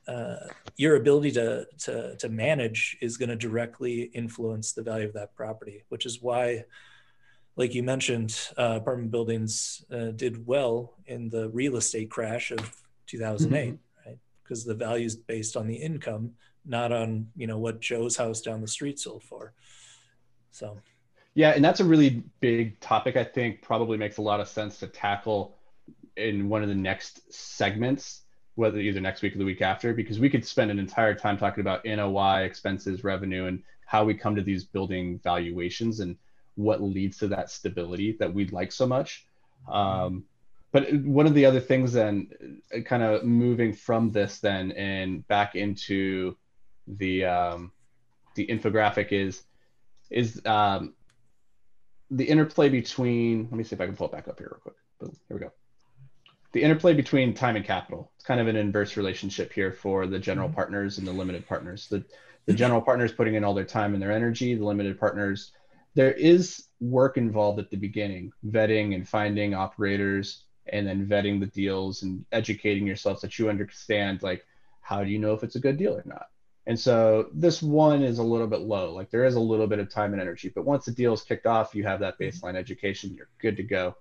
uh, 0.07 0.35
your 0.75 0.97
ability 0.97 1.31
to, 1.31 1.65
to 1.79 2.15
to 2.17 2.29
manage 2.29 2.97
is 3.01 3.17
going 3.17 3.29
to 3.29 3.35
directly 3.35 4.03
influence 4.13 4.73
the 4.73 4.83
value 4.83 5.07
of 5.07 5.13
that 5.13 5.35
property, 5.35 5.83
which 5.89 6.05
is 6.05 6.21
why 6.21 6.63
like 7.55 7.75
you 7.75 7.83
mentioned, 7.83 8.49
uh, 8.57 8.79
apartment 8.81 9.11
buildings 9.11 9.85
uh, 9.91 10.11
did 10.11 10.45
well 10.47 10.95
in 11.05 11.29
the 11.29 11.49
real 11.49 11.75
estate 11.75 12.09
crash 12.09 12.51
of 12.51 12.59
2008, 13.07 13.73
mm-hmm. 13.75 14.09
right? 14.09 14.17
Because 14.43 14.65
the 14.65 14.73
value 14.73 15.05
is 15.05 15.15
based 15.15 15.55
on 15.55 15.67
the 15.67 15.75
income, 15.75 16.31
not 16.65 16.91
on 16.91 17.27
you 17.35 17.47
know 17.47 17.57
what 17.57 17.79
Joe's 17.79 18.17
house 18.17 18.41
down 18.41 18.61
the 18.61 18.67
street 18.67 18.99
sold 18.99 19.23
for. 19.23 19.53
So, 20.51 20.79
yeah, 21.35 21.51
and 21.51 21.63
that's 21.63 21.79
a 21.79 21.85
really 21.85 22.23
big 22.39 22.79
topic. 22.79 23.15
I 23.15 23.23
think 23.23 23.61
probably 23.61 23.97
makes 23.97 24.17
a 24.17 24.21
lot 24.21 24.39
of 24.39 24.47
sense 24.47 24.79
to 24.79 24.87
tackle 24.87 25.55
in 26.15 26.47
one 26.47 26.61
of 26.61 26.69
the 26.69 26.75
next 26.75 27.33
segments, 27.33 28.21
whether 28.55 28.77
either 28.77 29.01
next 29.01 29.21
week 29.21 29.35
or 29.35 29.39
the 29.39 29.45
week 29.45 29.61
after, 29.61 29.93
because 29.93 30.19
we 30.19 30.29
could 30.29 30.45
spend 30.45 30.69
an 30.69 30.77
entire 30.77 31.15
time 31.15 31.37
talking 31.37 31.61
about 31.61 31.85
NOI, 31.85 32.43
expenses, 32.43 33.03
revenue, 33.03 33.47
and 33.47 33.63
how 33.85 34.03
we 34.03 34.13
come 34.13 34.35
to 34.35 34.43
these 34.43 34.63
building 34.63 35.19
valuations 35.23 35.99
and 35.99 36.17
what 36.55 36.81
leads 36.81 37.17
to 37.17 37.27
that 37.27 37.49
stability 37.49 38.15
that 38.19 38.31
we 38.31 38.45
like 38.47 38.71
so 38.71 38.85
much. 38.85 39.25
Um, 39.67 40.25
but 40.71 40.91
one 41.03 41.25
of 41.25 41.33
the 41.33 41.45
other 41.45 41.59
things 41.59 41.93
then, 41.93 42.61
uh, 42.75 42.81
kind 42.81 43.03
of 43.03 43.23
moving 43.23 43.73
from 43.73 44.11
this 44.11 44.39
then 44.39 44.71
and 44.73 45.27
back 45.27 45.55
into 45.55 46.35
the 46.87 47.25
um, 47.25 47.71
the 48.35 48.45
infographic 48.47 49.11
is 49.11 49.43
is 50.09 50.41
um, 50.45 50.93
the 52.15 52.25
interplay 52.25 52.69
between. 52.69 53.43
Let 53.43 53.53
me 53.53 53.63
see 53.63 53.75
if 53.75 53.81
I 53.81 53.85
can 53.85 53.95
pull 53.95 54.07
it 54.07 54.13
back 54.13 54.27
up 54.27 54.39
here 54.39 54.49
real 54.51 54.61
quick. 54.61 54.75
Boom, 54.99 55.15
here 55.27 55.37
we 55.37 55.41
go. 55.41 55.51
The 56.51 56.63
interplay 56.63 56.93
between 56.93 57.33
time 57.33 57.55
and 57.55 57.65
capital. 57.65 58.11
It's 58.15 58.25
kind 58.25 58.39
of 58.39 58.47
an 58.47 58.55
inverse 58.55 58.95
relationship 58.95 59.51
here 59.51 59.71
for 59.71 60.05
the 60.05 60.19
general 60.19 60.47
mm-hmm. 60.47 60.55
partners 60.55 60.97
and 60.97 61.07
the 61.07 61.11
limited 61.11 61.47
partners. 61.47 61.87
The 61.87 62.03
the 62.45 62.53
general 62.53 62.81
partners 62.81 63.13
putting 63.13 63.35
in 63.35 63.43
all 63.43 63.53
their 63.53 63.63
time 63.63 63.93
and 63.93 64.03
their 64.03 64.11
energy. 64.11 64.53
The 64.53 64.65
limited 64.65 64.99
partners 64.99 65.51
there 65.95 66.11
is 66.11 66.67
work 66.79 67.17
involved 67.17 67.59
at 67.59 67.69
the 67.69 67.77
beginning, 67.77 68.31
vetting 68.47 68.95
and 68.95 69.07
finding 69.07 69.53
operators 69.53 70.45
and 70.67 70.87
then 70.87 71.05
vetting 71.05 71.39
the 71.39 71.47
deals 71.47 72.03
and 72.03 72.25
educating 72.31 72.87
yourself 72.87 73.19
so 73.19 73.27
that 73.27 73.37
you 73.37 73.49
understand 73.49 74.23
like 74.23 74.45
how 74.81 75.03
do 75.03 75.09
you 75.09 75.19
know 75.19 75.33
if 75.33 75.43
it's 75.43 75.55
a 75.55 75.59
good 75.59 75.77
deal 75.77 75.93
or 75.93 76.03
not. 76.05 76.27
And 76.65 76.79
so 76.79 77.29
this 77.33 77.61
one 77.61 78.03
is 78.03 78.19
a 78.19 78.23
little 78.23 78.47
bit 78.47 78.61
low. 78.61 78.93
Like 78.93 79.09
there 79.09 79.25
is 79.25 79.35
a 79.35 79.39
little 79.39 79.67
bit 79.67 79.79
of 79.79 79.89
time 79.89 80.13
and 80.13 80.21
energy, 80.21 80.49
but 80.53 80.65
once 80.65 80.85
the 80.85 80.91
deal 80.91 81.13
is 81.13 81.21
kicked 81.21 81.45
off, 81.45 81.75
you 81.75 81.83
have 81.83 81.99
that 81.99 82.17
baseline 82.17 82.55
education, 82.55 83.13
you're 83.13 83.29
good 83.39 83.57
to 83.57 83.63
go. 83.63 83.97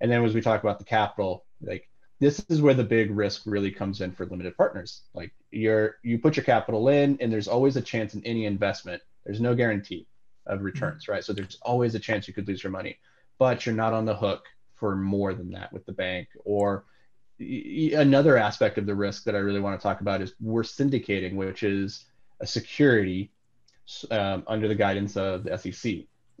And 0.00 0.10
then 0.10 0.24
as 0.24 0.34
we 0.34 0.40
talk 0.40 0.62
about 0.62 0.78
the 0.78 0.84
capital, 0.84 1.44
like 1.60 1.88
this 2.20 2.44
is 2.48 2.62
where 2.62 2.74
the 2.74 2.84
big 2.84 3.10
risk 3.10 3.42
really 3.44 3.70
comes 3.70 4.00
in 4.00 4.12
for 4.12 4.24
limited 4.26 4.56
partners. 4.56 5.02
Like 5.14 5.32
you're 5.50 5.96
you 6.02 6.18
put 6.18 6.36
your 6.36 6.44
capital 6.44 6.88
in 6.88 7.18
and 7.20 7.32
there's 7.32 7.48
always 7.48 7.76
a 7.76 7.82
chance 7.82 8.14
in 8.14 8.24
any 8.24 8.46
investment. 8.46 9.02
There's 9.24 9.40
no 9.40 9.54
guarantee 9.54 10.06
of 10.46 10.58
mm-hmm. 10.58 10.66
returns, 10.66 11.08
right? 11.08 11.24
So 11.24 11.32
there's 11.32 11.58
always 11.62 11.94
a 11.94 12.00
chance 12.00 12.28
you 12.28 12.34
could 12.34 12.46
lose 12.46 12.62
your 12.62 12.70
money, 12.70 12.98
but 13.38 13.66
you're 13.66 13.74
not 13.74 13.92
on 13.92 14.04
the 14.04 14.14
hook 14.14 14.44
for 14.76 14.94
more 14.94 15.34
than 15.34 15.50
that 15.52 15.72
with 15.72 15.84
the 15.86 15.92
bank. 15.92 16.28
Or 16.44 16.84
another 17.38 18.36
aspect 18.36 18.78
of 18.78 18.86
the 18.86 18.94
risk 18.94 19.24
that 19.24 19.34
I 19.34 19.38
really 19.38 19.60
want 19.60 19.78
to 19.78 19.82
talk 19.82 20.00
about 20.00 20.22
is 20.22 20.34
we're 20.40 20.62
syndicating, 20.62 21.34
which 21.34 21.62
is 21.62 22.06
a 22.40 22.46
security 22.46 23.30
um, 24.10 24.42
under 24.46 24.68
the 24.68 24.74
guidance 24.74 25.16
of 25.16 25.44
the 25.44 25.56
SEC. 25.56 25.94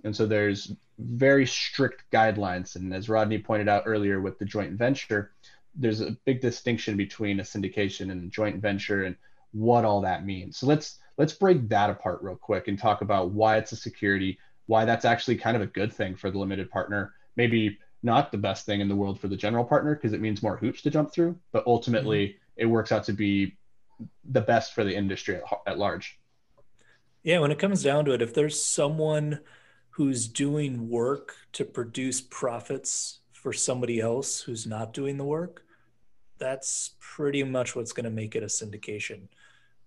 And 0.04 0.14
so 0.14 0.26
there's 0.26 0.72
very 0.98 1.46
strict 1.46 2.04
guidelines. 2.12 2.76
And 2.76 2.94
as 2.94 3.08
Rodney 3.08 3.38
pointed 3.38 3.68
out 3.68 3.84
earlier 3.86 4.20
with 4.20 4.38
the 4.38 4.44
joint 4.44 4.72
venture, 4.72 5.32
there's 5.74 6.00
a 6.00 6.16
big 6.24 6.40
distinction 6.40 6.96
between 6.96 7.40
a 7.40 7.42
syndication 7.42 8.10
and 8.10 8.24
a 8.24 8.28
joint 8.28 8.60
venture 8.60 9.04
and 9.04 9.16
what 9.52 9.84
all 9.84 10.00
that 10.02 10.24
means. 10.24 10.56
So 10.58 10.66
let's 10.66 10.98
let's 11.18 11.32
break 11.32 11.68
that 11.68 11.90
apart 11.90 12.22
real 12.22 12.36
quick 12.36 12.68
and 12.68 12.78
talk 12.78 13.00
about 13.02 13.30
why 13.30 13.56
it's 13.56 13.72
a 13.72 13.76
security, 13.76 14.38
why 14.66 14.84
that's 14.84 15.04
actually 15.04 15.36
kind 15.36 15.56
of 15.56 15.62
a 15.62 15.66
good 15.66 15.92
thing 15.92 16.16
for 16.16 16.30
the 16.30 16.38
limited 16.38 16.70
partner. 16.70 17.12
Maybe 17.36 17.78
not 18.06 18.32
the 18.32 18.38
best 18.38 18.64
thing 18.64 18.80
in 18.80 18.88
the 18.88 18.96
world 18.96 19.20
for 19.20 19.28
the 19.28 19.36
general 19.36 19.64
partner 19.64 19.94
because 19.94 20.14
it 20.14 20.20
means 20.22 20.42
more 20.42 20.56
hoops 20.56 20.80
to 20.82 20.90
jump 20.90 21.12
through, 21.12 21.36
but 21.52 21.66
ultimately 21.66 22.28
mm-hmm. 22.28 22.38
it 22.56 22.66
works 22.66 22.92
out 22.92 23.04
to 23.04 23.12
be 23.12 23.54
the 24.30 24.40
best 24.40 24.72
for 24.74 24.84
the 24.84 24.96
industry 24.96 25.36
at, 25.36 25.42
at 25.66 25.78
large. 25.78 26.18
Yeah, 27.22 27.40
when 27.40 27.50
it 27.50 27.58
comes 27.58 27.82
down 27.82 28.04
to 28.04 28.12
it, 28.12 28.22
if 28.22 28.32
there's 28.32 28.62
someone 28.62 29.40
who's 29.90 30.28
doing 30.28 30.88
work 30.88 31.34
to 31.52 31.64
produce 31.64 32.20
profits 32.20 33.20
for 33.32 33.52
somebody 33.52 34.00
else 34.00 34.40
who's 34.40 34.66
not 34.66 34.92
doing 34.92 35.16
the 35.16 35.24
work, 35.24 35.64
that's 36.38 36.94
pretty 37.00 37.42
much 37.42 37.74
what's 37.74 37.92
going 37.92 38.04
to 38.04 38.10
make 38.10 38.36
it 38.36 38.42
a 38.42 38.46
syndication. 38.46 39.22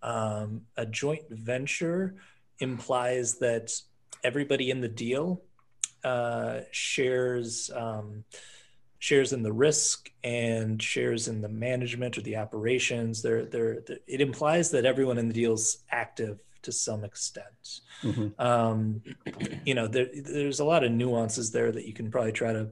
Um, 0.02 0.62
a 0.76 0.86
joint 0.86 1.30
venture 1.30 2.16
implies 2.60 3.40
that 3.40 3.72
everybody 4.24 4.70
in 4.70 4.82
the 4.82 4.90
deal 4.90 5.42
uh, 6.04 6.62
shares 6.72 7.70
um, 7.76 8.24
shares 9.00 9.32
in 9.32 9.42
the 9.42 9.52
risk 9.52 10.12
and 10.24 10.82
shares 10.82 11.28
in 11.28 11.42
the 11.42 11.50
management 11.50 12.18
or 12.18 12.22
the 12.22 12.36
operations. 12.36 13.22
They're, 13.22 13.46
they're, 13.46 13.80
they're 13.82 14.00
it 14.08 14.22
implies 14.22 14.72
that 14.72 14.86
everyone 14.86 15.18
in 15.18 15.28
the 15.28 15.34
deal 15.34 15.54
is 15.54 15.78
active 15.90 16.40
to 16.62 16.72
some 16.74 17.06
extent. 17.06 17.80
Mm-hmm. 18.04 18.42
Um, 18.42 19.02
you 19.66 19.74
know, 19.74 19.88
there, 19.88 20.08
there's 20.14 20.60
a 20.60 20.66
lot 20.66 20.84
of 20.84 20.92
nuances 20.92 21.52
there 21.52 21.72
that 21.72 21.88
you 21.88 21.94
can 21.94 22.12
probably 22.12 22.34
try 22.34 22.52
to 22.52 22.70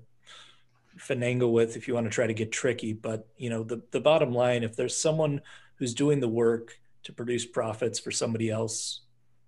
finagle 0.97 1.51
with 1.51 1.77
if 1.77 1.87
you 1.87 1.93
want 1.93 2.05
to 2.05 2.11
try 2.11 2.27
to 2.27 2.33
get 2.33 2.51
tricky. 2.51 2.91
But 2.91 3.27
you 3.37 3.49
know, 3.49 3.63
the 3.63 3.81
the 3.91 4.01
bottom 4.01 4.33
line, 4.33 4.63
if 4.63 4.75
there's 4.75 4.97
someone 4.97 5.41
who's 5.75 5.93
doing 5.93 6.19
the 6.19 6.27
work 6.27 6.77
to 7.03 7.13
produce 7.13 7.45
profits 7.45 7.99
for 7.99 8.11
somebody 8.11 8.49
else 8.49 9.01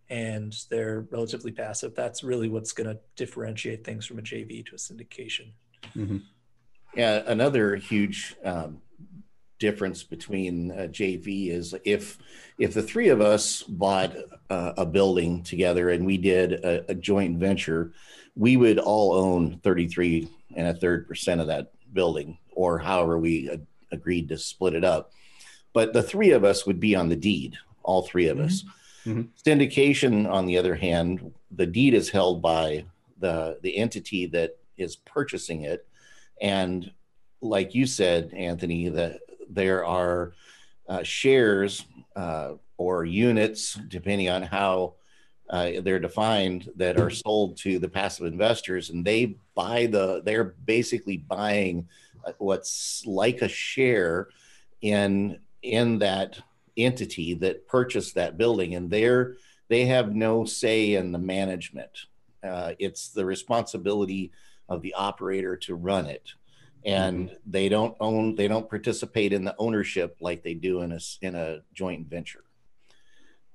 and 0.09 0.55
they're 0.69 1.05
relatively 1.11 1.51
passive 1.51 1.93
that's 1.95 2.23
really 2.23 2.49
what's 2.49 2.71
going 2.71 2.89
to 2.89 2.99
differentiate 3.15 3.83
things 3.83 4.05
from 4.05 4.19
a 4.19 4.21
jv 4.21 4.65
to 4.65 4.75
a 4.75 4.77
syndication 4.77 5.51
mm-hmm. 5.95 6.17
yeah 6.95 7.21
another 7.27 7.75
huge 7.75 8.35
um, 8.43 8.81
difference 9.59 10.03
between 10.03 10.71
JV 10.71 11.51
is 11.51 11.75
if 11.83 12.17
if 12.57 12.73
the 12.73 12.81
three 12.81 13.09
of 13.09 13.21
us 13.21 13.61
bought 13.63 14.15
uh, 14.49 14.73
a 14.77 14.85
building 14.85 15.43
together 15.43 15.89
and 15.89 16.05
we 16.05 16.17
did 16.17 16.53
a, 16.53 16.91
a, 16.91 16.95
joint 16.95 17.37
venture, 17.37 17.91
we 18.35 18.57
would 18.57 18.79
all 18.79 19.13
own 19.13 19.59
33 19.59 20.29
and 20.55 20.67
a 20.67 20.73
third 20.73 21.07
percent 21.07 21.41
of 21.41 21.47
that 21.47 21.71
building, 21.93 22.37
or 22.51 22.79
however 22.79 23.19
we 23.19 23.49
agreed 23.91 24.29
to 24.29 24.37
split 24.37 24.73
it 24.73 24.83
up. 24.83 25.11
But 25.73 25.93
the 25.93 26.03
three 26.03 26.31
of 26.31 26.43
us 26.43 26.65
would 26.65 26.79
be 26.79 26.95
on 26.95 27.09
the 27.09 27.15
deed, 27.15 27.57
all 27.83 28.01
three 28.01 28.27
of 28.27 28.37
mm-hmm. 28.37 28.47
us. 28.47 28.63
Mm-hmm. 29.05 29.21
Syndication, 29.43 30.29
on 30.29 30.45
the 30.45 30.57
other 30.57 30.75
hand, 30.75 31.33
the 31.51 31.65
deed 31.65 31.93
is 31.93 32.09
held 32.09 32.41
by 32.41 32.85
the 33.19 33.59
the 33.61 33.77
entity 33.77 34.25
that 34.27 34.57
is 34.77 34.95
purchasing 34.95 35.63
it, 35.63 35.87
and 36.41 36.91
like 37.41 37.73
you 37.73 37.85
said, 37.85 38.33
Anthony, 38.33 38.89
that 38.89 39.19
there 39.49 39.85
are 39.85 40.33
uh, 40.87 41.03
shares 41.03 41.85
uh, 42.15 42.53
or 42.77 43.05
units, 43.05 43.75
depending 43.87 44.29
on 44.29 44.41
how 44.41 44.95
uh, 45.49 45.71
they're 45.81 45.99
defined, 45.99 46.69
that 46.75 46.99
are 46.99 47.09
sold 47.09 47.57
to 47.57 47.79
the 47.79 47.89
passive 47.89 48.25
investors, 48.25 48.89
and 48.89 49.03
they 49.05 49.35
buy 49.55 49.85
the. 49.87 50.21
They're 50.23 50.55
basically 50.65 51.17
buying 51.17 51.87
uh, 52.25 52.33
what's 52.37 53.03
like 53.05 53.41
a 53.41 53.47
share 53.47 54.27
in 54.81 55.39
in 55.61 55.99
that 55.99 56.39
entity 56.83 57.33
that 57.35 57.67
purchased 57.67 58.15
that 58.15 58.37
building, 58.37 58.75
and 58.75 58.89
they're 58.89 59.37
they 59.67 59.85
have 59.85 60.15
no 60.15 60.45
say 60.45 60.95
in 60.95 61.11
the 61.11 61.19
management. 61.19 62.05
Uh, 62.43 62.73
it's 62.79 63.09
the 63.09 63.25
responsibility 63.25 64.31
of 64.67 64.81
the 64.81 64.93
operator 64.93 65.57
to 65.57 65.75
run 65.75 66.05
it 66.05 66.33
and 66.85 67.27
mm-hmm. 67.27 67.35
they 67.45 67.69
don't 67.69 67.95
own 67.99 68.35
they 68.35 68.47
don't 68.47 68.69
participate 68.69 69.33
in 69.33 69.43
the 69.43 69.55
ownership 69.57 70.15
like 70.21 70.43
they 70.43 70.53
do 70.53 70.81
in 70.81 70.91
a 70.91 70.99
in 71.21 71.35
a 71.35 71.59
joint 71.73 72.07
venture 72.07 72.43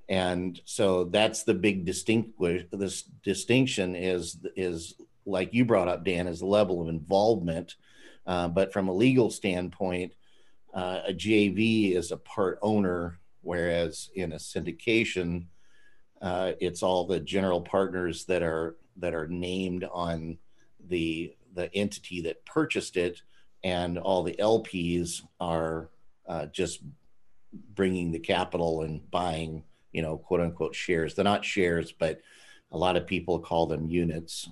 and 0.09 0.61
so 0.65 1.05
that's 1.05 1.45
the 1.45 1.55
big 1.55 1.85
distinguish 1.85 2.65
this 2.73 3.03
distinction 3.23 3.95
is 3.97 4.39
is 4.57 4.95
like 5.25 5.55
you 5.55 5.65
brought 5.65 5.89
up 5.89 6.05
dan 6.05 6.27
is 6.27 6.41
the 6.41 6.47
level 6.47 6.83
of 6.83 6.89
involvement 6.89 7.77
uh, 8.27 8.49
but 8.49 8.73
from 8.73 8.89
a 8.89 8.93
legal 8.93 9.31
standpoint 9.31 10.13
uh, 10.75 11.01
a 11.09 11.13
jv 11.13 11.95
is 11.95 12.11
a 12.11 12.17
part 12.17 12.59
owner 12.63 13.19
whereas 13.43 14.11
in 14.15 14.33
a 14.33 14.37
syndication 14.37 15.47
uh, 16.25 16.53
it's 16.59 16.83
all 16.83 17.07
the 17.07 17.21
general 17.21 17.61
partners 17.61 18.25
that 18.25 18.43
are 18.43 18.77
that 18.97 19.15
are 19.15 19.29
named 19.29 19.85
on 19.93 20.39
the 20.89 21.35
the 21.55 21.73
entity 21.75 22.23
that 22.23 22.45
purchased 22.47 22.97
it, 22.97 23.21
and 23.63 23.99
all 23.99 24.23
the 24.23 24.37
LPs 24.39 25.23
are 25.39 25.91
uh, 26.27 26.47
just 26.47 26.81
bringing 27.75 28.11
the 28.11 28.19
capital 28.19 28.83
and 28.83 29.09
buying, 29.11 29.63
you 29.93 30.01
know, 30.03 30.17
quote 30.17 30.41
unquote 30.41 30.75
shares. 30.75 31.15
They're 31.15 31.25
not 31.25 31.45
shares, 31.45 31.93
but 31.93 32.21
a 32.73 32.79
lot 32.79 32.97
of 32.97 33.07
people 33.07 33.39
call 33.39 33.67
them 33.67 33.89
units. 33.89 34.49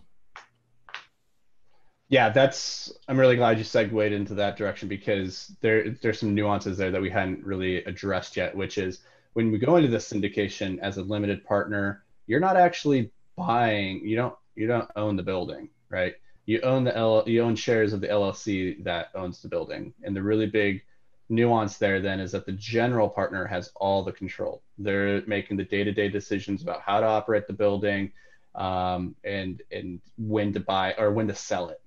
Yeah, 2.12 2.28
that's. 2.28 2.92
I'm 3.08 3.18
really 3.18 3.36
glad 3.36 3.58
you 3.58 3.64
segued 3.64 4.12
into 4.12 4.34
that 4.34 4.56
direction 4.56 4.88
because 4.88 5.56
there 5.62 5.90
there's 6.02 6.20
some 6.20 6.34
nuances 6.34 6.78
there 6.78 6.92
that 6.92 7.02
we 7.02 7.10
hadn't 7.10 7.44
really 7.44 7.82
addressed 7.84 8.36
yet, 8.36 8.54
which 8.54 8.78
is 8.78 9.00
when 9.32 9.50
we 9.50 9.58
go 9.58 9.76
into 9.76 9.88
this 9.88 10.12
syndication 10.12 10.78
as 10.80 10.98
a 10.98 11.02
limited 11.02 11.44
partner, 11.44 12.04
you're 12.26 12.40
not 12.40 12.56
actually 12.56 13.10
buying. 13.36 14.06
You 14.06 14.16
don't 14.16 14.34
you 14.54 14.66
don't 14.68 14.90
own 14.94 15.16
the 15.16 15.22
building, 15.24 15.70
right? 15.88 16.14
you 16.46 16.60
own 16.62 16.84
the 16.84 16.96
L, 16.96 17.24
you 17.26 17.42
own 17.42 17.56
shares 17.56 17.92
of 17.92 18.00
the 18.00 18.08
LLC 18.08 18.82
that 18.84 19.10
owns 19.14 19.40
the 19.40 19.48
building. 19.48 19.94
And 20.02 20.14
the 20.16 20.22
really 20.22 20.46
big 20.46 20.82
nuance 21.28 21.78
there 21.78 22.00
then 22.00 22.20
is 22.20 22.32
that 22.32 22.46
the 22.46 22.52
general 22.52 23.08
partner 23.08 23.46
has 23.46 23.70
all 23.76 24.02
the 24.02 24.12
control. 24.12 24.62
They're 24.78 25.22
making 25.26 25.56
the 25.56 25.64
day-to-day 25.64 26.08
decisions 26.08 26.62
about 26.62 26.82
how 26.82 27.00
to 27.00 27.06
operate 27.06 27.46
the 27.46 27.52
building 27.52 28.12
um, 28.54 29.14
and 29.24 29.62
and 29.70 30.00
when 30.18 30.52
to 30.52 30.60
buy 30.60 30.94
or 30.98 31.12
when 31.12 31.28
to 31.28 31.34
sell 31.34 31.68
it. 31.70 31.80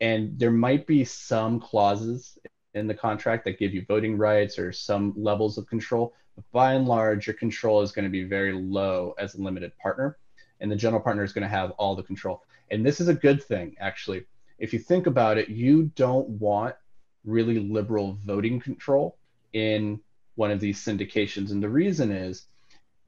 And 0.00 0.38
there 0.38 0.50
might 0.50 0.86
be 0.86 1.04
some 1.04 1.60
clauses 1.60 2.38
in 2.74 2.86
the 2.86 2.94
contract 2.94 3.44
that 3.44 3.58
give 3.58 3.72
you 3.72 3.84
voting 3.86 4.18
rights 4.18 4.58
or 4.58 4.72
some 4.72 5.14
levels 5.16 5.56
of 5.56 5.66
control. 5.66 6.14
But 6.34 6.44
by 6.52 6.74
and 6.74 6.86
large, 6.86 7.26
your 7.26 7.34
control 7.34 7.80
is 7.80 7.92
going 7.92 8.04
to 8.04 8.10
be 8.10 8.24
very 8.24 8.52
low 8.52 9.14
as 9.18 9.34
a 9.34 9.42
limited 9.42 9.72
partner, 9.78 10.18
and 10.60 10.70
the 10.70 10.76
general 10.76 11.00
partner 11.00 11.24
is 11.24 11.32
going 11.32 11.42
to 11.42 11.48
have 11.48 11.70
all 11.72 11.96
the 11.96 12.02
control. 12.02 12.42
And 12.70 12.84
this 12.84 13.00
is 13.00 13.08
a 13.08 13.14
good 13.14 13.42
thing, 13.42 13.74
actually. 13.80 14.26
If 14.58 14.72
you 14.72 14.78
think 14.78 15.06
about 15.06 15.38
it, 15.38 15.48
you 15.48 15.84
don't 15.94 16.28
want 16.28 16.74
really 17.24 17.58
liberal 17.58 18.18
voting 18.24 18.60
control 18.60 19.16
in 19.52 20.00
one 20.34 20.50
of 20.50 20.60
these 20.60 20.84
syndications. 20.84 21.50
And 21.50 21.62
the 21.62 21.68
reason 21.68 22.12
is 22.12 22.46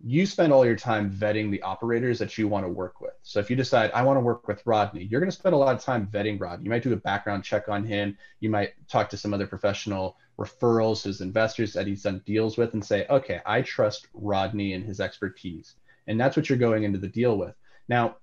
you 0.05 0.27
spend 0.27 0.53
all 0.53 0.65
your 0.65 0.77
time 0.77 1.11
vetting 1.11 1.51
the 1.51 1.63
operators 1.63 2.19
that 2.21 2.39
you 2.39 2.47
want 2.47 2.65
to 2.65 2.69
work 2.69 3.01
with. 3.01 3.15
So 3.23 3.41
if 3.41 3.51
you 3.51 3.57
decide, 3.57 3.91
I 3.93 4.03
want 4.03 4.17
to 4.17 4.21
work 4.21 4.47
with 4.47 4.63
Rodney, 4.65 5.05
you're 5.05 5.21
going 5.21 5.31
to 5.31 5.37
spend 5.37 5.55
a 5.55 5.59
lot 5.59 5.75
of 5.75 5.83
time 5.83 6.07
vetting 6.07 6.41
Rodney. 6.41 6.65
You 6.65 6.71
might 6.71 6.85
do 6.85 6.93
a 6.93 6.97
background 6.97 7.43
check 7.43 7.69
on 7.69 7.85
him. 7.85 8.17
You 8.39 8.49
might 8.49 8.75
talk 8.89 9.11
to 9.11 9.17
some 9.17 9.35
other 9.35 9.47
professional 9.47 10.17
referrals, 10.39 11.03
his 11.03 11.21
investors 11.21 11.73
that 11.73 11.87
he's 11.87 12.03
done 12.03 12.23
deals 12.25 12.57
with, 12.57 12.75
and 12.75 12.85
say, 12.85 13.07
okay, 13.11 13.41
I 13.45 13.63
trust 13.63 14.07
Rodney 14.15 14.75
and 14.75 14.85
his 14.85 15.01
expertise. 15.01 15.75
And 16.07 16.21
that's 16.21 16.37
what 16.37 16.49
you're 16.49 16.59
going 16.59 16.85
into 16.85 16.99
the 16.99 17.09
deal 17.09 17.37
with. 17.37 17.55
Now, 17.89 18.17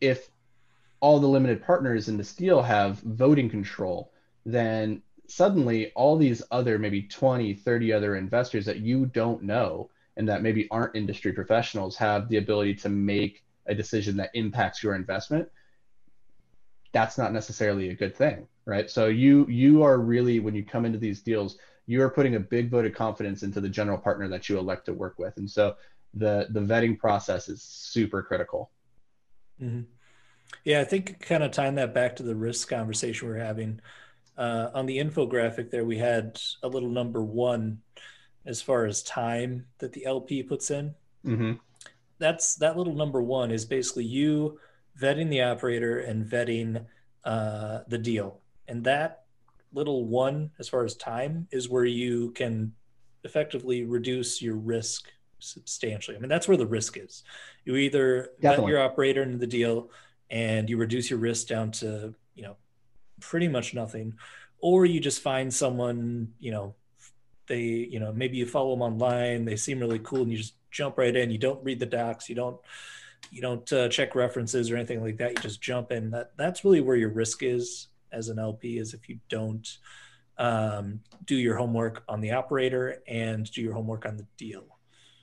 if 0.00 0.28
all 1.00 1.20
the 1.20 1.26
limited 1.26 1.62
partners 1.62 2.08
in 2.08 2.18
this 2.18 2.34
deal 2.34 2.62
have 2.62 2.98
voting 3.00 3.48
control, 3.48 4.12
then 4.44 5.02
suddenly 5.26 5.90
all 5.92 6.16
these 6.16 6.42
other 6.50 6.78
maybe 6.78 7.02
20, 7.02 7.54
30 7.54 7.92
other 7.94 8.16
investors 8.16 8.66
that 8.66 8.80
you 8.80 9.06
don't 9.06 9.42
know 9.42 9.88
and 10.16 10.28
that 10.28 10.42
maybe 10.42 10.68
aren't 10.70 10.96
industry 10.96 11.32
professionals 11.32 11.96
have 11.96 12.28
the 12.28 12.36
ability 12.36 12.74
to 12.74 12.88
make 12.88 13.42
a 13.66 13.74
decision 13.74 14.16
that 14.16 14.30
impacts 14.34 14.82
your 14.82 14.94
investment. 14.94 15.48
That's 16.92 17.18
not 17.18 17.32
necessarily 17.32 17.90
a 17.90 17.94
good 17.94 18.14
thing, 18.14 18.46
right? 18.66 18.90
So 18.90 19.06
you 19.06 19.46
you 19.48 19.82
are 19.82 19.98
really 19.98 20.38
when 20.38 20.54
you 20.54 20.64
come 20.64 20.84
into 20.84 20.98
these 20.98 21.22
deals, 21.22 21.58
you 21.86 22.02
are 22.02 22.10
putting 22.10 22.36
a 22.36 22.40
big 22.40 22.70
vote 22.70 22.86
of 22.86 22.94
confidence 22.94 23.42
into 23.42 23.60
the 23.60 23.68
general 23.68 23.98
partner 23.98 24.28
that 24.28 24.48
you 24.48 24.58
elect 24.58 24.86
to 24.86 24.92
work 24.92 25.18
with. 25.18 25.36
And 25.36 25.50
so 25.50 25.74
the 26.14 26.46
the 26.50 26.60
vetting 26.60 26.98
process 26.98 27.48
is 27.48 27.62
super 27.62 28.22
critical. 28.22 28.70
Mm-hmm. 29.60 29.82
Yeah, 30.64 30.80
I 30.80 30.84
think 30.84 31.20
kind 31.20 31.42
of 31.42 31.50
tying 31.50 31.74
that 31.76 31.94
back 31.94 32.16
to 32.16 32.22
the 32.22 32.36
risk 32.36 32.68
conversation 32.68 33.28
we 33.28 33.34
are 33.34 33.38
having. 33.38 33.80
Uh, 34.36 34.68
on 34.74 34.86
the 34.86 34.98
infographic 34.98 35.70
there, 35.70 35.84
we 35.84 35.98
had 35.98 36.40
a 36.62 36.68
little 36.68 36.90
number 36.90 37.22
one 37.22 37.78
as 38.46 38.60
far 38.60 38.86
as 38.86 39.02
time 39.02 39.66
that 39.78 39.92
the 39.92 40.04
LP 40.04 40.42
puts 40.42 40.70
in. 40.70 40.94
Mm-hmm. 41.24 41.52
That's 42.18 42.54
that 42.56 42.76
little 42.76 42.94
number 42.94 43.22
one 43.22 43.50
is 43.50 43.64
basically 43.64 44.04
you 44.04 44.58
vetting 45.00 45.30
the 45.30 45.42
operator 45.42 46.00
and 46.00 46.24
vetting 46.24 46.84
uh, 47.24 47.80
the 47.88 47.98
deal, 47.98 48.40
and 48.68 48.84
that 48.84 49.24
little 49.72 50.04
one 50.04 50.50
as 50.58 50.68
far 50.68 50.84
as 50.84 50.94
time 50.94 51.48
is 51.50 51.68
where 51.68 51.84
you 51.84 52.30
can 52.32 52.72
effectively 53.24 53.84
reduce 53.84 54.40
your 54.40 54.56
risk 54.56 55.10
substantially. 55.40 56.16
I 56.16 56.20
mean, 56.20 56.28
that's 56.28 56.46
where 56.46 56.56
the 56.56 56.66
risk 56.66 56.96
is. 56.96 57.24
You 57.64 57.76
either 57.76 58.30
Definitely. 58.40 58.66
vet 58.66 58.70
your 58.70 58.82
operator 58.82 59.22
into 59.22 59.38
the 59.38 59.46
deal 59.46 59.90
and 60.30 60.68
you 60.68 60.76
reduce 60.76 61.10
your 61.10 61.18
risk 61.18 61.46
down 61.48 61.70
to 61.70 62.14
you 62.34 62.42
know 62.42 62.56
pretty 63.20 63.48
much 63.48 63.74
nothing 63.74 64.14
or 64.58 64.84
you 64.84 65.00
just 65.00 65.22
find 65.22 65.52
someone 65.52 66.32
you 66.38 66.50
know 66.50 66.74
they 67.46 67.60
you 67.60 68.00
know 68.00 68.12
maybe 68.12 68.36
you 68.36 68.46
follow 68.46 68.70
them 68.70 68.82
online 68.82 69.44
they 69.44 69.56
seem 69.56 69.80
really 69.80 69.98
cool 70.00 70.22
and 70.22 70.30
you 70.30 70.38
just 70.38 70.54
jump 70.70 70.98
right 70.98 71.14
in. 71.14 71.30
You 71.30 71.38
don't 71.38 71.64
read 71.64 71.80
the 71.80 71.86
docs 71.86 72.28
you 72.28 72.34
don't 72.34 72.58
you 73.30 73.40
don't 73.40 73.72
uh, 73.72 73.88
check 73.88 74.14
references 74.14 74.70
or 74.70 74.76
anything 74.76 75.02
like 75.02 75.16
that. 75.18 75.30
You 75.30 75.36
just 75.36 75.62
jump 75.62 75.92
in. 75.92 76.10
That 76.10 76.32
that's 76.36 76.64
really 76.64 76.80
where 76.80 76.96
your 76.96 77.10
risk 77.10 77.42
is 77.42 77.88
as 78.12 78.28
an 78.28 78.38
lp 78.38 78.78
is 78.78 78.94
if 78.94 79.08
you 79.08 79.18
don't 79.28 79.78
um, 80.38 81.00
do 81.24 81.36
your 81.36 81.56
homework 81.56 82.04
on 82.08 82.20
the 82.20 82.32
operator 82.32 83.02
and 83.08 83.50
do 83.50 83.60
your 83.60 83.72
homework 83.72 84.06
on 84.06 84.16
the 84.16 84.26
deal. 84.36 84.64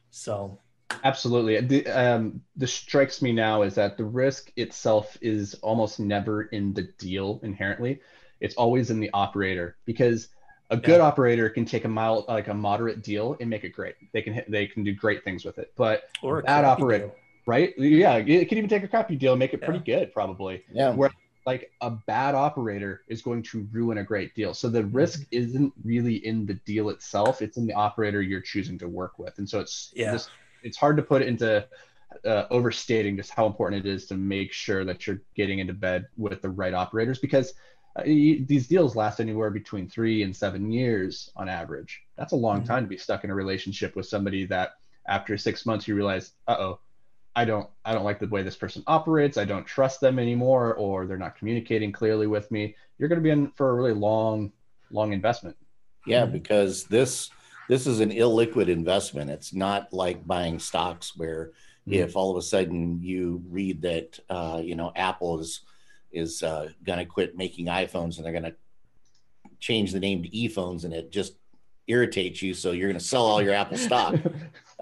So. 0.10 0.60
Absolutely. 1.06 1.62
The, 1.62 1.88
um, 1.88 2.42
this 2.56 2.74
strikes 2.74 3.22
me 3.22 3.32
now 3.32 3.62
is 3.62 3.76
that 3.76 3.98
the 3.98 4.04
risk 4.04 4.52
itself 4.58 5.18
is 5.22 5.54
almost 5.56 6.02
never 6.02 6.44
in 6.44 6.74
the 6.74 6.90
deal 7.00 7.40
inherently. 7.44 8.02
It's 8.42 8.56
always 8.56 8.90
in 8.90 9.00
the 9.00 9.10
operator 9.14 9.78
because 9.86 10.28
a 10.72 10.78
good 10.78 10.98
yeah. 10.98 11.06
operator 11.06 11.50
can 11.50 11.66
take 11.66 11.86
a 11.86 11.88
mild, 11.88 12.26
like 12.28 12.48
a 12.48 12.54
moderate 12.54 13.04
deal 13.04 13.36
and 13.40 13.50
make 13.50 13.64
it 13.66 13.70
great. 13.70 13.96
They 14.14 14.22
can 14.22 14.34
hit, 14.34 14.50
they 14.50 14.66
can 14.66 14.84
do 14.84 14.94
great 14.94 15.24
things 15.24 15.44
with 15.44 15.60
it. 15.60 15.74
But 15.76 16.04
or 16.24 16.40
a 16.40 16.44
bad 16.44 16.64
operator, 16.64 17.08
deal. 17.08 17.16
right? 17.46 17.78
Yeah, 17.78 18.16
it 18.16 18.48
can 18.48 18.58
even 18.58 18.70
take 18.70 18.84
a 18.84 18.88
crappy 18.88 19.18
deal 19.18 19.34
and 19.34 19.40
make 19.40 19.54
it 19.54 19.60
yeah. 19.60 19.68
pretty 19.68 19.84
good, 19.84 20.14
probably. 20.14 20.64
Yeah. 20.72 20.92
Where 20.92 21.12
like 21.46 21.72
a 21.82 21.92
bad 21.92 22.36
operator 22.36 23.02
is 23.08 23.22
going 23.22 23.44
to 23.44 23.68
ruin 23.72 23.98
a 23.98 24.04
great 24.04 24.34
deal. 24.34 24.54
So 24.54 24.70
the 24.70 24.86
risk 24.86 25.22
mm-hmm. 25.22 25.44
isn't 25.44 25.74
really 25.84 26.26
in 26.26 26.46
the 26.46 26.54
deal 26.54 26.90
itself; 26.90 27.42
it's 27.42 27.58
in 27.58 27.68
the 27.68 27.74
operator 27.74 28.22
you're 28.22 28.42
choosing 28.42 28.80
to 28.80 28.88
work 28.88 29.20
with. 29.20 29.38
And 29.40 29.50
so 29.50 29.60
it's 29.60 29.92
yeah. 29.94 30.14
this 30.14 30.30
it's 30.64 30.78
hard 30.78 30.96
to 30.98 31.04
put 31.04 31.22
into 31.22 31.68
uh, 32.26 32.46
overstating 32.50 33.18
just 33.18 33.32
how 33.32 33.46
important 33.46 33.86
it 33.86 33.90
is 33.90 34.06
to 34.06 34.16
make 34.16 34.54
sure 34.54 34.86
that 34.86 35.06
you're 35.06 35.22
getting 35.36 35.60
into 35.60 35.74
bed 35.74 36.08
with 36.18 36.42
the 36.42 36.50
right 36.50 36.74
operators 36.74 37.20
because 37.20 37.54
you, 38.06 38.46
these 38.46 38.68
deals 38.68 38.96
last 38.96 39.20
anywhere 39.20 39.50
between 39.50 39.90
three 39.90 40.24
and 40.24 40.36
seven 40.36 40.72
years 40.72 41.30
on 41.36 41.50
average. 41.50 42.02
That's 42.18 42.34
a 42.34 42.38
long 42.38 42.62
Mhm. 42.62 42.68
time 42.68 42.84
to 42.84 42.90
be 42.90 42.98
stuck 42.98 43.24
in 43.24 43.30
a 43.30 43.36
relationship 43.36 43.96
with 43.96 44.06
somebody 44.06 44.46
that 44.46 44.74
after 45.08 45.38
six 45.38 45.66
months 45.66 45.88
you 45.88 45.96
realize, 45.96 46.34
uh 46.48 46.56
oh, 46.60 46.80
I 47.36 47.46
don't 47.46 47.70
I 47.86 47.94
don't 47.94 48.04
like 48.04 48.20
the 48.20 48.28
way 48.28 48.44
this 48.44 48.56
person 48.58 48.84
operates. 48.88 49.38
I 49.38 49.46
don't 49.46 49.66
trust 49.66 50.02
them 50.02 50.20
anymore, 50.20 50.76
or 50.76 51.06
they're 51.06 51.18
not 51.18 51.36
communicating 51.38 51.92
clearly 51.92 52.28
with 52.28 52.50
me. 52.52 52.76
You're 52.98 53.10
going 53.10 53.20
to 53.20 53.24
be 53.24 53.30
in 53.30 53.52
for 53.52 53.72
a 53.72 53.74
really 53.74 53.94
long, 53.94 54.52
long 54.92 55.14
investment. 55.14 55.56
Yeah, 56.06 56.26
because 56.26 56.86
this 56.86 57.30
this 57.70 57.88
is 57.88 58.00
an 58.00 58.12
illiquid 58.12 58.68
investment. 58.68 59.30
It's 59.30 59.54
not 59.54 59.94
like 59.94 60.26
buying 60.28 60.60
stocks 60.60 61.16
where 61.16 61.52
Mhm. 61.88 61.94
if 61.94 62.16
all 62.16 62.32
of 62.32 62.38
a 62.38 62.42
sudden 62.42 63.02
you 63.02 63.42
read 63.50 63.82
that 63.84 64.20
uh, 64.30 64.62
you 64.64 64.76
know 64.76 64.92
Apple 64.96 65.40
is 65.40 65.62
is 66.12 66.44
uh, 66.44 66.70
going 66.84 67.00
to 67.00 67.06
quit 67.06 67.38
making 67.38 67.68
iPhones 67.68 68.18
and 68.18 68.26
they're 68.26 68.32
going 68.32 68.44
to 68.44 68.56
change 69.60 69.92
the 69.92 70.00
name 70.00 70.24
to 70.24 70.30
ePhones 70.30 70.84
and 70.84 70.94
it 70.94 71.12
just 71.12 71.34
irritates 71.88 72.42
you, 72.42 72.54
so 72.54 72.72
you're 72.72 72.88
going 72.88 73.00
to 73.00 73.06
sell 73.06 73.26
all 73.26 73.42
your 73.42 73.54
Apple 73.54 73.78
stock. 73.78 74.16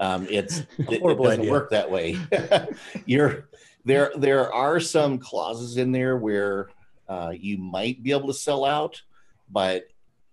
Um, 0.00 0.26
it's 0.30 0.60
it, 0.60 0.92
it 0.92 1.02
doesn't 1.02 1.40
idea. 1.40 1.50
work 1.50 1.68
that 1.68 1.90
way. 1.90 2.16
You're 3.04 3.50
there. 3.84 4.10
There 4.16 4.50
are 4.50 4.80
some 4.80 5.18
clauses 5.18 5.76
in 5.76 5.92
there 5.92 6.16
where 6.16 6.70
uh, 7.06 7.34
you 7.36 7.58
might 7.58 8.02
be 8.02 8.12
able 8.12 8.28
to 8.28 8.32
sell 8.32 8.64
out, 8.64 9.02
but 9.50 9.88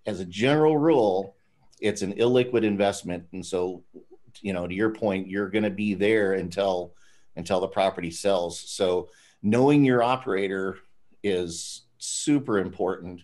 as 0.05 0.21
a 0.21 0.25
general 0.25 0.77
rule, 0.77 1.35
it's 1.81 2.01
an 2.01 2.13
illiquid 2.13 2.63
investment, 2.63 3.25
and 3.33 3.45
so 3.45 3.83
you 4.39 4.53
know 4.53 4.67
to 4.67 4.73
your 4.73 4.91
point, 4.91 5.27
you're 5.27 5.49
going 5.49 5.65
to 5.65 5.69
be 5.69 5.95
there 5.95 6.35
until 6.35 6.93
until 7.35 7.59
the 7.59 7.67
property 7.67 8.09
sells. 8.09 8.57
So 8.57 9.09
knowing 9.43 9.83
your 9.83 10.01
operator 10.01 10.77
is 11.27 11.83
super 11.97 12.59
important, 12.59 13.21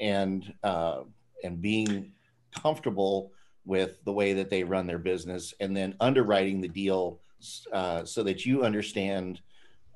and 0.00 0.52
uh, 0.62 1.02
and 1.44 1.60
being 1.60 2.12
comfortable 2.54 3.32
with 3.64 4.04
the 4.04 4.12
way 4.12 4.32
that 4.32 4.50
they 4.50 4.64
run 4.64 4.86
their 4.86 4.98
business 4.98 5.54
and 5.60 5.76
then 5.76 5.94
underwriting 6.00 6.60
the 6.60 6.68
deal 6.68 7.20
uh, 7.72 8.04
so 8.04 8.22
that 8.22 8.44
you 8.44 8.64
understand 8.64 9.40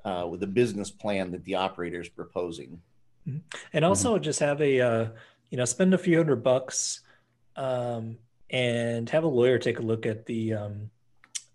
uh, 0.05 0.25
with 0.29 0.39
the 0.39 0.47
business 0.47 0.89
plan 0.89 1.31
that 1.31 1.43
the 1.43 1.55
operator 1.55 1.99
is 1.99 2.09
proposing. 2.09 2.81
and 3.73 3.83
also 3.83 4.17
just 4.17 4.39
have 4.39 4.61
a 4.61 4.79
uh, 4.79 5.07
you 5.49 5.57
know 5.57 5.65
spend 5.65 5.93
a 5.93 5.97
few 5.97 6.17
hundred 6.17 6.43
bucks 6.43 7.01
um, 7.55 8.17
and 8.49 9.09
have 9.09 9.23
a 9.23 9.27
lawyer 9.27 9.57
take 9.57 9.79
a 9.79 9.81
look 9.81 10.05
at 10.05 10.25
the 10.25 10.53
um, 10.53 10.89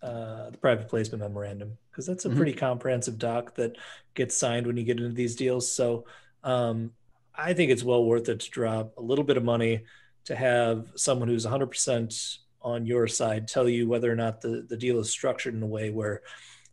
uh, 0.03 0.49
the 0.49 0.57
private 0.57 0.89
placement 0.89 1.23
memorandum 1.23 1.77
because 1.89 2.05
that's 2.05 2.25
a 2.25 2.29
Mhm. 2.29 2.35
pretty 2.35 2.53
comprehensive 2.53 3.17
doc 3.17 3.55
that 3.55 3.77
gets 4.15 4.35
signed 4.35 4.67
when 4.67 4.75
you 4.77 4.83
get 4.83 4.97
into 4.97 5.13
these 5.13 5.35
deals. 5.35 5.71
So 5.71 6.05
um, 6.43 6.91
I 7.33 7.53
think 7.53 7.71
it's 7.71 7.83
well 7.83 8.03
worth 8.03 8.27
it 8.29 8.41
to 8.41 8.49
drop 8.49 8.97
a 8.97 9.01
little 9.01 9.23
bit 9.23 9.37
of 9.37 9.43
money 9.43 9.85
to 10.25 10.35
have 10.35 10.91
someone 10.95 11.29
who's 11.29 11.45
100% 11.45 12.37
on 12.61 12.85
your 12.85 13.07
side 13.07 13.47
tell 13.47 13.67
you 13.67 13.87
whether 13.87 14.11
or 14.11 14.15
not 14.15 14.41
the, 14.41 14.65
the 14.69 14.77
deal 14.77 14.99
is 14.99 15.09
structured 15.09 15.53
in 15.53 15.63
a 15.63 15.67
way 15.67 15.89
where 15.89 16.21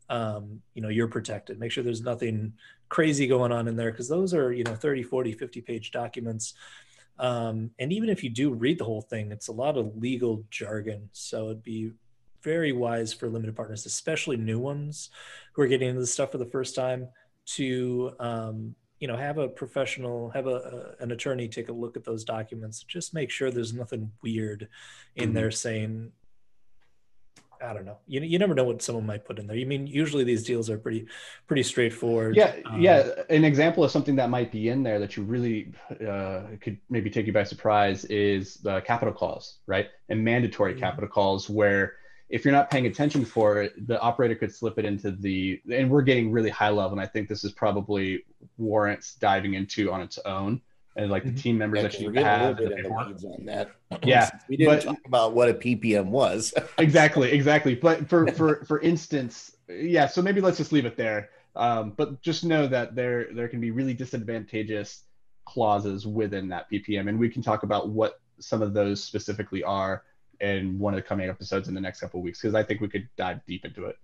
um, 0.09 0.61
you 0.75 0.83
know 0.83 0.89
you're 0.89 1.09
protected 1.09 1.59
make 1.59 1.71
sure 1.73 1.85
there's 1.85 2.03
nothing 2.03 2.53
crazy 2.89 3.27
going 3.29 3.53
on 3.53 3.69
in 3.69 3.77
there 3.77 3.93
because 3.93 4.09
those 4.09 4.35
are 4.35 4.53
you 4.53 4.65
know 4.65 4.75
30 4.75 5.03
40 5.05 5.33
50 5.33 5.61
page 5.61 5.91
documents 5.93 6.55
um, 7.19 7.71
and 7.79 7.93
even 7.93 8.09
if 8.09 8.25
you 8.25 8.31
do 8.31 8.53
read 8.53 8.79
the 8.79 8.85
whole 8.85 9.03
thing 9.03 9.31
it's 9.31 9.49
a 9.49 9.53
lot 9.53 9.77
of 9.77 9.97
legal 9.97 10.45
jargon 10.51 11.09
so 11.13 11.47
it'd 11.47 11.63
be 11.63 11.93
very 12.43 12.73
wise 12.73 13.13
for 13.13 13.29
limited 13.29 13.55
partners 13.57 13.87
especially 13.87 14.37
new 14.37 14.59
ones 14.59 15.11
who 15.53 15.63
are 15.63 15.67
getting 15.67 15.89
into 15.89 16.01
this 16.01 16.13
stuff 16.13 16.33
for 16.33 16.39
the 16.39 16.47
first 16.47 16.75
time 16.75 17.09
to 17.47 18.13
um, 18.21 18.75
you 18.99 19.09
know 19.09 19.17
have 19.17 19.39
a 19.39 19.49
professional 19.49 20.31
have 20.31 20.47
a, 20.47 20.95
a 20.99 21.03
an 21.03 21.11
attorney 21.13 21.49
take 21.49 21.69
a 21.69 21.73
look 21.73 21.97
at 21.97 22.05
those 22.05 22.25
documents 22.25 22.83
just 22.83 23.15
make 23.15 23.31
sure 23.31 23.51
there's 23.51 23.73
nothing 23.75 24.11
weird 24.23 24.69
in 25.17 25.31
Mhm. 25.31 25.35
there 25.35 25.51
saying 25.51 26.13
I 27.63 27.75
don't 27.75 27.85
know. 27.85 27.99
You, 28.07 28.23
you 28.23 28.39
never 28.39 28.55
know 28.55 28.65
what 28.65 28.81
someone 28.81 29.05
might 29.05 29.27
put 29.27 29.39
in 29.39 29.47
there. 29.47 29.57
You 29.57 29.67
mean 29.67 29.87
usually 29.87 30.25
these 30.25 30.45
deals 30.45 30.71
are 30.71 30.79
pretty 30.79 31.07
pretty 31.47 31.63
straightforward. 31.63 32.37
Yeah, 32.37 32.55
Um, 32.65 32.81
yeah. 32.81 33.11
An 33.29 33.45
example 33.45 33.85
of 33.85 33.91
something 33.91 34.17
that 34.17 34.31
might 34.31 34.51
be 34.51 34.71
in 34.71 34.83
there 34.83 34.99
that 34.99 35.15
you 35.17 35.25
really 35.25 35.75
uh, 36.09 36.43
could 36.63 36.79
maybe 36.89 37.11
take 37.11 37.27
you 37.27 37.35
by 37.35 37.45
surprise 37.45 38.07
is 38.07 38.55
the 38.57 38.81
capital 38.81 39.13
calls, 39.13 39.59
right? 39.67 39.89
And 40.09 40.25
mandatory 40.25 40.75
Mhm. 40.75 40.81
capital 40.81 41.11
calls 41.11 41.51
where 41.51 41.97
if 42.31 42.45
you're 42.45 42.53
not 42.53 42.71
paying 42.71 42.87
attention 42.87 43.25
for 43.25 43.61
it, 43.63 43.87
the 43.89 44.01
operator 44.01 44.35
could 44.35 44.55
slip 44.55 44.79
it 44.79 44.85
into 44.85 45.11
the. 45.11 45.61
And 45.71 45.91
we're 45.91 46.03
getting 46.03 46.31
really 46.31 46.51
high 46.51 46.71
level, 46.71 46.93
and 46.93 47.01
I 47.01 47.07
think 47.07 47.29
this 47.29 47.45
is 47.45 47.53
probably 47.53 48.25
warrants 48.57 49.15
diving 49.15 49.55
into 49.55 49.91
on 49.93 50.01
its 50.01 50.19
own, 50.25 50.61
and 50.97 51.11
like 51.11 51.25
the 51.25 51.33
team 51.33 51.59
members 51.59 51.79
Yeah, 51.79 51.83
that 51.83 51.93
'cause 51.93 52.01
you 52.01 52.11
we're 52.13 52.21
a 52.21 52.25
have. 52.25 52.57
bit 52.57 52.73
in 52.73 52.83
the 52.85 52.89
on 52.91 53.45
that. 53.47 53.71
Yeah, 54.05 54.31
we 54.49 54.57
didn't 54.57 54.75
but- 54.77 54.83
talk 54.85 54.99
about 55.07 55.35
what 55.35 55.49
a 55.49 55.55
PPM 55.55 56.07
was. 56.07 56.55
exactly 56.79 57.33
exactly 57.33 57.75
but 57.75 58.09
for 58.09 58.27
for 58.29 58.65
for 58.65 58.81
instance 58.81 59.57
yeah 59.69 60.07
so 60.07 60.21
maybe 60.23 60.41
let's 60.41 60.57
just 60.57 60.73
leave 60.73 60.87
it 60.87 60.97
there 60.97 61.31
um, 61.57 61.91
but 61.97 62.21
just 62.23 62.45
know 62.45 62.67
that 62.67 62.95
there 62.95 63.29
there 63.35 63.49
can 63.49 63.61
be 63.61 63.71
really 63.71 63.95
disadvantageous 63.95 65.03
clauses 65.45 66.07
within 66.07 66.49
that 66.49 66.67
ppm 66.71 67.09
and 67.09 67.19
we 67.19 67.29
can 67.29 67.43
talk 67.43 67.63
about 67.65 67.89
what 67.89 68.21
some 68.39 68.63
of 68.63 68.73
those 68.75 69.03
specifically 69.03 69.63
are 69.65 70.03
in 70.41 70.79
one 70.79 70.95
of 70.95 70.99
the 70.99 71.03
coming 71.03 71.29
episodes 71.29 71.69
in 71.69 71.75
the 71.75 71.81
next 71.81 72.01
couple 72.01 72.19
of 72.21 72.25
weeks 72.25 72.41
because 72.41 72.55
i 72.55 72.63
think 72.63 72.81
we 72.81 72.89
could 72.89 73.09
dive 73.17 73.41
deep 73.47 73.65
into 73.65 73.85
it 73.87 73.97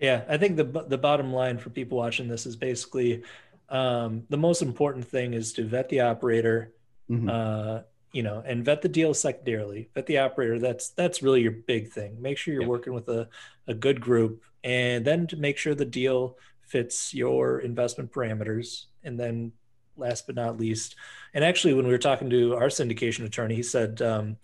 Yeah, 0.00 0.22
I 0.28 0.36
think 0.38 0.56
the 0.56 0.64
the 0.86 0.98
bottom 0.98 1.32
line 1.32 1.58
for 1.58 1.70
people 1.70 1.98
watching 1.98 2.28
this 2.28 2.46
is 2.46 2.54
basically 2.56 3.24
um, 3.68 4.22
the 4.30 4.36
most 4.36 4.62
important 4.62 5.04
thing 5.08 5.34
is 5.34 5.52
to 5.54 5.64
vet 5.64 5.88
the 5.88 6.00
operator, 6.12 6.72
Mhm. 7.10 7.28
uh, 7.28 7.82
you 8.12 8.22
know, 8.22 8.38
and 8.46 8.64
vet 8.64 8.80
the 8.80 8.88
deal 8.88 9.12
secondarily. 9.12 9.90
Vet 9.94 10.06
the 10.06 10.18
operator. 10.18 10.58
That's 10.60 10.90
that's 10.90 11.20
really 11.20 11.42
your 11.42 11.56
big 11.66 11.90
thing. 11.90 12.22
Make 12.22 12.38
sure 12.38 12.54
you're 12.54 12.74
working 12.76 12.94
with 12.94 13.08
a, 13.08 13.28
a 13.66 13.74
good 13.74 14.00
group, 14.00 14.42
and 14.62 15.04
then 15.04 15.26
to 15.26 15.36
make 15.36 15.58
sure 15.58 15.74
the 15.74 15.84
deal 16.02 16.38
fits 16.62 17.12
your 17.12 17.58
investment 17.58 18.12
parameters. 18.12 18.86
And 19.02 19.18
then, 19.18 19.52
last 19.96 20.26
but 20.26 20.36
not 20.36 20.60
least, 20.60 20.94
and 21.34 21.42
actually, 21.44 21.74
when 21.74 21.86
we 21.86 21.92
were 21.92 22.06
talking 22.08 22.30
to 22.30 22.54
our 22.54 22.70
syndication 22.70 23.24
attorney, 23.26 23.56
he 23.56 23.62
said. 23.64 24.00
Um, 24.00 24.36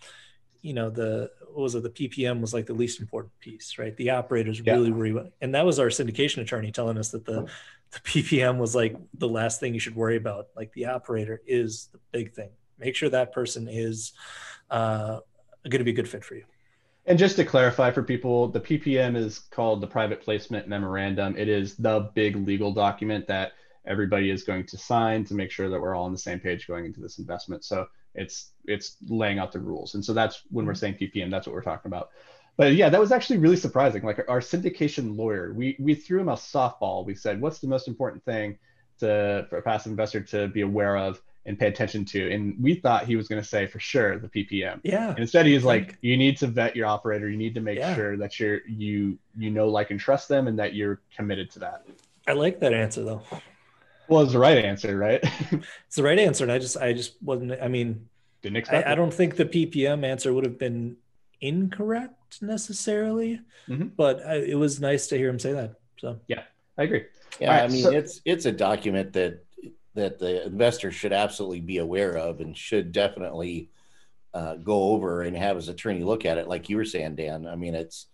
you 0.64 0.72
know 0.72 0.88
the 0.88 1.30
what 1.52 1.62
was 1.62 1.74
it 1.74 1.82
the 1.82 1.90
ppm 1.90 2.40
was 2.40 2.54
like 2.54 2.64
the 2.66 2.72
least 2.72 2.98
important 3.00 3.32
piece 3.38 3.76
right 3.78 3.94
the 3.98 4.10
operators 4.10 4.60
Yeah. 4.64 4.72
really 4.72 4.90
worry 4.90 5.10
about 5.10 5.30
and 5.42 5.54
that 5.54 5.64
was 5.66 5.78
our 5.78 5.88
syndication 5.88 6.40
attorney 6.40 6.72
telling 6.72 6.96
us 6.98 7.10
that 7.10 7.24
the 7.26 7.46
the 7.92 8.00
ppm 8.00 8.56
was 8.58 8.74
like 8.74 8.96
the 9.18 9.28
last 9.28 9.60
thing 9.60 9.74
you 9.74 9.80
should 9.80 9.94
worry 9.94 10.16
about 10.16 10.46
like 10.56 10.72
the 10.72 10.86
operator 10.86 11.42
is 11.46 11.90
the 11.92 11.98
big 12.12 12.32
thing 12.32 12.48
make 12.78 12.96
sure 12.96 13.10
that 13.10 13.32
person 13.32 13.68
is 13.68 14.14
uh, 14.70 15.20
going 15.68 15.78
to 15.78 15.84
be 15.84 15.90
a 15.90 15.94
good 15.94 16.08
fit 16.08 16.24
for 16.24 16.34
you 16.34 16.44
And 17.06 17.18
just 17.18 17.36
to 17.36 17.44
clarify 17.44 17.90
for 17.90 18.02
people, 18.02 18.48
the 18.48 18.60
PPM 18.60 19.14
is 19.14 19.40
called 19.56 19.82
the 19.82 19.86
Private 19.86 20.22
Placement 20.22 20.66
Memorandum. 20.66 21.36
It 21.36 21.48
is 21.48 21.76
the 21.76 22.10
big 22.14 22.34
legal 22.50 22.72
document 22.72 23.26
that 23.26 23.52
everybody 23.86 24.30
is 24.30 24.42
going 24.42 24.64
to 24.72 24.78
sign 24.78 25.22
to 25.26 25.34
make 25.34 25.50
sure 25.50 25.68
that 25.68 25.78
we're 25.78 25.94
all 25.94 26.06
on 26.06 26.12
the 26.12 26.24
same 26.28 26.40
page 26.40 26.66
going 26.66 26.86
into 26.86 27.00
this 27.02 27.18
investment. 27.18 27.62
So 27.62 27.86
it's 28.14 28.52
it's 28.66 28.96
laying 29.08 29.38
out 29.38 29.52
the 29.52 29.58
rules. 29.60 29.94
And 29.94 30.04
so 30.04 30.12
that's 30.12 30.42
when 30.50 30.66
we're 30.66 30.72
mm-hmm. 30.72 30.78
saying 30.78 30.94
PPM, 31.00 31.30
that's 31.30 31.46
what 31.46 31.54
we're 31.54 31.62
talking 31.62 31.90
about. 31.90 32.10
But 32.56 32.74
yeah, 32.74 32.88
that 32.88 33.00
was 33.00 33.10
actually 33.10 33.38
really 33.38 33.56
surprising. 33.56 34.02
Like 34.04 34.24
our 34.28 34.40
syndication 34.40 35.16
lawyer, 35.16 35.52
we 35.52 35.76
we 35.78 35.94
threw 35.94 36.20
him 36.20 36.28
a 36.28 36.34
softball. 36.34 37.04
We 37.04 37.14
said, 37.14 37.40
what's 37.40 37.58
the 37.58 37.66
most 37.66 37.88
important 37.88 38.24
thing 38.24 38.58
to 39.00 39.46
for 39.50 39.58
a 39.58 39.62
passive 39.62 39.90
investor 39.90 40.20
to 40.20 40.48
be 40.48 40.60
aware 40.60 40.96
of 40.96 41.20
and 41.46 41.58
pay 41.58 41.66
attention 41.66 42.04
to? 42.06 42.32
And 42.32 42.54
we 42.62 42.76
thought 42.76 43.06
he 43.06 43.16
was 43.16 43.26
going 43.26 43.42
to 43.42 43.48
say 43.48 43.66
for 43.66 43.80
sure 43.80 44.18
the 44.20 44.28
PPM. 44.28 44.80
yeah 44.84 45.10
And 45.10 45.18
instead, 45.18 45.46
he's 45.46 45.64
like, 45.64 45.98
you 46.00 46.16
need 46.16 46.36
to 46.38 46.46
vet 46.46 46.76
your 46.76 46.86
operator. 46.86 47.28
You 47.28 47.36
need 47.36 47.54
to 47.54 47.60
make 47.60 47.78
Yeah. 47.78 47.94
sure 47.96 48.16
that 48.16 48.38
you're 48.38 48.60
you 48.68 49.18
you 49.36 49.50
know, 49.50 49.68
like, 49.68 49.90
and 49.90 49.98
trust 49.98 50.28
them, 50.28 50.46
and 50.46 50.56
that 50.60 50.74
you're 50.74 51.00
committed 51.16 51.50
to 51.50 51.58
that. 51.58 51.84
i 52.28 52.32
like 52.32 52.60
that 52.60 52.72
answer 52.72 53.02
though 53.02 53.22
Well, 54.08 54.22
it's 54.22 54.32
the 54.32 54.38
right 54.38 54.58
answer, 54.64 54.96
right? 54.96 55.20
it's 55.86 55.96
the 55.96 56.02
right 56.02 56.18
answer 56.18 56.44
and 56.44 56.52
i 56.52 56.58
just 56.58 56.76
i 56.76 56.92
just 56.92 57.14
wasn't 57.22 57.52
i 57.62 57.68
mean 57.68 58.08
Didn't 58.42 58.58
expect. 58.58 58.86
I, 58.86 58.92
I 58.92 58.94
don't 58.94 59.12
think 59.12 59.36
the 59.36 59.44
ppm 59.46 60.04
answer 60.04 60.32
would 60.32 60.44
have 60.44 60.58
been 60.58 60.96
incorrect 61.40 62.42
necessarily 62.42 63.40
Mhm. 63.68 63.92
but 63.96 64.24
I, 64.26 64.36
it 64.36 64.58
was 64.58 64.80
nice 64.80 65.06
to 65.08 65.16
hear 65.16 65.28
him 65.28 65.38
say 65.38 65.52
that 65.52 65.74
so 65.98 66.18
yeah, 66.28 66.42
I 66.76 66.82
agree. 66.82 67.04
Yeah, 67.40 67.48
All 67.48 67.54
right, 67.60 67.64
I 67.64 67.68
mean 67.72 67.82
so- 67.84 67.90
it's 67.92 68.20
it's 68.24 68.46
a 68.46 68.52
document 68.52 69.12
that 69.14 69.44
that 69.94 70.18
the 70.18 70.44
investor 70.46 70.90
should 70.90 71.12
absolutely 71.12 71.60
be 71.60 71.78
aware 71.78 72.16
of 72.16 72.40
and 72.40 72.56
should 72.56 72.90
definitely 72.92 73.70
uh, 74.34 74.56
go 74.56 74.90
over 74.90 75.22
and 75.22 75.36
have 75.36 75.54
his 75.54 75.68
attorney 75.68 76.02
look 76.02 76.24
at 76.24 76.36
it, 76.36 76.48
like 76.48 76.68
you 76.68 76.76
were 76.76 76.84
saying, 76.84 77.14
Dan. 77.14 77.46
I 77.46 77.54
mean, 77.54 77.76
it's 77.76 78.06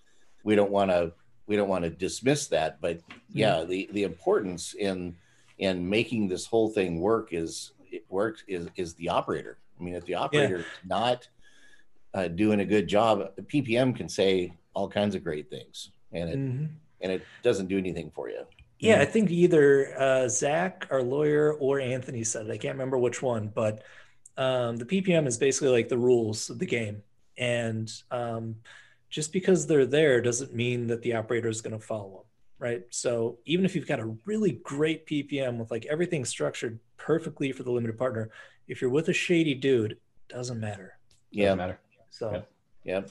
we 0.45 0.55
don't 0.55 0.71
want 0.71 0.91
to 0.91 1.13
we 1.47 1.57
don't 1.57 1.71
want 1.71 1.85
to 1.85 1.91
dismiss 1.91 2.49
that, 2.49 2.81
but 2.83 3.01
yeah, 3.33 3.65
the 3.65 3.89
the 3.93 4.03
importance 4.05 4.75
in 4.75 5.17
in 5.61 5.89
making 5.89 6.27
this 6.27 6.47
whole 6.47 6.71
thing 6.71 7.01
work 7.01 7.29
is 7.33 7.73
it 7.93 8.05
works 8.09 8.43
is 8.49 8.67
is 8.77 8.95
the 8.95 9.09
operator. 9.09 9.59
I 9.79 9.83
mean, 9.83 9.95
if 9.95 10.05
the 10.07 10.15
operator 10.15 10.57
is 10.57 10.67
not 10.85 11.29
uh, 12.15 12.29
doing 12.29 12.61
a 12.61 12.65
good 12.65 12.89
job, 12.89 13.37
the 13.37 13.43
PPM 13.43 13.95
can 13.95 14.09
say 14.09 14.53
all 14.75 14.89
kinds 14.89 15.15
of 15.15 15.23
great 15.23 15.49
things, 15.49 15.91
and 16.13 16.31
it 16.31 16.39
Mhm. 16.39 16.69
and 17.03 17.13
it 17.13 17.23
doesn't 17.43 17.69
do 17.69 17.79
anything 17.79 18.11
for 18.11 18.29
you. 18.31 18.43
Yeah, 18.79 19.01
I 19.01 19.05
think 19.05 19.31
either 19.31 19.95
uh, 20.01 20.29
Zach, 20.29 20.87
our 20.91 21.03
lawyer, 21.03 21.53
or 21.55 21.79
Anthony 21.81 22.25
said 22.25 22.47
it. 22.47 22.53
I 22.53 22.57
can't 22.57 22.75
remember 22.75 22.97
which 22.99 23.21
one, 23.23 23.49
but 23.49 23.83
um, 24.39 24.77
the 24.77 24.87
PPM 24.87 25.27
is 25.27 25.37
basically 25.37 25.69
like 25.69 25.89
the 25.91 25.99
rules 25.99 26.49
of 26.49 26.59
the 26.59 26.67
game, 26.67 27.03
and 27.37 27.93
um, 28.11 28.57
just 29.11 29.33
because 29.33 29.67
they're 29.67 29.85
there 29.85 30.23
doesn't 30.23 30.55
mean 30.55 30.87
that 30.87 31.03
the 31.03 31.15
operator 31.15 31.49
is 31.49 31.61
going 31.61 31.79
to 31.79 31.85
follow 31.85 32.11
them, 32.11 32.27
right? 32.61 32.83
So 32.91 33.39
even 33.47 33.65
if 33.65 33.75
you've 33.75 33.89
got 33.89 33.99
a 33.99 34.15
really 34.27 34.61
great 34.63 35.07
PPM 35.07 35.57
with 35.59 35.71
like 35.73 35.87
everything 35.87 36.25
structured 36.25 36.79
perfectly 36.97 37.51
for 37.51 37.65
the 37.65 37.73
limited 37.73 37.99
partner, 37.99 38.31
if 38.69 38.81
you're 38.81 38.91
with 38.91 39.09
a 39.09 39.13
shady 39.13 39.55
dude, 39.55 39.97
doesn't 40.29 40.61
matter. 40.61 40.93
Yeah. 41.33 41.47
Doesn't 41.47 41.59
matter. 41.59 41.81
So 42.11 42.31
Yep. 42.33 42.51
Yep. 42.85 43.11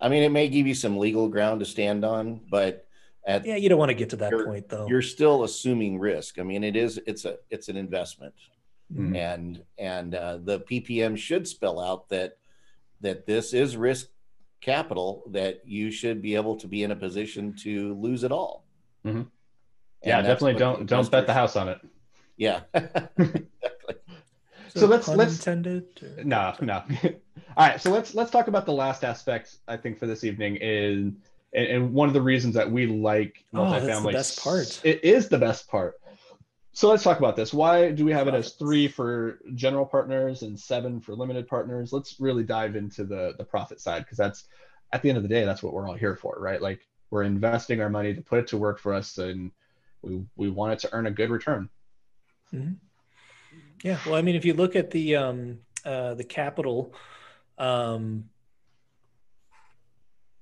I 0.00 0.08
mean, 0.08 0.22
it 0.22 0.30
may 0.30 0.48
give 0.48 0.66
you 0.66 0.74
some 0.74 0.96
legal 0.98 1.28
ground 1.28 1.60
to 1.60 1.66
stand 1.66 2.04
on, 2.04 2.40
but 2.50 2.86
at 3.26 3.44
yeah, 3.44 3.56
you 3.56 3.68
don't 3.68 3.78
want 3.78 3.90
to 3.90 3.94
get 3.94 4.10
to 4.10 4.16
that 4.16 4.32
point 4.32 4.68
though. 4.68 4.86
you're 4.88 5.02
still 5.02 5.44
assuming 5.44 5.98
risk. 5.98 6.38
I 6.38 6.42
mean, 6.42 6.62
it 6.64 6.74
is 6.76 6.98
it's 7.06 7.24
a 7.26 7.36
it's 7.50 7.68
an 7.68 7.76
investment, 7.76 8.32
Mhm. 8.94 9.14
and 9.16 9.62
and 9.78 10.14
uh, 10.14 10.38
the 10.38 10.60
PPM 10.60 11.18
should 11.18 11.46
spell 11.46 11.78
out 11.80 12.08
that 12.08 12.38
that 13.02 13.26
this 13.26 13.52
is 13.52 13.76
risk 13.76 14.08
capital 14.62 15.22
that 15.30 15.60
you 15.66 15.90
should 15.90 16.22
be 16.22 16.34
able 16.34 16.56
to 16.56 16.66
be 16.66 16.82
in 16.82 16.90
a 16.92 16.96
position 16.96 17.54
to 17.62 17.94
lose 18.00 18.24
it 18.24 18.32
all. 18.32 18.64
Mhm. 19.04 19.26
Yeah, 20.04 20.22
that's 20.22 20.40
definitely 20.40 20.58
don't 20.58 20.86
don't 20.86 21.10
bet 21.10 21.26
the 21.26 21.34
house 21.34 21.56
on 21.56 21.68
it. 21.68 21.80
Yeah. 22.36 22.60
exactly. 22.74 23.46
so 24.74 24.86
let's- 24.86 25.08
let's- 25.08 25.38
intended. 25.38 25.84
or- 26.02 26.24
No, 26.24 26.54
no. 26.60 26.82
All 27.56 27.66
right, 27.68 27.80
so 27.80 27.90
let's 27.90 28.14
let's 28.14 28.30
talk 28.30 28.48
about 28.48 28.64
the 28.66 28.72
last 28.72 29.04
aspect. 29.04 29.56
I 29.68 29.76
think 29.76 29.98
for 29.98 30.06
this 30.06 30.24
evening 30.24 30.56
is, 30.60 31.12
and, 31.52 31.66
and 31.66 31.92
one 31.92 32.08
of 32.08 32.14
the 32.14 32.22
reasons 32.22 32.54
that 32.54 32.70
we 32.70 32.86
like 32.86 33.44
Oh, 33.52 33.58
multifamily. 33.58 33.82
that's 33.82 34.02
the 34.02 34.12
best 34.12 34.42
part. 34.42 34.80
It 34.84 35.04
is 35.04 35.28
the 35.28 35.38
best 35.38 35.68
part. 35.68 35.96
So 36.72 36.88
let's 36.88 37.02
talk 37.02 37.18
about 37.18 37.34
this. 37.34 37.52
Why 37.52 37.90
do 37.90 38.04
we 38.04 38.12
have 38.12 38.28
it 38.28 38.34
as 38.34 38.52
three 38.52 38.86
for 38.86 39.40
general 39.56 39.84
partners 39.84 40.42
and 40.42 40.58
seven 40.58 41.00
for 41.00 41.14
limited 41.16 41.48
partners? 41.48 41.92
Let's 41.92 42.20
really 42.20 42.44
dive 42.44 42.76
into 42.76 43.04
the 43.04 43.34
the 43.36 43.44
profit 43.44 43.80
side 43.80 44.04
because 44.04 44.16
that's 44.18 44.44
at 44.92 45.02
the 45.02 45.08
end 45.08 45.16
of 45.18 45.22
the 45.24 45.28
day 45.28 45.44
that's 45.44 45.62
what 45.62 45.72
we're 45.74 45.88
all 45.88 45.96
here 45.96 46.14
for, 46.16 46.36
right? 46.38 46.62
Like 46.62 46.86
we're 47.10 47.24
investing 47.24 47.80
our 47.80 47.90
money 47.90 48.14
to 48.14 48.22
put 48.22 48.38
it 48.38 48.46
to 48.48 48.56
work 48.56 48.78
for 48.78 48.94
us, 48.94 49.18
and 49.18 49.50
we 50.02 50.24
we 50.36 50.50
want 50.50 50.72
it 50.72 50.78
to 50.80 50.88
earn 50.92 51.06
a 51.06 51.10
good 51.10 51.30
return. 51.30 51.68
Yeah, 53.82 53.98
well, 54.06 54.14
I 54.14 54.22
mean, 54.22 54.36
if 54.36 54.44
you 54.44 54.54
look 54.54 54.76
at 54.76 54.90
the 54.90 55.16
um, 55.16 55.58
uh, 55.84 56.14
the 56.14 56.24
capital 56.24 56.94
um, 57.58 58.24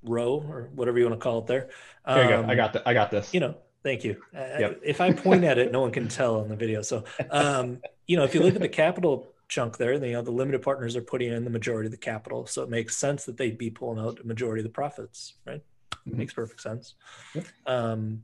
row 0.03 0.45
or 0.49 0.71
whatever 0.75 0.99
you 0.99 1.07
want 1.09 1.19
to 1.19 1.23
call 1.23 1.41
it, 1.41 1.47
there. 1.47 1.69
Here 2.07 2.23
you 2.25 2.29
go. 2.29 2.41
um, 2.41 2.51
I 2.51 2.55
got 2.55 2.73
the, 2.73 2.89
I 2.89 2.95
got 2.95 3.11
this. 3.11 3.33
You 3.33 3.41
know, 3.41 3.57
thank 3.83 4.05
you. 4.05 4.23
Uh, 4.37 4.59
Yep. 4.59 4.81
If 4.85 5.01
I 5.01 5.13
point 5.13 5.45
at 5.45 5.59
it, 5.59 5.73
no 5.73 5.81
one 5.81 5.91
can 5.91 6.09
tell 6.09 6.41
on 6.41 6.49
the 6.49 6.57
video. 6.57 6.83
So, 6.83 7.05
um, 7.31 7.81
you 8.07 8.17
know, 8.17 8.25
if 8.25 8.35
you 8.35 8.43
look 8.43 8.55
at 8.55 8.61
the 8.61 8.69
capital 8.69 9.33
chunk 9.49 9.77
there, 9.77 9.95
you 9.95 10.13
know, 10.13 10.23
the 10.23 10.31
limited 10.31 10.63
partners 10.63 10.97
are 10.97 11.03
putting 11.03 11.33
in 11.33 11.45
the 11.45 11.51
majority 11.51 11.87
of 11.87 11.93
the 11.93 11.99
capital, 11.99 12.47
so 12.47 12.63
it 12.63 12.71
makes 12.71 12.97
sense 12.97 13.25
that 13.25 13.37
they'd 13.37 13.59
be 13.59 13.71
pulling 13.71 13.99
out 13.99 14.21
a 14.21 14.27
majority 14.27 14.61
of 14.61 14.65
the 14.65 14.71
profits, 14.73 15.35
right? 15.47 15.63
Makes 16.07 16.35
perfect 16.35 16.61
sense. 16.61 16.95
Yep. 17.35 17.47
Um, 17.67 18.23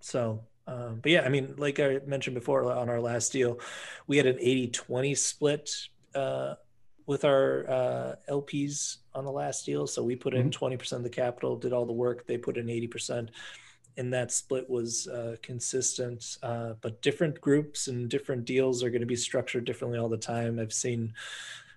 so, 0.00 0.44
um, 0.66 1.00
but 1.02 1.12
yeah, 1.12 1.22
I 1.22 1.28
mean, 1.28 1.54
like 1.56 1.80
I 1.80 2.00
mentioned 2.06 2.34
before 2.34 2.70
on 2.72 2.88
our 2.88 3.00
last 3.00 3.32
deal, 3.32 3.60
we 4.06 4.16
had 4.16 4.26
an 4.26 4.38
80 4.40 4.68
20 4.68 5.14
split 5.14 5.70
uh, 6.14 6.54
with 7.06 7.24
our 7.24 7.68
uh, 7.68 8.14
LPs 8.30 8.98
on 9.14 9.24
the 9.24 9.32
last 9.32 9.66
deal. 9.66 9.86
So 9.86 10.02
we 10.02 10.14
put 10.16 10.34
in 10.34 10.50
20% 10.50 10.92
of 10.92 11.02
the 11.02 11.10
capital, 11.10 11.56
did 11.56 11.72
all 11.72 11.86
the 11.86 11.92
work, 11.92 12.26
they 12.26 12.38
put 12.38 12.56
in 12.56 12.66
80%. 12.66 13.30
And 13.96 14.12
that 14.12 14.30
split 14.30 14.70
was 14.70 15.08
uh, 15.08 15.36
consistent, 15.42 16.38
uh, 16.42 16.74
but 16.80 17.02
different 17.02 17.40
groups 17.40 17.88
and 17.88 18.08
different 18.08 18.44
deals 18.44 18.84
are 18.84 18.90
going 18.90 19.00
to 19.00 19.06
be 19.06 19.16
structured 19.16 19.64
differently 19.64 19.98
all 19.98 20.08
the 20.08 20.16
time. 20.16 20.60
I've 20.60 20.72
seen 20.72 21.12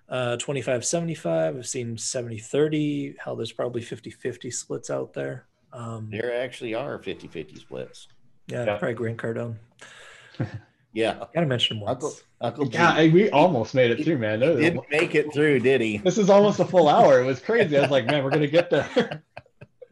uh, 0.08 0.36
25 0.36 0.84
75, 0.84 1.56
I've 1.56 1.66
seen 1.66 1.96
70 1.96 2.38
30, 2.38 3.16
how 3.18 3.34
there's 3.34 3.52
probably 3.52 3.82
50 3.82 4.10
50 4.10 4.50
splits 4.50 4.90
out 4.90 5.12
there. 5.14 5.46
Um, 5.72 6.08
There 6.10 6.34
actually 6.34 6.74
are 6.74 6.98
50 7.02 7.26
50 7.28 7.56
splits. 7.56 8.08
yeah, 8.46 8.64
Yeah. 8.64 8.76
probably 8.76 8.94
Grant 8.94 9.18
Cardone. 9.18 9.56
Yeah. 10.96 11.24
Gotta 11.34 11.46
mention 11.46 11.76
him 11.76 11.82
once. 11.82 12.04
Uncle, 12.04 12.14
Uncle 12.40 12.68
Yeah, 12.68 12.92
I- 12.92 13.08
we 13.08 13.28
almost 13.30 13.74
made 13.74 13.90
it 13.90 14.04
through, 14.04 14.18
man. 14.18 14.38
That 14.38 14.50
was- 14.54 14.60
didn't 14.60 14.88
make 14.90 15.16
it 15.16 15.32
through, 15.34 15.58
did 15.58 15.80
he? 15.80 15.96
This 15.98 16.18
is 16.18 16.30
almost 16.30 16.60
a 16.60 16.64
full 16.64 16.88
hour. 16.88 17.20
It 17.20 17.24
was 17.24 17.40
crazy. 17.40 17.76
I 17.76 17.80
was 17.80 17.90
like, 17.90 18.06
man, 18.06 18.22
we're 18.22 18.30
gonna 18.30 18.46
get 18.46 18.70
there. 18.70 19.22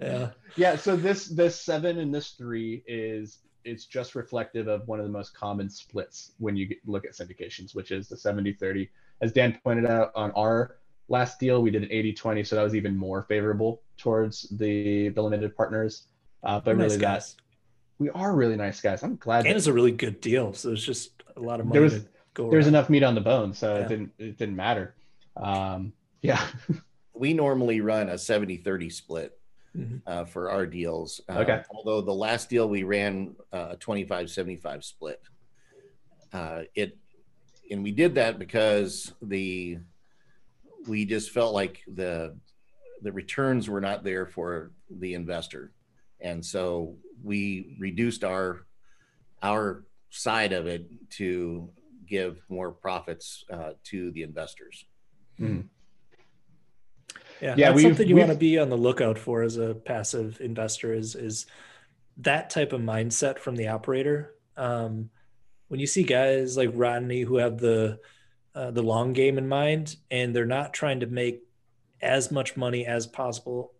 Yeah. 0.00 0.30
yeah. 0.56 0.74
So 0.76 0.96
this 0.96 1.26
this 1.28 1.60
seven 1.60 1.98
and 2.00 2.12
this 2.12 2.30
three 2.32 2.82
is 2.88 3.38
it's 3.64 3.84
just 3.86 4.14
reflective 4.16 4.66
of 4.68 4.86
one 4.88 4.98
of 4.98 5.06
the 5.06 5.12
most 5.12 5.32
common 5.34 5.68
splits 5.70 6.32
when 6.38 6.56
you 6.56 6.66
get, 6.66 6.78
look 6.86 7.04
at 7.04 7.12
syndications, 7.12 7.72
which 7.74 7.92
is 7.92 8.08
the 8.08 8.16
70-30. 8.16 8.88
As 9.22 9.32
Dan 9.32 9.58
pointed 9.64 9.86
out 9.86 10.10
on 10.14 10.32
our 10.32 10.76
last 11.08 11.38
deal, 11.40 11.62
we 11.62 11.70
did 11.70 11.82
an 11.84 11.88
80-20, 11.88 12.46
so 12.46 12.56
that 12.56 12.62
was 12.62 12.74
even 12.74 12.96
more 12.96 13.22
favorable 13.22 13.82
towards 13.96 14.48
the 14.58 15.08
the 15.10 15.22
limited 15.22 15.56
partners. 15.56 16.08
Uh, 16.42 16.58
but 16.60 16.76
Nice 16.76 16.84
really, 16.86 16.96
that 16.98 17.02
guys. 17.02 17.36
we 17.98 18.10
are 18.10 18.34
really 18.34 18.56
nice 18.56 18.80
guys. 18.80 19.02
I'm 19.04 19.16
glad 19.16 19.46
And 19.46 19.54
that 19.54 19.56
it's 19.56 19.68
a 19.68 19.72
really 19.72 19.92
good 19.92 20.20
deal. 20.20 20.52
So 20.52 20.68
there's 20.68 20.84
just 20.84 21.22
a 21.36 21.40
lot 21.40 21.60
of 21.60 21.66
money 21.66 21.74
There 21.78 21.82
was- 21.82 22.02
to 22.02 22.08
go 22.34 22.50
there's 22.50 22.66
around. 22.66 22.74
enough 22.74 22.90
meat 22.90 23.04
on 23.04 23.14
the 23.14 23.20
bone, 23.20 23.52
so 23.54 23.76
Yeah. 23.76 23.82
it 23.84 23.88
didn't 23.88 24.12
it 24.18 24.36
didn't 24.38 24.56
matter. 24.56 24.94
Um, 25.36 25.92
yeah. 26.20 26.44
We 27.14 27.34
normally 27.34 27.80
run 27.82 28.08
a 28.08 28.18
70 28.18 28.56
30 28.56 28.88
split 28.90 29.38
Mhm. 29.76 30.00
uh, 30.06 30.24
for 30.24 30.50
our 30.50 30.66
deals. 30.66 31.20
Uh, 31.28 31.38
Okay. 31.40 31.62
Although 31.70 32.00
the 32.00 32.12
last 32.14 32.48
deal 32.50 32.68
we 32.68 32.82
ran 32.82 33.36
uh, 33.52 33.68
a 33.72 33.76
25 33.76 34.28
75 34.30 34.82
split. 34.82 35.20
Uh, 36.32 36.62
it 36.74 36.96
and 37.72 37.82
we 37.82 37.90
did 37.90 38.14
that 38.14 38.38
because 38.38 39.12
the 39.22 39.78
we 40.86 41.04
just 41.04 41.30
felt 41.30 41.54
like 41.54 41.82
the 41.92 42.36
the 43.02 43.12
returns 43.12 43.68
were 43.68 43.80
not 43.80 44.04
there 44.04 44.26
for 44.26 44.70
the 44.90 45.14
investor. 45.14 45.72
And 46.20 46.44
so 46.44 46.96
we 47.22 47.76
reduced 47.80 48.24
our 48.24 48.66
our 49.42 49.84
side 50.10 50.52
of 50.52 50.66
it 50.66 50.86
to 51.10 51.70
give 52.06 52.42
more 52.48 52.70
profits 52.70 53.44
uh, 53.50 53.72
to 53.84 54.10
the 54.12 54.22
investors. 54.22 54.84
Yeah, 57.40 57.54
Yeah, 57.56 57.70
that's 57.70 57.82
something 57.82 58.08
you 58.08 58.16
want 58.16 58.30
to 58.30 58.36
be 58.36 58.58
on 58.58 58.68
the 58.68 58.76
lookout 58.76 59.18
for 59.18 59.42
as 59.42 59.56
a 59.56 59.74
passive 59.74 60.40
investor 60.40 60.92
is 60.92 61.14
is 61.14 61.46
that 62.18 62.50
type 62.50 62.72
of 62.72 62.82
mindset 62.82 63.38
from 63.38 63.56
the 63.56 63.68
operator. 63.68 64.34
Um, 64.56 65.08
when 65.72 65.80
you 65.80 65.86
see 65.86 66.02
guys 66.02 66.54
like 66.54 66.68
Rodney 66.74 67.22
who 67.22 67.38
have 67.38 67.56
the 67.56 67.98
uh, 68.54 68.70
the 68.72 68.82
long 68.82 69.14
game 69.14 69.38
in 69.38 69.48
mind 69.48 69.96
and 70.10 70.36
they're 70.36 70.44
not 70.44 70.74
trying 70.74 71.00
to 71.00 71.06
make 71.06 71.44
as 72.02 72.30
much 72.30 72.58
money 72.58 72.84
as 72.84 73.06
possible 73.06 73.72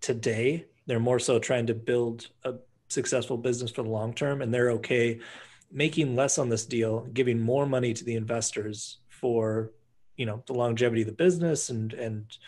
today, 0.00 0.66
they're 0.86 1.00
more 1.00 1.18
so 1.18 1.40
trying 1.40 1.66
to 1.66 1.74
build 1.74 2.28
a 2.44 2.54
successful 2.86 3.36
business 3.36 3.72
for 3.72 3.82
the 3.82 3.88
long 3.90 4.14
term, 4.14 4.40
and 4.40 4.54
they're 4.54 4.70
okay 4.70 5.18
making 5.72 6.14
less 6.14 6.38
on 6.38 6.48
this 6.48 6.64
deal, 6.64 7.08
giving 7.12 7.40
more 7.40 7.66
money 7.66 7.92
to 7.92 8.04
the 8.04 8.14
investors 8.14 8.98
for 9.08 9.72
you 10.16 10.26
know 10.26 10.44
the 10.46 10.54
longevity 10.54 11.00
of 11.00 11.08
the 11.08 11.12
business 11.12 11.70
and 11.70 11.92
and 11.92 12.38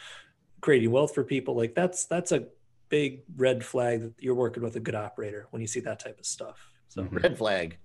creating 0.61 0.92
wealth 0.92 1.12
for 1.12 1.24
people. 1.24 1.57
Like 1.57 1.74
that's 1.74 2.05
that's 2.05 2.30
a 2.30 2.47
big 2.90 3.22
red 3.34 3.64
flag 3.64 4.03
that 4.03 4.14
you're 4.20 4.36
working 4.36 4.62
with 4.62 4.76
a 4.76 4.80
good 4.80 4.95
operator 4.95 5.49
when 5.51 5.61
you 5.61 5.66
see 5.66 5.80
that 5.80 5.99
type 5.99 6.20
of 6.20 6.26
stuff. 6.26 6.70
So. 6.90 7.09
Red 7.11 7.36
flag 7.36 7.78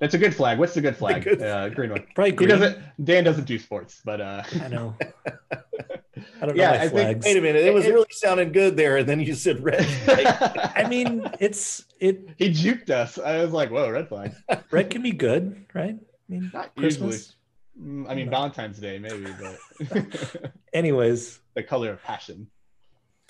That's 0.00 0.14
a 0.14 0.18
good 0.18 0.34
flag. 0.34 0.58
What's 0.58 0.74
the 0.74 0.80
good 0.80 0.96
flag? 0.96 1.22
good 1.24 1.40
uh, 1.42 1.68
green 1.68 1.90
one. 1.90 2.04
probably 2.14 2.32
He 2.36 2.46
doesn't. 2.46 2.78
Dan 3.04 3.22
doesn't 3.22 3.44
do 3.44 3.58
sports, 3.58 4.00
but 4.04 4.20
uh, 4.20 4.42
i 4.62 4.68
know 4.68 4.94
i 6.42 6.46
don't 6.46 6.56
Yeah, 6.56 6.72
know 6.72 6.78
my 6.78 6.82
I 6.84 6.88
think- 6.88 7.24
wait 7.24 7.36
a 7.36 7.40
minute 7.40 7.62
it 7.64 7.72
was 7.74 7.86
It- 7.86 7.92
really 7.94 8.06
sounding 8.10 8.52
good 8.52 8.76
there 8.76 8.96
and 8.98 9.08
then 9.08 9.20
you 9.20 9.34
said 9.34 9.62
red 9.62 9.84
flag. 9.86 10.26
i 10.76 10.86
mean 10.88 11.28
it's 11.38 11.84
it 11.98 12.28
he 12.38 12.50
juked 12.50 12.90
us. 12.90 13.18
I 13.18 13.42
was 13.42 13.52
like, 13.52 13.70
whoa, 13.70 13.90
red 13.90 14.08
flag. 14.08 14.32
red 14.70 14.90
can 14.90 15.02
be 15.02 15.12
good 15.12 15.64
right 15.74 15.96
i 15.96 16.32
mean 16.32 16.50
Not 16.52 16.74
christmas 16.76 17.36
Mm, 17.80 18.10
I 18.10 18.14
mean, 18.14 18.26
No. 18.26 18.32
Valentine's 18.32 18.78
Day 18.78 18.98
maybe, 18.98 19.26
but 19.40 20.52
anyways 20.74 21.40
the 21.54 21.62
color 21.62 21.92
of 21.92 22.02
passion. 22.02 22.46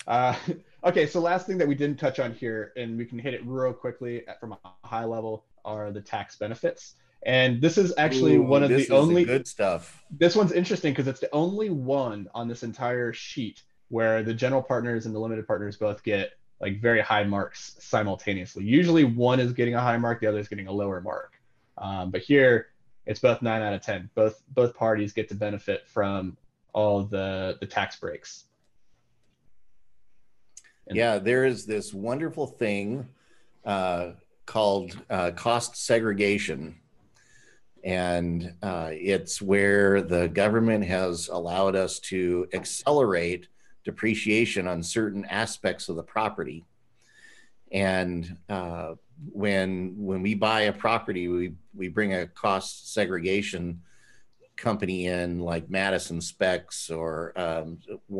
Uh, 0.07 0.35
okay, 0.83 1.05
so 1.05 1.21
last 1.21 1.47
thing 1.47 1.57
that 1.59 1.67
we 1.67 1.75
didn't 1.75 1.97
touch 1.97 2.19
on 2.19 2.33
here, 2.33 2.73
and 2.75 2.97
we 2.97 3.05
can 3.05 3.17
hit 3.19 3.33
it 3.33 3.41
real 3.45 3.71
quickly 3.71 4.27
at- 4.27 4.39
from 4.41 4.51
a 4.53 4.57
high 4.83 5.05
level, 5.05 5.45
are 5.65 5.91
the 5.91 6.01
tax 6.01 6.35
benefits. 6.35 6.95
And 7.23 7.61
this 7.61 7.77
is 7.77 7.93
actually 7.97 8.35
Ooh, 8.37 8.43
one 8.43 8.63
of 8.63 8.69
the 8.69 8.89
only 8.89 9.25
good 9.25 9.47
stuff 9.47 10.01
this 10.09 10.35
one's 10.35 10.51
interesting 10.51 10.91
because 10.91 11.07
it's 11.07 11.19
the 11.19 11.33
only 11.33 11.69
one 11.69 12.27
on 12.33 12.47
this 12.47 12.63
entire 12.63 13.13
sheet 13.13 13.63
where 13.89 14.23
the 14.23 14.33
general 14.33 14.61
partners 14.61 15.05
and 15.05 15.13
the 15.13 15.19
limited 15.19 15.45
partners 15.47 15.77
both 15.77 16.03
get 16.03 16.31
like 16.59 16.79
very 16.79 17.01
high 17.01 17.23
marks 17.23 17.75
simultaneously. 17.79 18.63
Usually 18.63 19.03
one 19.03 19.39
is 19.39 19.53
getting 19.53 19.75
a 19.75 19.81
high 19.81 19.97
mark, 19.97 20.21
the 20.21 20.27
other 20.27 20.39
is 20.39 20.47
getting 20.47 20.67
a 20.67 20.71
lower 20.71 21.01
mark. 21.01 21.33
Um, 21.77 22.11
but 22.11 22.21
here 22.21 22.67
it's 23.05 23.19
both 23.19 23.41
nine 23.41 23.61
out 23.61 23.73
of 23.73 23.81
ten. 23.81 24.09
Both 24.15 24.43
both 24.49 24.75
parties 24.75 25.13
get 25.13 25.29
to 25.29 25.35
benefit 25.35 25.87
from 25.87 26.37
all 26.73 27.03
the 27.03 27.57
the 27.59 27.65
tax 27.65 27.95
breaks. 27.97 28.45
And- 30.87 30.97
yeah 30.97 31.19
there 31.19 31.45
is 31.45 31.65
this 31.65 31.93
wonderful 31.93 32.47
thing 32.47 33.07
uh, 33.65 34.11
called 34.51 34.99
uh, 35.09 35.31
cost 35.31 35.77
segregation. 35.77 36.75
And 37.85 38.53
uh, 38.61 38.89
it's 38.91 39.41
where 39.41 40.01
the 40.01 40.27
government 40.27 40.83
has 40.83 41.29
allowed 41.29 41.77
us 41.77 41.99
to 42.11 42.49
accelerate 42.53 43.47
depreciation 43.85 44.67
on 44.67 44.83
certain 44.83 45.23
aspects 45.23 45.87
of 45.87 45.95
the 45.95 46.03
property. 46.03 46.65
And 47.71 48.35
uh, 48.49 48.95
when 49.31 49.95
when 49.97 50.21
we 50.21 50.35
buy 50.35 50.61
a 50.63 50.73
property, 50.73 51.29
we 51.29 51.53
we 51.73 51.87
bring 51.87 52.13
a 52.13 52.27
cost 52.27 52.93
segregation 52.93 53.81
company 54.57 55.07
in, 55.07 55.39
like 55.39 55.69
Madison 55.69 56.19
Specs 56.19 56.89
or 56.89 57.31
um, 57.39 57.79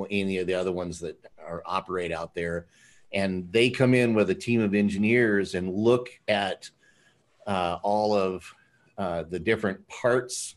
any 0.09 0.37
of 0.37 0.47
the 0.47 0.53
other 0.53 0.71
ones 0.71 1.01
that 1.01 1.17
are 1.45 1.61
operate 1.65 2.13
out 2.13 2.33
there, 2.33 2.67
and 3.13 3.51
they 3.51 3.69
come 3.69 3.93
in 3.93 4.13
with 4.13 4.29
a 4.29 4.35
team 4.35 4.61
of 4.61 4.73
engineers 4.73 5.55
and 5.55 5.73
look 5.73 6.09
at 6.27 6.69
uh, 7.47 7.77
all 7.83 8.13
of 8.13 8.53
uh, 8.97 9.23
the 9.29 9.39
different 9.39 9.85
parts 9.87 10.55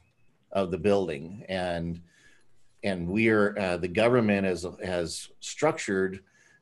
of 0.53 0.71
the 0.71 0.79
building 0.79 1.45
and 1.49 2.01
and 2.85 3.09
we're 3.09 3.59
uh, 3.59 3.77
the 3.79 3.89
government 3.89 4.47
has 4.47 4.67
has 4.85 5.31
structured 5.41 6.21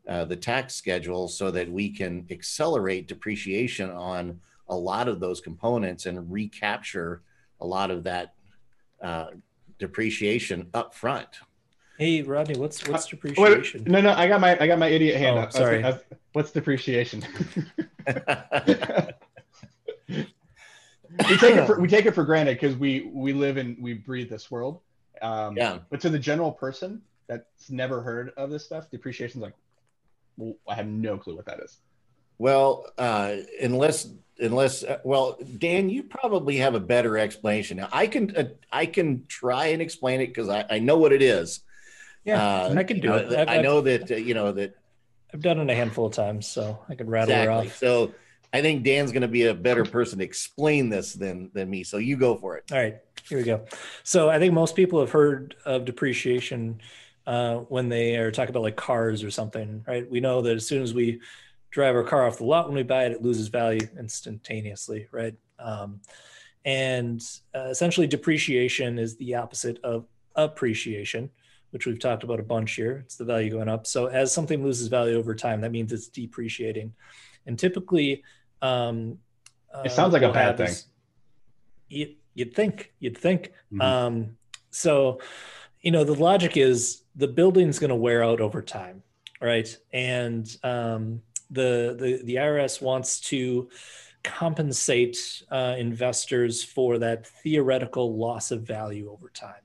uh, 0.09 0.25
the 0.25 0.37
tax 0.37 0.75
schedule 0.75 1.29
so 1.29 1.51
that 1.51 1.71
we 1.71 1.91
can 1.91 2.27
accelerate 2.31 3.09
depreciation 3.09 3.91
on 3.91 4.41
a 4.69 4.77
lot 4.77 5.09
of 5.09 5.21
those 5.21 5.41
components 5.41 6.07
and 6.07 6.33
recapture 6.33 7.23
a 7.61 7.67
lot 7.67 7.91
of 7.91 8.03
that 8.03 8.35
uh, 9.03 9.27
depreciation 9.79 10.69
up 10.75 10.95
front. 10.95 11.29
Hey 12.03 12.21
Rodney, 12.23 12.59
what's 12.59 12.85
what's 12.89 13.07
depreciation? 13.07 13.85
Wait, 13.85 13.89
no, 13.93 14.01
no, 14.01 14.11
I 14.13 14.27
got 14.27 14.41
my 14.41 14.59
I 14.61 14.67
got 14.67 14.77
my 14.81 14.89
idiot 14.89 15.19
hand 15.19 15.39
Oh, 15.39 15.43
up. 15.43 15.45
I 15.45 15.47
was- 15.47 15.55
sorry. 15.55 15.85
I 15.85 15.91
was- 15.91 16.03
what's 16.33 16.51
depreciation? 16.51 17.23
we 20.09 21.37
take 21.39 21.55
it 21.55 21.65
for 21.65 21.79
we 21.81 21.87
take 21.87 22.05
it 22.07 22.11
for 22.13 22.25
granted 22.25 22.55
because 22.55 22.77
we 22.77 23.09
we 23.15 23.33
live 23.33 23.57
and 23.57 23.77
we 23.81 23.95
breathe 23.95 24.29
this 24.29 24.51
world. 24.51 24.81
Um, 25.23 25.57
yeah, 25.57 25.79
But 25.91 26.01
to 26.01 26.09
the 26.09 26.19
general 26.19 26.51
person 26.51 27.03
that's 27.29 27.71
never 27.71 28.03
heard 28.03 28.33
of 28.37 28.51
this 28.51 28.65
stuff, 28.65 28.91
depreciation's 28.91 29.41
like, 29.45 29.55
well, 30.37 30.57
I 30.69 30.75
have 30.75 30.89
no 30.89 31.17
clue 31.17 31.37
what 31.37 31.47
that 31.47 31.61
is. 31.61 31.79
well, 32.39 32.85
uh, 32.99 33.37
unless 33.63 34.09
unless 34.41 34.83
uh, 34.83 34.99
well, 35.05 35.39
Dan, 35.59 35.89
you 35.89 36.03
probably 36.03 36.57
have 36.57 36.75
a 36.75 36.81
better 36.81 37.17
explanation. 37.17 37.77
Now, 37.77 37.91
I 37.93 38.09
can 38.09 38.37
uh, 38.37 38.45
I 38.73 38.87
can 38.87 39.25
try 39.29 39.67
and 39.67 39.81
explain 39.81 40.21
it 40.21 40.27
because 40.35 40.49
I, 40.49 40.65
I 40.69 40.79
know 40.81 40.99
what 40.99 41.13
it 41.13 41.23
is. 41.23 41.61
Yeah, 42.25 42.43
Uh, 42.43 42.75
I 42.77 42.85
can 42.85 42.97
you 42.97 43.03
do 43.03 43.09
know, 43.09 43.17
it. 43.17 43.39
I've- 43.39 43.51
I 43.51 43.63
know 43.63 43.81
that 43.81 44.11
uh, 44.11 44.17
you 44.17 44.35
know 44.35 44.53
that 44.53 44.75
I've 45.35 45.41
done 45.43 45.59
it 45.59 45.71
a 45.71 45.75
handful 45.75 46.07
of 46.07 46.13
times, 46.13 46.47
so 46.47 46.79
I 46.89 46.95
could 46.95 47.09
rattle 47.09 47.35
her 47.35 47.43
exactly. 47.43 47.69
off. 47.69 47.77
So 47.77 48.15
I 48.53 48.61
think 48.61 48.85
Dan's 48.85 49.13
going 49.13 49.23
to 49.23 49.29
be 49.29 49.45
a 49.47 49.55
better 49.55 49.85
person 49.85 50.19
to 50.19 50.25
explain 50.25 50.91
this 50.91 51.15
than 51.15 51.51
than 51.55 51.71
me. 51.71 51.85
So 51.85 51.97
you 51.97 52.17
go 52.17 52.37
for 52.37 52.57
it. 52.57 52.71
All 52.71 52.79
right, 52.79 52.99
here 53.29 53.39
we 53.39 53.45
go. 53.45 53.65
So 54.05 54.29
I 54.29 54.39
think 54.39 54.53
most 54.53 54.77
people 54.77 55.01
have 55.01 55.11
heard 55.11 55.57
of 55.65 55.85
depreciation 55.85 56.81
uh, 57.27 57.57
when 57.57 57.89
they 57.89 58.17
are 58.17 58.31
talking 58.31 58.51
about 58.51 58.63
like 58.63 58.77
cars 58.77 59.25
or 59.25 59.31
something, 59.31 59.85
right? 59.87 60.09
We 60.09 60.21
know 60.21 60.43
that 60.43 60.55
as 60.57 60.67
soon 60.67 60.83
as 60.83 60.93
we 60.93 61.21
drive 61.71 61.97
our 61.97 62.05
car 62.05 62.27
off 62.27 62.39
the 62.39 62.45
lot 62.45 62.67
when 62.67 62.77
we 62.77 62.83
buy 62.83 63.07
it, 63.07 63.13
it 63.13 63.23
loses 63.23 63.49
value 63.49 63.89
instantaneously, 63.99 65.07
right? 65.11 65.35
Um, 65.59 66.01
and 66.65 67.23
uh, 67.55 67.69
essentially, 67.71 68.07
depreciation 68.07 68.99
is 68.99 69.17
the 69.17 69.35
opposite 69.37 69.79
of 69.83 70.07
appreciation, 70.37 71.31
which 71.73 71.87
we've 71.87 71.99
talked 71.99 72.23
about 72.23 72.39
a 72.39 72.43
bunch 72.43 72.75
here. 72.75 73.03
It's 73.05 73.17
the 73.17 73.25
value 73.25 73.51
going 73.51 73.69
up. 73.69 73.87
So 73.87 74.07
as 74.07 74.33
something 74.33 74.63
loses 74.63 74.89
value 74.89 75.17
over 75.19 75.35
time, 75.35 75.61
that 75.63 75.73
means 75.73 75.93
it's 75.93 76.09
depreciating. 76.09 76.95
And 77.47 77.59
typically, 77.59 78.23
um, 78.61 79.19
It 79.85 79.91
sounds 79.91 80.13
like 80.13 80.23
a 80.23 80.27
what 80.27 80.35
bad 80.35 80.57
thing. 80.59 80.75
You, 81.89 82.15
you'd 82.35 82.55
think, 82.55 82.93
you'd 83.01 83.17
think. 83.17 83.53
Mhm. 83.73 83.83
Um, 83.83 84.37
so, 84.71 85.21
you 85.81 85.91
know, 85.91 86.05
the 86.05 86.15
logic 86.15 86.57
is 86.57 87.03
the 87.17 87.29
building's 87.29 87.79
going 87.79 87.89
to 87.91 87.97
wear 87.97 88.23
out 88.23 88.41
over 88.41 88.63
time, 88.63 89.03
right? 89.41 89.75
And 89.93 90.47
um, 90.63 91.23
the, 91.51 91.97
the 91.99 92.23
the 92.25 92.37
IRS 92.37 92.81
wants 92.81 93.21
to 93.21 93.69
compensate 94.25 95.43
uh, 95.51 95.75
investors 95.79 96.63
for 96.63 96.99
that 96.99 97.27
theoretical 97.27 98.17
loss 98.17 98.51
of 98.51 98.63
value 98.63 99.11
over 99.11 99.29
time. 99.31 99.65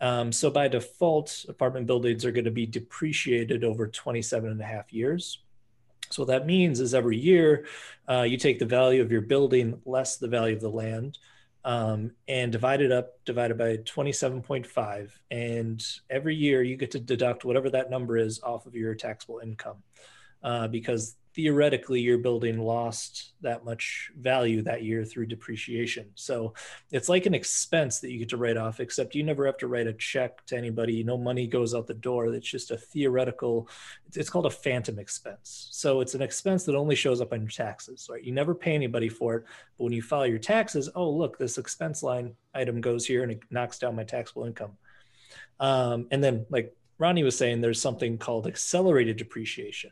Um, 0.00 0.32
so 0.32 0.50
by 0.50 0.68
default, 0.68 1.44
apartment 1.48 1.86
buildings 1.86 2.24
are 2.24 2.32
going 2.32 2.44
to 2.44 2.50
be 2.50 2.66
depreciated 2.66 3.64
over 3.64 3.88
27 3.88 4.50
and 4.50 4.60
a 4.60 4.64
half 4.64 4.92
years. 4.92 5.38
So 6.10 6.22
what 6.22 6.28
that 6.28 6.46
means 6.46 6.80
is 6.80 6.94
every 6.94 7.18
year 7.18 7.66
uh, 8.08 8.22
you 8.22 8.36
take 8.36 8.58
the 8.58 8.64
value 8.64 9.02
of 9.02 9.12
your 9.12 9.20
building 9.20 9.80
less 9.84 10.16
the 10.16 10.28
value 10.28 10.54
of 10.54 10.62
the 10.62 10.70
land 10.70 11.18
um, 11.64 12.12
and 12.28 12.50
divide 12.50 12.80
it 12.80 12.92
up, 12.92 13.22
divided 13.24 13.58
by 13.58 13.78
27.5. 13.78 15.10
And 15.30 15.84
every 16.08 16.34
year 16.34 16.62
you 16.62 16.76
get 16.76 16.92
to 16.92 17.00
deduct 17.00 17.44
whatever 17.44 17.68
that 17.70 17.90
number 17.90 18.16
is 18.16 18.40
off 18.42 18.66
of 18.66 18.74
your 18.74 18.94
taxable 18.94 19.40
income 19.42 19.82
uh, 20.42 20.68
because 20.68 21.16
theoretically 21.34 22.00
your 22.00 22.18
building 22.18 22.58
lost 22.58 23.32
that 23.40 23.64
much 23.64 24.10
value 24.18 24.62
that 24.62 24.82
year 24.82 25.04
through 25.04 25.26
depreciation. 25.26 26.06
So 26.14 26.54
it's 26.90 27.08
like 27.08 27.26
an 27.26 27.34
expense 27.34 28.00
that 28.00 28.10
you 28.10 28.18
get 28.18 28.30
to 28.30 28.36
write 28.36 28.56
off, 28.56 28.80
except 28.80 29.14
you 29.14 29.22
never 29.22 29.46
have 29.46 29.58
to 29.58 29.68
write 29.68 29.86
a 29.86 29.92
check 29.92 30.44
to 30.46 30.56
anybody. 30.56 31.04
No 31.04 31.16
money 31.16 31.46
goes 31.46 31.74
out 31.74 31.86
the 31.86 31.94
door. 31.94 32.26
It's 32.26 32.50
just 32.50 32.70
a 32.70 32.76
theoretical, 32.76 33.68
it's, 34.14 34.30
called 34.30 34.46
a 34.46 34.50
phantom 34.50 34.98
expense. 34.98 35.68
So 35.70 36.00
it's 36.00 36.14
an 36.14 36.22
expense 36.22 36.64
that 36.64 36.74
only 36.74 36.96
shows 36.96 37.20
up 37.20 37.32
on 37.32 37.42
your 37.42 37.50
taxes, 37.50 38.08
right? 38.10 38.22
You 38.22 38.32
never 38.32 38.54
pay 38.54 38.74
anybody 38.74 39.08
for 39.08 39.36
it. 39.36 39.44
But 39.76 39.84
when 39.84 39.92
you 39.92 40.02
file 40.02 40.26
your 40.26 40.38
taxes, 40.38 40.88
oh, 40.94 41.10
look, 41.10 41.38
this 41.38 41.58
expense 41.58 42.02
line 42.02 42.34
item 42.54 42.80
goes 42.80 43.06
here 43.06 43.22
and 43.22 43.32
it 43.32 43.40
knocks 43.50 43.78
down 43.78 43.96
my 43.96 44.04
taxable 44.04 44.44
income. 44.44 44.72
Um, 45.60 46.06
and 46.10 46.22
then, 46.22 46.46
like 46.50 46.74
Rodney 46.98 47.22
was 47.22 47.38
saying, 47.38 47.60
there's 47.60 47.80
something 47.80 48.18
called 48.18 48.46
accelerated 48.46 49.16
depreciation. 49.16 49.90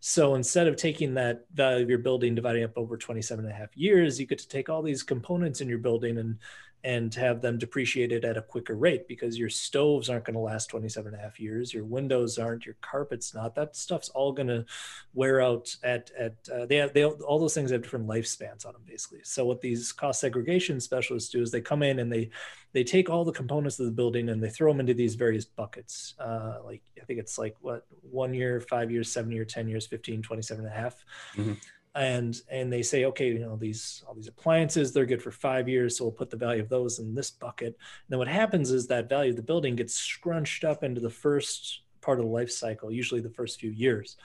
So 0.00 0.34
instead 0.34 0.66
of 0.66 0.76
taking 0.76 1.14
that 1.14 1.44
value 1.52 1.82
of 1.82 1.90
your 1.90 1.98
building, 1.98 2.34
dividing 2.34 2.64
up 2.64 2.76
over 2.76 2.96
27 2.96 3.44
and 3.44 3.52
a 3.52 3.56
half 3.56 3.76
years, 3.76 4.18
you 4.18 4.26
get 4.26 4.38
to 4.38 4.48
take 4.48 4.68
all 4.68 4.82
these 4.82 5.02
components 5.02 5.60
in 5.60 5.68
your 5.68 5.78
building 5.78 6.16
and 6.16 6.38
and 6.86 7.12
have 7.16 7.42
them 7.42 7.58
depreciated 7.58 8.24
at 8.24 8.36
a 8.36 8.42
quicker 8.42 8.76
rate 8.76 9.08
because 9.08 9.36
your 9.36 9.50
stoves 9.50 10.08
aren't 10.08 10.24
going 10.24 10.34
to 10.34 10.40
last 10.40 10.70
27 10.70 11.12
and 11.12 11.20
a 11.20 11.24
half 11.24 11.40
years 11.40 11.74
your 11.74 11.84
windows 11.84 12.38
aren't 12.38 12.64
your 12.64 12.76
carpets 12.80 13.34
not. 13.34 13.56
That 13.56 13.74
stuff's 13.74 14.08
all 14.10 14.32
going 14.32 14.46
to 14.46 14.64
wear 15.12 15.40
out 15.40 15.74
at 15.82 16.12
at 16.16 16.36
uh, 16.54 16.64
they 16.66 16.76
have 16.76 16.92
they 16.94 17.04
all 17.04 17.40
those 17.40 17.54
things 17.54 17.72
have 17.72 17.82
different 17.82 18.06
lifespans 18.06 18.64
on 18.64 18.72
them 18.72 18.82
basically. 18.86 19.18
So 19.24 19.44
what 19.44 19.60
these 19.60 19.92
cost 19.92 20.20
segregation 20.20 20.78
specialists 20.80 21.28
do 21.28 21.42
is 21.42 21.50
they 21.50 21.60
come 21.60 21.82
in 21.82 21.98
and 21.98 22.10
they 22.10 22.30
they 22.72 22.84
take 22.84 23.10
all 23.10 23.24
the 23.24 23.32
components 23.32 23.80
of 23.80 23.86
the 23.86 23.92
building 23.92 24.28
and 24.28 24.40
they 24.40 24.50
throw 24.50 24.70
them 24.70 24.78
into 24.78 24.94
these 24.94 25.16
various 25.16 25.44
buckets. 25.44 26.14
Uh, 26.20 26.58
like 26.64 26.82
i 27.02 27.04
think 27.04 27.18
it's 27.18 27.36
like 27.36 27.56
what 27.60 27.84
one 28.02 28.32
year 28.32 28.60
five 28.60 28.92
years 28.92 29.10
seven 29.12 29.32
year 29.32 29.44
10 29.44 29.68
years 29.68 29.88
15 29.88 30.22
27 30.22 30.64
and 30.64 30.72
a 30.72 30.76
half. 30.76 31.04
Mhm. 31.34 31.56
And 31.96 32.42
and 32.50 32.72
they 32.72 32.82
say 32.82 33.06
okay 33.06 33.28
you 33.28 33.38
know 33.38 33.56
these 33.56 34.04
all 34.06 34.14
these 34.14 34.28
appliances 34.28 34.92
they're 34.92 35.06
good 35.06 35.22
for 35.22 35.30
five 35.30 35.68
years 35.68 35.96
so 35.96 36.04
we'll 36.04 36.12
put 36.12 36.30
the 36.30 36.36
value 36.36 36.62
of 36.62 36.68
those 36.68 36.98
in 36.98 37.14
this 37.14 37.30
bucket. 37.30 37.68
And 37.68 37.76
then 38.08 38.18
what 38.18 38.28
happens 38.28 38.70
is 38.70 38.86
that 38.86 39.08
value 39.08 39.30
of 39.30 39.36
the 39.36 39.42
building 39.42 39.76
gets 39.76 39.94
scrunched 39.94 40.64
up 40.64 40.84
into 40.84 41.00
the 41.00 41.10
first 41.10 41.80
part 42.02 42.18
of 42.18 42.26
the 42.26 42.30
life 42.30 42.50
cycle 42.50 42.92
usually 42.92 43.20
the 43.20 43.30
first 43.30 43.58
few 43.58 43.70
years. 43.70 44.16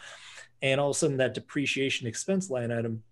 And 0.62 0.80
all 0.80 0.90
of 0.90 0.96
a 0.96 1.00
sudden 1.00 1.18
that 1.18 1.34
depreciation 1.34 2.08
expense 2.08 2.50
line 2.50 2.72
item 2.72 3.04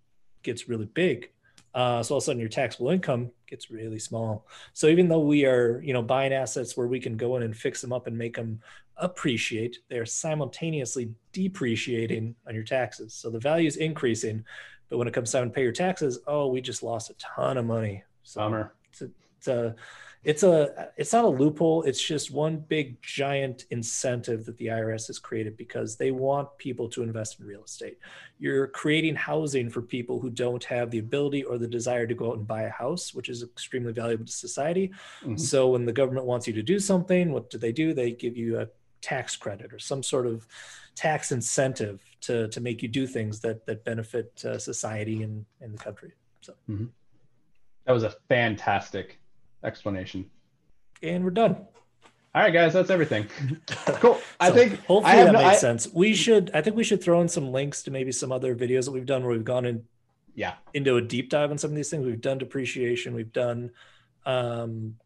gets 0.42 0.68
really 0.68 0.86
big 0.86 1.30
uh, 1.74 2.02
so 2.02 2.14
all 2.14 2.18
of 2.18 2.22
a 2.22 2.24
sudden 2.24 2.40
your 2.40 2.48
taxable 2.48 2.90
income 2.90 3.30
gets 3.46 3.70
really 3.70 3.98
small. 3.98 4.46
So 4.72 4.88
even 4.88 5.08
though 5.08 5.20
we 5.20 5.44
are 5.44 5.80
you 5.84 5.92
know 5.92 6.02
buying 6.02 6.32
assets 6.32 6.76
where 6.76 6.86
we 6.86 7.00
can 7.00 7.16
go 7.16 7.36
in 7.36 7.42
and 7.42 7.56
fix 7.56 7.80
them 7.80 7.92
up 7.92 8.06
and 8.06 8.16
make 8.16 8.36
them 8.36 8.60
appreciate 8.96 9.78
they're 9.88 10.04
simultaneously 10.04 11.10
depreciating 11.32 12.34
on 12.46 12.54
your 12.54 12.64
taxes. 12.64 13.14
So 13.14 13.30
the 13.30 13.38
value 13.38 13.68
is 13.68 13.76
increasing 13.76 14.44
but 14.88 14.98
when 14.98 15.06
it 15.06 15.14
comes 15.14 15.30
time 15.30 15.44
to 15.44 15.50
pay 15.50 15.62
your 15.62 15.72
taxes 15.72 16.18
oh 16.26 16.48
we 16.48 16.60
just 16.60 16.82
lost 16.82 17.10
a 17.10 17.14
ton 17.14 17.56
of 17.56 17.64
money. 17.64 18.02
So 18.24 18.40
Bummer. 18.40 18.74
it's 18.90 19.02
a 19.02 19.10
it's 19.38 19.48
a 19.48 19.74
it's 20.22 20.42
a 20.42 20.90
it's 20.98 21.14
not 21.14 21.24
a 21.24 21.28
loophole. 21.28 21.82
It's 21.84 22.02
just 22.02 22.30
one 22.30 22.58
big 22.58 23.00
giant 23.00 23.64
incentive 23.70 24.44
that 24.44 24.58
the 24.58 24.66
irs 24.66 25.06
has 25.06 25.18
created 25.18 25.56
because 25.56 25.96
they 25.96 26.10
want 26.10 26.48
people 26.58 26.90
to 26.90 27.02
invest 27.02 27.40
in 27.40 27.46
real 27.46 27.64
estate. 27.64 27.98
You're 28.38 28.66
creating 28.66 29.14
housing 29.14 29.70
for 29.70 29.80
people 29.80 30.20
who 30.20 30.28
don't 30.28 30.62
have 30.64 30.90
the 30.90 30.98
ability 30.98 31.42
or 31.44 31.56
the 31.56 31.66
desire 31.66 32.06
to 32.06 32.14
go 32.14 32.32
out 32.32 32.36
and 32.36 32.46
buy 32.46 32.62
a 32.62 32.70
house 32.70 33.14
which 33.14 33.30
is 33.30 33.42
extremely 33.42 33.92
valuable 33.92 34.26
to 34.26 34.32
society. 34.32 34.92
Mhm. 35.22 35.40
so 35.40 35.68
when 35.68 35.86
the 35.86 35.92
government 35.92 36.26
wants 36.26 36.46
you 36.46 36.52
to 36.52 36.62
do 36.62 36.78
something 36.78 37.32
what 37.32 37.48
do 37.48 37.56
they 37.56 37.72
do? 37.72 37.94
They 37.94 38.12
give 38.12 38.36
you 38.36 38.60
a 38.60 38.68
tax 39.00 39.36
credit 39.36 39.72
or 39.72 39.78
some 39.78 40.02
sort 40.02 40.26
of 40.26 40.46
tax 40.94 41.32
incentive 41.32 42.02
to 42.20 42.48
to 42.48 42.60
make 42.60 42.82
you 42.82 42.88
do 42.88 43.06
things 43.06 43.40
that 43.40 43.64
that 43.64 43.84
benefit 43.84 44.44
uh, 44.44 44.58
society 44.58 45.22
and, 45.22 45.46
and 45.62 45.72
the 45.72 45.78
country. 45.78 46.12
So. 46.42 46.54
That 47.86 47.92
was 47.92 48.02
a 48.02 48.14
fantastic 48.28 49.19
explanation. 49.64 50.30
and 51.02 51.24
we're 51.24 51.30
done 51.30 51.56
All 52.34 52.42
right, 52.42 52.52
guys, 52.52 52.72
that's 52.72 52.90
everything. 52.90 53.26
Cool. 54.00 54.18
I 54.38 54.50
think 54.50 54.74
hopefully 54.86 55.12
I 55.12 55.16
have 55.16 55.26
that 55.26 55.32
no- 55.32 55.38
makes 55.42 55.56
I- 55.56 55.60
sense. 55.60 55.88
We 55.92 56.14
should, 56.14 56.50
I 56.54 56.60
think 56.62 56.76
we 56.76 56.84
should 56.84 57.02
throw 57.02 57.20
in 57.20 57.28
some 57.28 57.50
links 57.52 57.82
to 57.84 57.90
maybe 57.90 58.12
some 58.12 58.30
other 58.32 58.54
videos 58.54 58.84
that 58.84 58.92
we've 58.92 59.04
done 59.06 59.22
where 59.22 59.32
we've 59.32 59.44
gone 59.44 59.64
in 59.66 59.84
Yeah. 60.34 60.54
into 60.72 60.96
a 60.96 61.02
deep 61.02 61.28
dive 61.28 61.50
on 61.50 61.58
some 61.58 61.70
of 61.70 61.76
these 61.76 61.90
things. 61.90 62.06
We've 62.06 62.20
done 62.20 62.38
depreciation. 62.38 63.14
We've 63.14 63.32
done 63.32 63.70
um, 64.26 64.96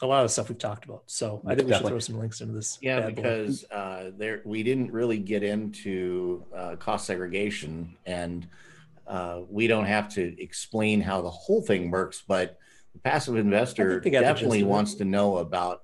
a 0.00 0.06
lot 0.06 0.24
of 0.24 0.30
stuff 0.30 0.48
we've 0.48 0.58
talked 0.58 0.84
about. 0.86 1.04
So 1.06 1.42
I 1.46 1.54
think 1.54 1.68
we 1.68 1.74
should 1.74 1.86
throw 1.86 1.98
some 1.98 2.18
links 2.18 2.40
into 2.40 2.54
this. 2.54 2.78
Yeah, 2.80 3.08
because 3.10 3.64
uh, 3.70 4.10
there 4.16 4.40
we 4.44 4.62
didn't 4.62 4.90
really 4.92 5.18
get 5.18 5.42
into 5.42 6.44
uh, 6.56 6.76
cost 6.76 7.06
segregation, 7.06 7.96
and 8.06 8.48
uh, 9.06 9.42
we 9.48 9.66
don't 9.68 9.84
have 9.84 10.08
to 10.14 10.42
explain 10.42 11.00
how 11.00 11.20
the 11.20 11.30
whole 11.30 11.60
thing 11.62 11.90
works. 11.90 12.22
But 12.26 12.58
the 12.92 12.98
passive 12.98 13.36
investor 13.36 14.00
they 14.00 14.10
got 14.10 14.20
the 14.20 14.26
gist 14.26 14.34
definitely 14.34 14.62
wants 14.62 14.94
to 14.94 15.04
know 15.04 15.38
about 15.38 15.82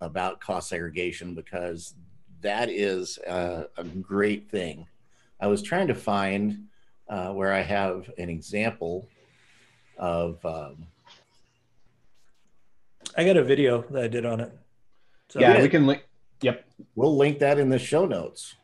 about 0.00 0.40
cost 0.40 0.68
segregation 0.68 1.34
because 1.34 1.94
that 2.40 2.70
is 2.70 3.18
uh, 3.18 3.64
a 3.76 3.84
great 3.84 4.50
thing. 4.50 4.86
I 5.40 5.46
was 5.46 5.62
trying 5.62 5.88
to 5.88 5.94
find 5.94 6.66
uh, 7.08 7.32
where 7.32 7.52
I 7.52 7.60
have 7.60 8.10
an 8.18 8.28
example 8.28 9.08
of. 9.96 10.44
Um, 10.44 10.86
I 13.16 13.24
got 13.24 13.36
a 13.36 13.44
video 13.44 13.82
that 13.90 14.04
I 14.04 14.08
did 14.08 14.24
on 14.24 14.40
it. 14.40 14.52
So 15.28 15.40
yeah, 15.40 15.60
we 15.60 15.68
can 15.68 15.86
link. 15.86 16.06
Yep. 16.42 16.64
we'll 16.94 17.16
link 17.16 17.38
that 17.40 17.58
in 17.58 17.68
the 17.68 17.78
show 17.78 18.06
notes. 18.06 18.54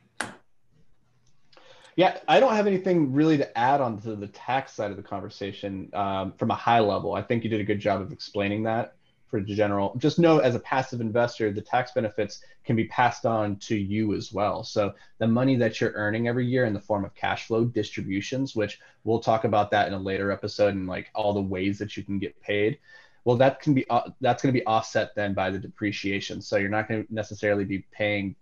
Yeah, 1.96 2.18
I 2.28 2.40
don't 2.40 2.54
have 2.54 2.66
anything 2.66 3.14
really 3.14 3.38
to 3.38 3.58
add 3.58 3.80
on 3.80 3.98
to 4.02 4.14
the 4.14 4.26
tax 4.26 4.74
side 4.74 4.90
of 4.90 4.98
the 4.98 5.02
conversation 5.02 5.88
um, 5.94 6.32
from 6.32 6.50
a 6.50 6.54
high 6.54 6.80
level. 6.80 7.14
I 7.14 7.22
think 7.22 7.42
you 7.42 7.48
did 7.48 7.60
a 7.60 7.64
good 7.64 7.80
job 7.80 8.02
of 8.02 8.12
explaining 8.12 8.64
that 8.64 8.96
for 9.28 9.40
general. 9.40 9.94
Just 9.96 10.18
know 10.18 10.38
as 10.38 10.54
a 10.54 10.60
passive 10.60 11.00
investor, 11.00 11.50
the 11.50 11.62
tax 11.62 11.92
benefits 11.92 12.42
can 12.64 12.76
be 12.76 12.84
passed 12.84 13.24
on 13.24 13.56
to 13.56 13.74
you 13.74 14.14
as 14.14 14.30
well. 14.30 14.62
So 14.62 14.92
the 15.18 15.26
money 15.26 15.56
that 15.56 15.80
you're 15.80 15.92
earning 15.92 16.28
every 16.28 16.46
year 16.46 16.66
in 16.66 16.74
the 16.74 16.80
form 16.80 17.06
of 17.06 17.14
cash 17.14 17.46
flow 17.46 17.64
distributions, 17.64 18.54
which 18.54 18.78
we'll 19.04 19.20
talk 19.20 19.44
about 19.44 19.70
that 19.70 19.88
in 19.88 19.94
a 19.94 19.98
later 19.98 20.30
episode 20.30 20.74
and 20.74 20.86
like 20.86 21.10
all 21.14 21.32
the 21.32 21.40
ways 21.40 21.78
that 21.78 21.96
you 21.96 22.02
can 22.02 22.18
get 22.18 22.38
paid. 22.42 22.78
Well, 23.24 23.36
that 23.38 23.60
can 23.60 23.72
be 23.72 23.88
uh, 23.88 24.10
that's 24.20 24.42
going 24.42 24.54
to 24.54 24.60
be 24.60 24.66
offset 24.66 25.14
then 25.16 25.32
by 25.32 25.50
the 25.50 25.58
depreciation. 25.58 26.42
So 26.42 26.58
you're 26.58 26.68
not 26.68 26.88
going 26.88 27.06
to 27.06 27.14
necessarily 27.14 27.64
be 27.64 27.86
paying 27.90 28.36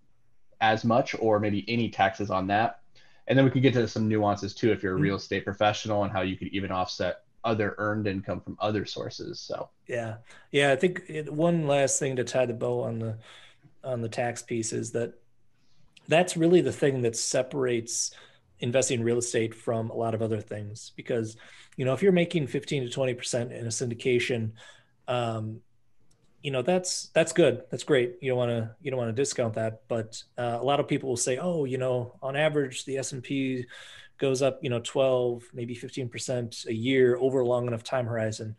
as 0.61 0.85
much 0.85 1.15
or 1.21 1.39
maybe 1.39 1.65
any 1.69 1.89
taxes 1.89 2.31
on 2.31 2.49
that 2.49 2.81
and 3.27 3.39
then 3.39 3.45
we 3.45 3.51
could 3.51 3.63
get 3.63 3.75
to 3.75 3.89
some 3.89 4.09
nuances 4.09 4.55
too 4.55 4.73
if 4.73 4.83
you're 4.83 4.97
a 4.97 5.01
real 5.01 5.17
estate 5.17 5.45
professional 5.45 6.05
and 6.05 6.13
how 6.13 6.21
you 6.23 6.37
could 6.37 6.49
even 6.49 6.71
offset 6.71 7.23
other 7.45 7.75
earned 7.79 8.07
income 8.07 8.41
from 8.41 8.57
other 8.61 8.85
sources 8.85 9.39
so 9.39 9.69
Yeah, 9.87 10.17
yeah. 10.51 10.73
I 10.73 10.77
think 10.77 11.03
it, 11.09 11.33
one 11.33 11.67
last 11.67 11.99
thing 11.99 12.17
to 12.17 12.25
tie 12.25 12.47
the 12.47 12.55
bow 12.55 12.83
on 12.83 12.99
the 12.99 13.19
on 13.83 14.01
the 14.01 14.09
tax 14.09 14.43
piece 14.43 14.73
is 14.73 14.93
that 14.93 15.13
that's 16.09 16.37
really 16.37 16.61
the 16.61 16.73
thing 16.73 17.03
that 17.03 17.17
separates 17.17 18.13
investing 18.61 19.01
in 19.01 19.05
real 19.05 19.19
estate 19.19 19.55
from 19.55 19.91
a 19.91 19.95
lot 19.95 20.15
of 20.15 20.23
other 20.23 20.41
things. 20.41 20.93
Because 20.97 21.37
you 21.77 21.85
know, 21.85 21.93
if 21.93 22.03
you're 22.03 22.13
making 22.13 22.47
15 22.47 22.85
to 22.85 22.89
20 22.89 23.15
percent 23.15 23.53
in 23.53 23.67
a 23.67 23.71
syndication, 23.71 24.53
um, 25.07 25.61
you 26.45 26.51
know 26.51 26.61
that's 26.61 27.09
that's 27.15 27.33
good. 27.33 27.63
That's 27.71 27.85
great. 27.85 28.17
You 28.21 28.31
don't 28.31 28.39
want 28.39 28.51
to 28.51 28.71
you 28.83 28.91
don't 28.91 28.99
want 28.99 29.09
to 29.09 29.21
discount 29.21 29.55
that. 29.55 29.81
But 29.89 30.23
uh, 30.39 30.59
a 30.61 30.63
lot 30.63 30.79
of 30.79 30.87
people 30.87 31.09
will 31.09 31.17
say, 31.17 31.39
oh, 31.39 31.65
you 31.65 31.79
know, 31.79 32.17
on 32.23 32.37
average 32.37 32.85
the 32.85 32.99
S 32.99 33.13
and 33.13 33.23
P 33.23 33.65
goes 34.19 34.43
up, 34.43 34.61
you 34.63 34.69
know, 34.69 34.79
12, 34.85 35.43
maybe 35.55 35.75
15 35.75 36.11
percent 36.11 36.67
a 36.69 36.73
year 36.73 37.17
over 37.17 37.41
a 37.41 37.47
long 37.47 37.67
enough 37.67 37.83
time 37.83 38.05
horizon. 38.07 38.57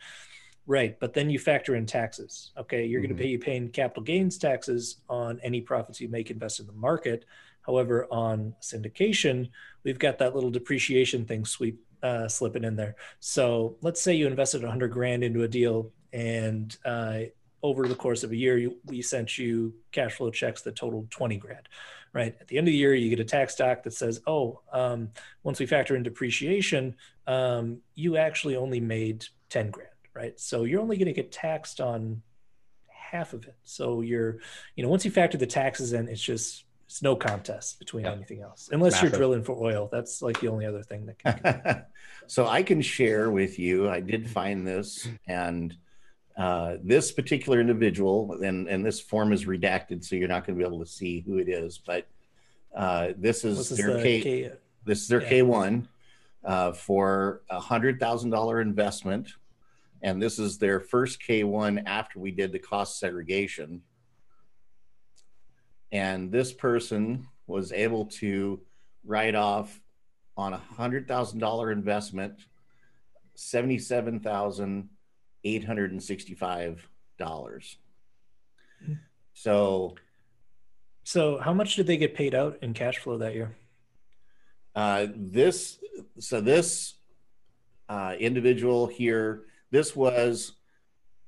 Right, 0.67 0.99
but 0.99 1.13
then 1.13 1.29
you 1.29 1.38
factor 1.38 1.75
in 1.75 1.86
taxes. 1.86 2.51
Okay, 2.57 2.88
you're 2.88 3.01
Mhm. 3.01 3.09
going 3.09 3.17
to 3.17 3.23
pay 3.23 3.38
paying 3.38 3.69
capital 3.69 4.01
gains 4.01 4.39
taxes 4.39 4.97
on 5.07 5.39
any 5.43 5.61
profits 5.61 6.01
you 6.01 6.09
make 6.09 6.31
invest 6.31 6.59
in 6.59 6.65
the 6.65 6.73
market. 6.73 7.25
However, 7.61 8.07
on 8.09 8.55
syndication, 8.61 9.51
we've 9.83 9.99
got 9.99 10.17
that 10.17 10.33
little 10.33 10.49
depreciation 10.49 11.23
thing 11.25 11.45
sweep 11.45 11.79
uh, 12.01 12.27
slipping 12.27 12.63
in 12.63 12.75
there. 12.75 12.95
So 13.19 13.77
let's 13.81 14.01
say 14.01 14.15
you 14.15 14.25
invested 14.25 14.63
100 14.63 14.88
grand 14.91 15.23
into 15.23 15.43
a 15.43 15.47
deal, 15.47 15.91
and 16.13 16.75
uh, 16.83 17.19
over 17.66 17.88
the 17.88 17.95
course 17.95 18.24
of 18.24 18.32
a 18.32 18.36
year, 18.36 18.57
you, 18.59 18.78
we 18.86 19.01
sent 19.01 19.39
you 19.39 19.74
cash 19.91 20.13
flow 20.13 20.30
checks 20.30 20.61
that 20.61 20.76
totaled 20.76 21.09
20 21.09 21.38
grand. 21.38 21.68
Right 22.13 22.36
at 22.39 22.47
the 22.47 22.57
end 22.57 22.68
of 22.68 22.72
the 22.72 22.78
year, 22.78 22.93
you 22.93 23.09
get 23.09 23.20
a 23.20 23.26
tax 23.26 23.55
doc 23.55 23.84
that 23.84 23.93
says, 23.93 24.22
"Oh, 24.26 24.61
um, 24.72 25.09
once 25.43 25.59
we 25.59 25.66
factor 25.66 25.97
in 25.97 26.03
depreciation, 26.03 26.95
um, 27.28 27.80
you 27.93 28.16
actually 28.16 28.55
only 28.55 28.80
made 28.80 29.26
10 29.49 29.70
grand." 29.72 29.89
Right, 30.13 30.39
so 30.39 30.63
you're 30.63 30.80
only 30.80 30.95
going 30.95 31.07
to 31.07 31.13
get 31.22 31.34
taxed 31.34 31.82
on 31.82 32.22
half 32.88 33.34
of 33.34 33.43
it. 33.45 33.57
So 33.63 33.99
you're, 33.99 34.38
you 34.78 34.84
know, 34.84 34.89
once 34.89 35.03
you 35.03 35.11
factor 35.11 35.38
the 35.38 35.45
taxes 35.45 35.91
in, 35.91 36.07
it's 36.07 36.22
just 36.22 36.63
it's 36.86 37.01
no 37.01 37.18
contest 37.18 37.80
between 37.80 38.05
Yeah. 38.05 38.13
anything 38.13 38.41
else, 38.41 38.70
unless 38.72 39.01
you're 39.01 39.11
drilling 39.11 39.43
for 39.43 39.61
oil. 39.61 39.89
That's 39.91 40.22
like 40.22 40.39
the 40.39 40.47
only 40.47 40.66
other 40.66 40.84
thing 40.84 41.07
that 41.07 41.20
can. 41.20 41.84
so 42.28 42.47
I 42.47 42.63
can 42.63 42.82
share 42.82 43.30
with 43.30 43.59
you. 43.59 43.89
I 43.89 43.99
did 43.99 44.30
find 44.30 44.66
this, 44.66 45.05
and 45.28 45.76
uh, 46.38 46.77
this 46.83 47.11
particular 47.11 47.61
individual, 47.61 48.39
and 48.43 48.67
and 48.67 48.86
this 48.86 48.99
form 48.99 49.31
is 49.31 49.45
redacted, 49.45 50.03
so 50.03 50.15
you're 50.15 50.27
not 50.27 50.45
going 50.45 50.57
to 50.57 50.63
be 50.63 50.67
able 50.67 50.83
to 50.83 50.89
see 50.89 51.21
who 51.21 51.38
it 51.38 51.47
is. 51.47 51.77
But 51.77 52.07
uh, 52.75 53.09
this 53.17 53.45
is 53.45 53.69
this, 53.69 53.77
their 53.77 53.97
the 53.97 54.03
K, 54.03 54.21
K- 54.21 54.51
this 54.83 55.01
is 55.01 55.07
their 55.07 55.21
yeah. 55.21 55.29
K 55.29 55.41
one 55.43 55.88
uh, 56.43 56.73
for 56.73 57.41
a 57.49 57.59
hundred 57.59 57.99
thousand 57.99 58.31
dollar 58.31 58.59
investment, 58.59 59.29
and 60.01 60.21
this 60.21 60.38
is 60.38 60.57
their 60.57 60.81
first 60.81 61.21
K 61.21 61.45
one 61.45 61.79
after 61.86 62.19
we 62.19 62.31
did 62.31 62.51
the 62.51 62.59
cost 62.59 62.99
segregation. 62.99 63.81
And 65.91 66.31
this 66.31 66.51
person 66.51 67.27
was 67.47 67.71
able 67.71 68.07
to 68.07 68.59
write 69.05 69.36
off 69.36 69.79
on 70.36 70.51
a 70.51 70.57
hundred 70.57 71.07
thousand 71.07 71.39
dollar 71.39 71.71
investment, 71.71 72.41
seventy-seven 73.36 74.19
thousand 74.19 74.89
eight 75.45 75.63
hundred 75.63 75.91
and 75.91 76.03
sixty-five 76.03 76.85
dollars. 77.17 77.77
Hmm. 78.85 78.93
So 79.33 79.95
So 81.03 81.39
how 81.39 81.53
much 81.53 81.75
did 81.75 81.87
they 81.87 81.97
get 81.97 82.15
paid 82.15 82.35
out 82.35 82.57
in 82.61 82.73
cash 82.73 82.97
flow 82.97 83.17
that 83.19 83.33
year? 83.35 83.55
uh, 84.75 85.07
this, 85.15 85.79
so 86.19 86.41
this 86.41 86.95
uh, 87.87 88.13
individual 88.19 88.87
here, 88.87 89.43
this 89.71 89.95
was 89.95 90.53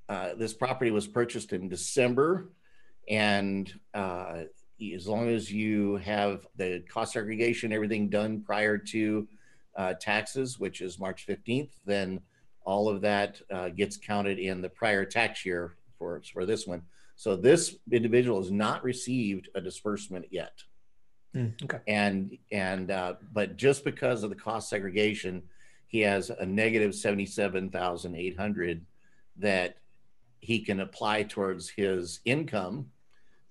uh, 0.10 0.34
this 0.38 0.54
property 0.54 0.92
was 0.92 1.08
purchased 1.08 1.54
in 1.54 1.68
December, 1.70 2.50
and 3.10 3.74
uh, 3.94 4.44
as 4.96 5.08
long 5.08 5.30
as 5.30 5.52
you 5.52 5.98
have 5.98 6.46
the 6.56 6.84
cost 6.90 7.14
segregation, 7.14 7.74
everything 7.74 8.10
done 8.10 8.42
prior 8.42 8.78
to 8.78 9.28
uh, 9.78 9.94
taxes, 10.00 10.60
which 10.60 10.82
is 10.82 10.98
March 11.00 11.26
15th, 11.28 11.72
then 11.86 12.20
all 12.68 12.90
of 12.90 13.00
that 13.02 13.42
uh, 13.50 13.70
gets 13.70 13.96
counted 13.96 14.38
in 14.40 14.62
the 14.62 14.70
prior 14.70 15.06
tax 15.06 15.46
year 15.46 15.78
for, 15.98 16.22
for 16.34 16.46
this 16.46 16.68
one. 16.68 16.82
So 17.16 17.36
this 17.36 17.78
individual 17.92 18.42
has 18.42 18.52
not 18.52 18.84
received 18.84 19.50
a 19.56 19.62
disbursement 19.62 20.26
yet 20.30 20.64
Hmm, 21.34 21.48
okay. 21.64 21.80
and 21.88 22.38
and 22.52 22.90
uh, 22.90 23.16
but 23.34 23.58
just 23.58 23.84
because 23.84 24.24
of 24.24 24.30
the 24.30 24.36
cost 24.36 24.70
segregation, 24.70 25.44
he 25.88 26.00
has 26.02 26.30
a 26.30 26.46
negative 26.46 26.96
seventy 26.96 27.26
seven 27.26 27.70
thousand 27.70 28.16
eight 28.16 28.38
hundred 28.38 28.86
that 29.38 29.78
he 30.40 30.60
can 30.60 30.80
apply 30.80 31.24
towards 31.24 31.70
his 31.70 32.22
income 32.26 32.88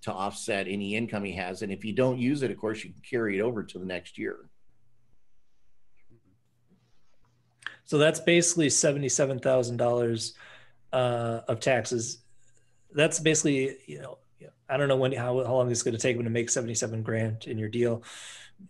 to 0.02 0.12
offset 0.12 0.66
any 0.68 0.96
income 0.96 1.24
he 1.24 1.32
has. 1.32 1.62
And 1.62 1.72
if 1.72 1.84
you 1.84 1.92
don't 1.92 2.18
use 2.18 2.42
it, 2.42 2.50
of 2.50 2.56
course, 2.56 2.82
you 2.82 2.90
can 2.90 3.02
carry 3.08 3.38
it 3.38 3.42
over 3.42 3.62
to 3.62 3.78
the 3.78 3.86
next 3.86 4.18
year. 4.18 4.48
So 7.86 7.98
that's 7.98 8.20
basically 8.20 8.68
seventy-seven 8.68 9.38
thousand 9.38 9.78
dollars 9.78 10.34
uh, 10.92 11.40
of 11.48 11.60
taxes. 11.60 12.18
That's 12.92 13.20
basically, 13.20 13.76
you 13.86 14.00
know, 14.00 14.18
I 14.68 14.76
don't 14.76 14.88
know 14.88 14.96
when 14.96 15.12
how, 15.12 15.44
how 15.44 15.54
long 15.54 15.70
it's 15.70 15.82
going 15.82 15.94
to 15.94 16.00
take 16.00 16.16
him 16.16 16.24
to 16.24 16.30
make 16.30 16.50
seventy-seven 16.50 17.02
grand 17.02 17.46
in 17.46 17.58
your 17.58 17.68
deal. 17.68 18.02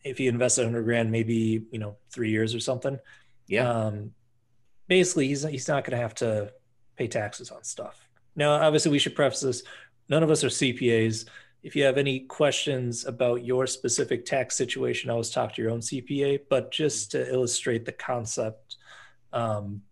If 0.04 0.20
you 0.20 0.28
invest 0.28 0.58
a 0.58 0.64
hundred 0.64 0.84
grand, 0.84 1.10
maybe 1.10 1.64
you 1.70 1.78
know 1.78 1.96
three 2.10 2.30
years 2.30 2.54
or 2.54 2.60
something. 2.60 2.98
Yeah. 3.46 3.70
Um, 3.70 4.12
basically, 4.88 5.28
he's 5.28 5.44
he's 5.44 5.68
not 5.68 5.84
going 5.84 5.96
to 5.96 6.02
have 6.02 6.14
to 6.16 6.52
pay 6.96 7.08
taxes 7.08 7.50
on 7.50 7.64
stuff. 7.64 8.06
Now, 8.34 8.52
obviously, 8.52 8.90
we 8.90 8.98
should 8.98 9.14
preface 9.14 9.40
this: 9.40 9.62
none 10.10 10.22
of 10.22 10.30
us 10.30 10.44
are 10.44 10.48
CPAs. 10.48 11.26
If 11.62 11.74
you 11.74 11.84
have 11.84 11.96
any 11.96 12.20
questions 12.20 13.06
about 13.06 13.44
your 13.44 13.66
specific 13.66 14.26
tax 14.26 14.56
situation, 14.56 15.08
always 15.08 15.30
talk 15.30 15.54
to 15.54 15.62
your 15.62 15.70
own 15.70 15.80
CPA. 15.80 16.40
But 16.50 16.70
just 16.70 17.12
to 17.12 17.32
illustrate 17.32 17.86
the 17.86 17.92
concept, 17.92 18.65
um, 19.32 19.82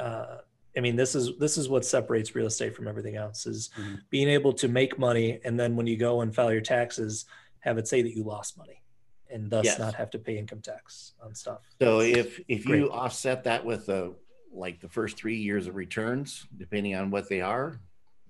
uh, 0.00 0.38
I 0.76 0.80
mean, 0.80 0.96
this 0.96 1.14
is 1.14 1.38
this 1.38 1.56
is 1.56 1.68
what 1.68 1.84
separates 1.84 2.34
real 2.34 2.46
estate 2.46 2.74
from 2.76 2.86
everything 2.86 3.16
else: 3.16 3.46
is 3.46 3.70
Mhm. 3.78 4.02
being 4.10 4.28
able 4.28 4.52
to 4.54 4.68
make 4.68 4.98
money, 4.98 5.40
and 5.44 5.58
then 5.58 5.74
when 5.76 5.86
you 5.86 5.96
go 5.96 6.20
and 6.20 6.34
file 6.34 6.52
your 6.52 6.60
taxes, 6.60 7.24
have 7.60 7.78
it 7.78 7.88
say 7.88 8.02
that 8.02 8.14
you 8.14 8.22
lost 8.24 8.58
money, 8.58 8.82
and 9.30 9.50
thus 9.50 9.64
Yes. 9.64 9.78
not 9.78 9.94
have 9.94 10.10
to 10.10 10.18
pay 10.18 10.36
income 10.38 10.60
tax 10.60 11.14
on 11.20 11.34
stuff. 11.34 11.62
So 11.80 12.00
if 12.00 12.38
if 12.48 12.64
Great. 12.64 12.80
you 12.80 12.90
offset 12.92 13.44
that 13.44 13.64
with 13.64 13.86
the 13.86 14.14
like 14.52 14.80
the 14.80 14.88
first 14.88 15.16
three 15.16 15.36
years 15.36 15.66
of 15.66 15.74
returns, 15.76 16.46
depending 16.56 16.94
on 16.94 17.10
what 17.10 17.28
they 17.28 17.40
are, 17.40 17.80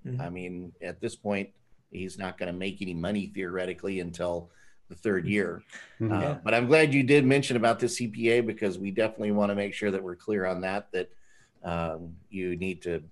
Mhm. 0.05 0.19
I 0.21 0.29
mean, 0.29 0.73
at 0.81 0.99
this 1.01 1.15
point, 1.15 1.53
he's 1.91 2.17
not 2.17 2.37
going 2.37 2.51
to 2.51 2.57
make 2.57 2.81
any 2.81 2.93
money 2.93 3.27
theoretically 3.27 3.99
until 3.99 4.51
the 4.89 4.95
third 4.95 5.25
year. 5.25 5.61
Mhm. 5.99 6.11
Uh, 6.11 6.39
But 6.43 6.53
I'm 6.53 6.67
glad 6.67 6.93
you 6.93 7.03
did 7.03 7.25
mention 7.25 7.57
about 7.57 7.79
the 7.79 7.87
CPA 7.87 8.41
because 8.45 8.77
we 8.79 8.91
definitely 8.91 9.31
want 9.31 9.49
to 9.51 9.55
make 9.55 9.73
sure 9.73 9.91
that 9.91 10.01
we're 10.01 10.15
clear 10.15 10.45
on 10.45 10.61
that. 10.61 10.91
That 10.91 11.09
um, 11.63 12.15
you 12.29 12.55
need 12.55 12.81
to, 12.83 13.03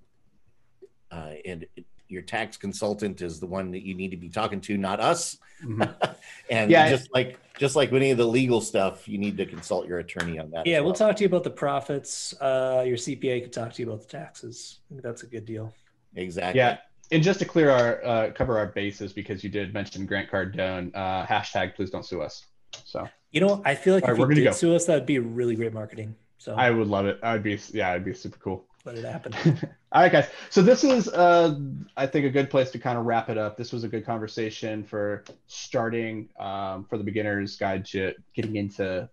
uh, 1.12 1.34
and 1.46 1.66
your 2.08 2.22
tax 2.22 2.56
consultant 2.56 3.22
is 3.22 3.40
the 3.40 3.48
one 3.48 3.72
that 3.72 3.82
you 3.82 3.96
need 3.96 4.12
to 4.12 4.18
be 4.18 4.30
talking 4.30 4.62
to, 4.62 4.78
not 4.78 5.00
us. 5.00 5.38
Mhm. 5.64 5.94
and 6.50 6.72
Yeah. 6.72 6.90
just 6.90 7.14
like 7.14 7.40
just 7.58 7.76
like 7.76 7.90
with 7.92 8.02
any 8.02 8.12
of 8.12 8.18
the 8.18 8.28
legal 8.28 8.60
stuff, 8.62 9.08
you 9.08 9.18
need 9.18 9.38
to 9.38 9.46
consult 9.46 9.88
your 9.88 10.00
attorney 10.00 10.38
on 10.38 10.52
that. 10.52 10.68
Yeah, 10.68 10.76
as 10.78 10.82
we'll 10.82 10.92
well. 10.92 10.96
talk 10.96 11.16
to 11.18 11.24
you 11.24 11.28
about 11.28 11.44
the 11.46 11.50
profits. 11.50 12.34
Uh, 12.40 12.84
your 12.86 12.98
CPA 12.98 13.42
could 13.42 13.54
talk 13.54 13.74
to 13.74 13.82
you 13.82 13.88
about 13.90 14.02
the 14.02 14.08
taxes. 14.08 14.80
That's 14.92 15.24
a 15.24 15.28
good 15.28 15.46
deal. 15.46 15.74
Exactly. 16.16 16.60
Yeah, 16.60 16.78
and 17.12 17.24
just 17.24 17.40
to 17.40 17.46
clear 17.46 17.70
our 17.70 18.04
uh, 18.06 18.32
cover 18.32 18.58
our 18.58 18.68
bases 18.68 19.14
because 19.14 19.44
you 19.44 19.50
did 19.50 19.74
mention 19.74 20.06
Grant 20.06 20.30
Cardone. 20.30 20.92
Uh, 20.94 21.26
hashtag 21.26 21.76
please 21.76 21.90
don't 21.90 22.06
sue 22.06 22.22
us. 22.22 22.46
So 22.84 23.08
You 23.32 23.42
know, 23.42 23.62
I 23.66 23.76
feel 23.76 23.94
like 23.94 24.04
All 24.04 24.10
right, 24.10 24.14
if 24.14 24.20
we're 24.20 24.30
you 24.32 24.36
did 24.36 24.44
go. 24.46 24.52
sue 24.52 24.76
us, 24.76 24.86
that'd 24.86 25.06
be 25.06 25.20
really 25.20 25.56
great 25.56 25.74
marketing. 25.74 26.16
So 26.38 26.56
I 26.56 26.70
would 26.70 26.88
love 26.88 27.06
it. 27.06 27.20
I'd 27.24 27.44
be 27.44 27.60
yeah, 27.74 27.92
it'd 27.92 28.06
be 28.06 28.14
super 28.14 28.38
cool. 28.40 28.66
let 28.86 28.98
it 28.98 29.06
happen. 29.06 29.34
All 29.92 30.02
right, 30.02 30.12
guys. 30.12 30.30
So 30.50 30.62
this 30.62 30.84
is, 30.84 31.08
uh, 31.10 31.58
I 31.98 32.06
think, 32.06 32.26
a 32.26 32.30
good 32.30 32.50
place 32.50 32.70
to 32.72 32.80
kind 32.80 32.98
of 33.00 33.06
wrap 33.06 33.30
it 33.30 33.38
up. 33.38 33.58
This 33.58 33.72
was 33.72 33.84
a 33.84 33.88
good 33.88 34.06
conversation 34.06 34.84
for 34.84 35.24
starting 35.48 36.30
um, 36.40 36.86
for 36.86 36.98
the 36.98 37.04
beginners 37.04 37.56
guide 37.56 37.86
to 37.88 38.14
getting 38.36 38.58
into 38.58 39.10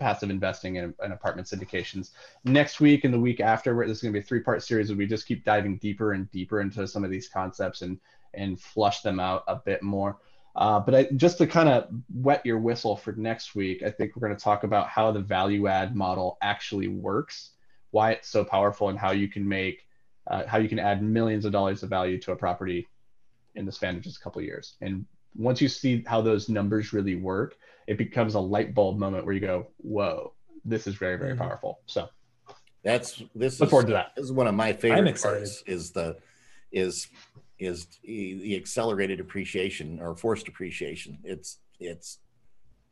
passive 0.00 0.30
investing 0.30 0.78
and, 0.78 0.94
apartment 1.00 1.46
syndications. 1.46 2.10
Next 2.44 2.80
week 2.80 3.04
and 3.04 3.14
the 3.14 3.20
week 3.20 3.40
after, 3.40 3.82
is 3.82 4.00
going 4.00 4.12
to 4.12 4.18
be 4.18 4.24
a 4.24 4.26
three-part 4.26 4.62
series 4.62 4.88
where 4.88 4.98
we 4.98 5.06
just 5.06 5.28
keep 5.28 5.44
diving 5.44 5.76
deeper 5.76 6.12
and 6.12 6.28
deeper 6.32 6.60
into 6.60 6.88
some 6.88 7.04
of 7.04 7.10
these 7.10 7.28
concepts 7.28 7.82
and 7.82 8.00
and 8.34 8.60
flush 8.60 9.02
them 9.02 9.20
out 9.20 9.42
a 9.46 9.56
bit 9.56 9.82
more. 9.82 10.18
Uh, 10.56 10.80
but 10.80 10.94
I, 10.94 11.08
just 11.16 11.38
to 11.38 11.46
kind 11.46 11.68
of 11.68 11.88
wet 12.14 12.44
your 12.44 12.58
whistle 12.58 12.96
for 12.96 13.12
next 13.12 13.54
week, 13.54 13.82
I 13.82 13.90
think 13.90 14.14
we're 14.14 14.26
going 14.26 14.36
to 14.36 14.44
talk 14.44 14.64
about 14.64 14.88
how 14.88 15.12
the 15.12 15.20
value 15.20 15.66
add 15.66 15.94
model 15.94 16.38
actually 16.40 16.88
works, 16.88 17.50
why 17.90 18.12
it's 18.12 18.28
so 18.28 18.44
powerful, 18.44 18.88
and 18.88 18.98
how 18.98 19.12
you 19.12 19.28
can 19.28 19.46
make 19.48 19.86
uh, 20.28 20.46
how 20.46 20.58
you 20.58 20.68
can 20.68 20.78
add 20.78 21.02
millions 21.02 21.44
of 21.44 21.52
dollars 21.52 21.82
of 21.82 21.90
value 21.90 22.18
to 22.20 22.32
a 22.32 22.36
property 22.36 22.88
in 23.54 23.66
the 23.66 23.72
span 23.72 23.96
of 23.96 24.02
just 24.02 24.18
a 24.18 24.20
couple 24.20 24.40
years. 24.42 24.74
And 24.80 25.06
once 25.34 25.60
you 25.60 25.68
see 25.68 26.04
how 26.06 26.20
those 26.20 26.48
numbers 26.48 26.92
really 26.92 27.16
work, 27.16 27.56
it 27.86 27.98
becomes 27.98 28.34
a 28.34 28.40
light 28.40 28.74
bulb 28.74 28.98
moment 28.98 29.24
where 29.24 29.34
you 29.34 29.40
go, 29.40 29.68
"Whoa, 29.78 30.34
this 30.64 30.86
is 30.86 30.94
very, 30.94 31.16
very 31.16 31.34
Mhm. 31.34 31.38
powerful." 31.38 31.80
So 31.86 32.08
That's 32.82 33.22
this 33.34 33.60
look 33.60 33.66
is 33.66 33.70
forward 33.70 33.88
to 33.88 33.92
that. 33.92 34.12
This 34.16 34.24
is 34.24 34.32
one 34.32 34.46
of 34.46 34.54
my 34.54 34.72
favorite 34.72 35.20
parts. 35.20 35.62
Is 35.66 35.90
the 35.92 36.16
is 36.72 37.08
is 37.58 37.86
the 38.02 38.56
accelerated 38.56 39.20
appreciation 39.20 40.00
or 40.00 40.16
forced 40.16 40.48
appreciation. 40.48 41.18
It's 41.22 41.58
it's 41.78 42.18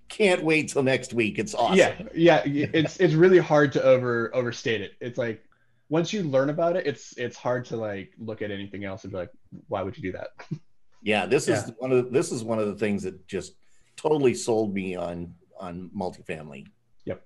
can't 0.09 0.43
wait 0.43 0.69
till 0.69 0.83
next 0.83 1.15
week. 1.15 1.39
It's 1.39 1.55
awesome. 1.55 2.09
Yeah, 2.15 2.45
yeah, 2.45 2.67
it's 2.75 2.99
it's 2.99 3.15
really 3.15 3.39
hard 3.39 3.73
to 3.73 3.83
over 3.83 4.35
overstate 4.35 4.83
it. 4.83 4.93
It's 5.01 5.17
like 5.17 5.43
once 5.89 6.13
you 6.13 6.23
learn 6.23 6.51
about 6.51 6.77
it, 6.77 6.87
it's 6.87 7.17
it's 7.17 7.37
hard 7.37 7.65
to 7.67 7.77
like 7.77 8.13
look 8.19 8.43
at 8.43 8.51
anything 8.51 8.85
else 8.85 9.05
and 9.05 9.13
be 9.13 9.19
like, 9.19 9.31
"Why 9.69 9.83
would 9.83 9.97
you 9.97 10.03
do 10.03 10.13
that?" 10.13 10.29
Yeah, 11.03 11.27
this 11.27 11.49
Yeah. 11.49 11.65
is 11.65 11.73
one 11.79 11.93
of 11.93 12.13
this 12.13 12.33
is 12.33 12.43
one 12.45 12.59
of 12.59 12.67
the 12.67 12.75
things 12.75 13.03
that 13.05 13.27
just 13.27 13.55
totally 13.97 14.35
sold 14.35 14.75
me 14.75 14.95
on 14.97 15.35
on 15.59 15.91
multifamily. 15.97 16.67
Yep. 17.05 17.25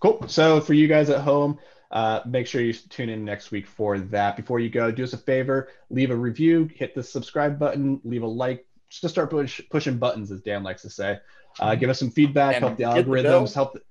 Cool. 0.00 0.24
So 0.28 0.60
for 0.60 0.74
you 0.74 0.88
guys 0.88 1.08
at 1.10 1.20
home, 1.20 1.58
uh, 1.92 2.20
make 2.26 2.46
sure 2.46 2.60
you 2.60 2.72
tune 2.72 3.08
in 3.08 3.24
next 3.24 3.50
week 3.50 3.66
for 3.66 3.98
that. 3.98 4.36
Before 4.36 4.58
you 4.60 4.70
go, 4.70 4.90
do 4.90 5.04
us 5.04 5.12
a 5.12 5.18
favor, 5.18 5.68
leave 5.88 6.10
a 6.10 6.16
review, 6.16 6.68
hit 6.74 6.94
the 6.94 7.02
subscribe 7.02 7.58
button, 7.58 8.00
leave 8.04 8.22
a 8.22 8.26
like, 8.26 8.66
just 8.88 9.14
start 9.14 9.30
push, 9.30 9.60
pushing 9.70 9.98
buttons, 9.98 10.30
as 10.32 10.40
Dan 10.40 10.62
likes 10.62 10.82
to 10.82 10.90
say. 10.90 11.18
Uh, 11.58 11.74
give 11.74 11.90
us 11.90 11.98
some 11.98 12.10
feedback, 12.10 12.56
And 12.56 12.64
help 12.64 12.76
the 12.78 12.92
hit 12.92 13.06
the 13.06 13.10
algorithms, 13.12 13.54
help, 13.54 13.72
the, 13.74 13.82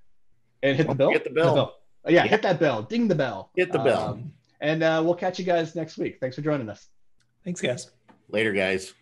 and 0.63 0.77
hit 0.77 0.83
the 0.87 0.93
Don't 0.93 0.97
bell. 0.97 1.07
forget 1.09 1.23
the 1.25 1.29
bell. 1.29 1.75
Oh, 2.05 2.09
yeah, 2.09 2.25
hit 2.25 2.41
that 2.41 2.59
bell, 2.59 2.81
ding 2.83 3.07
the 3.09 3.15
bell. 3.15 3.51
Hit 3.55 3.71
the 3.71 3.79
bell. 3.79 4.07
Um, 4.09 4.33
and 4.61 4.81
uh, 4.83 5.01
we'll 5.03 5.15
catch 5.15 5.39
you 5.39 5.45
guys 5.45 5.75
next 5.75 5.97
week. 5.97 6.17
Thanks 6.19 6.35
for 6.35 6.41
joining 6.41 6.69
us. 6.69 6.87
Thanks, 7.45 7.61
guys. 7.61 7.91
Later, 8.29 8.51
guys. 8.53 8.93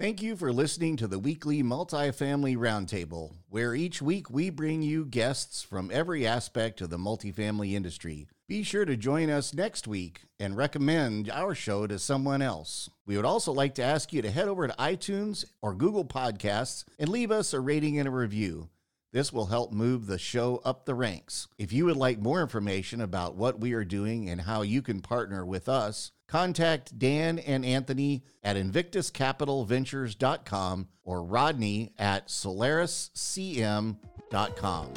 Thank 0.00 0.22
you 0.22 0.36
for 0.36 0.52
listening 0.52 0.96
to 0.98 1.08
the 1.08 1.18
weekly 1.18 1.60
Multifamily 1.60 2.56
Roundtable, 2.56 3.32
where 3.48 3.74
each 3.74 4.00
week 4.00 4.30
we 4.30 4.48
bring 4.48 4.80
you 4.80 5.04
guests 5.04 5.60
from 5.60 5.90
every 5.92 6.24
aspect 6.24 6.80
of 6.80 6.90
the 6.90 6.98
multifamily 6.98 7.72
industry. 7.72 8.28
Be 8.46 8.62
sure 8.62 8.84
to 8.84 8.96
join 8.96 9.28
us 9.28 9.52
next 9.52 9.88
week 9.88 10.20
and 10.38 10.56
recommend 10.56 11.28
our 11.28 11.52
show 11.52 11.88
to 11.88 11.98
someone 11.98 12.42
else. 12.42 12.88
We 13.06 13.16
would 13.16 13.24
also 13.24 13.50
like 13.50 13.74
to 13.74 13.82
ask 13.82 14.12
you 14.12 14.22
to 14.22 14.30
head 14.30 14.46
over 14.46 14.68
to 14.68 14.74
iTunes 14.74 15.44
or 15.62 15.74
Google 15.74 16.04
Podcasts 16.04 16.84
and 17.00 17.08
leave 17.08 17.32
us 17.32 17.52
a 17.52 17.58
rating 17.58 17.98
and 17.98 18.06
a 18.06 18.12
review. 18.12 18.68
This 19.12 19.32
will 19.32 19.46
help 19.46 19.72
move 19.72 20.06
the 20.06 20.16
show 20.16 20.62
up 20.64 20.84
the 20.84 20.94
ranks. 20.94 21.48
If 21.58 21.72
you 21.72 21.86
would 21.86 21.96
like 21.96 22.20
more 22.20 22.40
information 22.40 23.00
about 23.00 23.34
what 23.34 23.58
we 23.58 23.72
are 23.72 23.84
doing 23.84 24.30
and 24.30 24.42
how 24.42 24.62
you 24.62 24.80
can 24.80 25.00
partner 25.00 25.44
with 25.44 25.68
us, 25.68 26.12
contact 26.28 26.98
Dan 26.98 27.38
and 27.38 27.64
Anthony 27.64 28.24
at 28.42 28.56
invictuscapitalventures.com 28.56 30.88
or 31.04 31.22
Rodney 31.22 31.92
at 31.98 32.26
solariscm.com. 32.28 34.92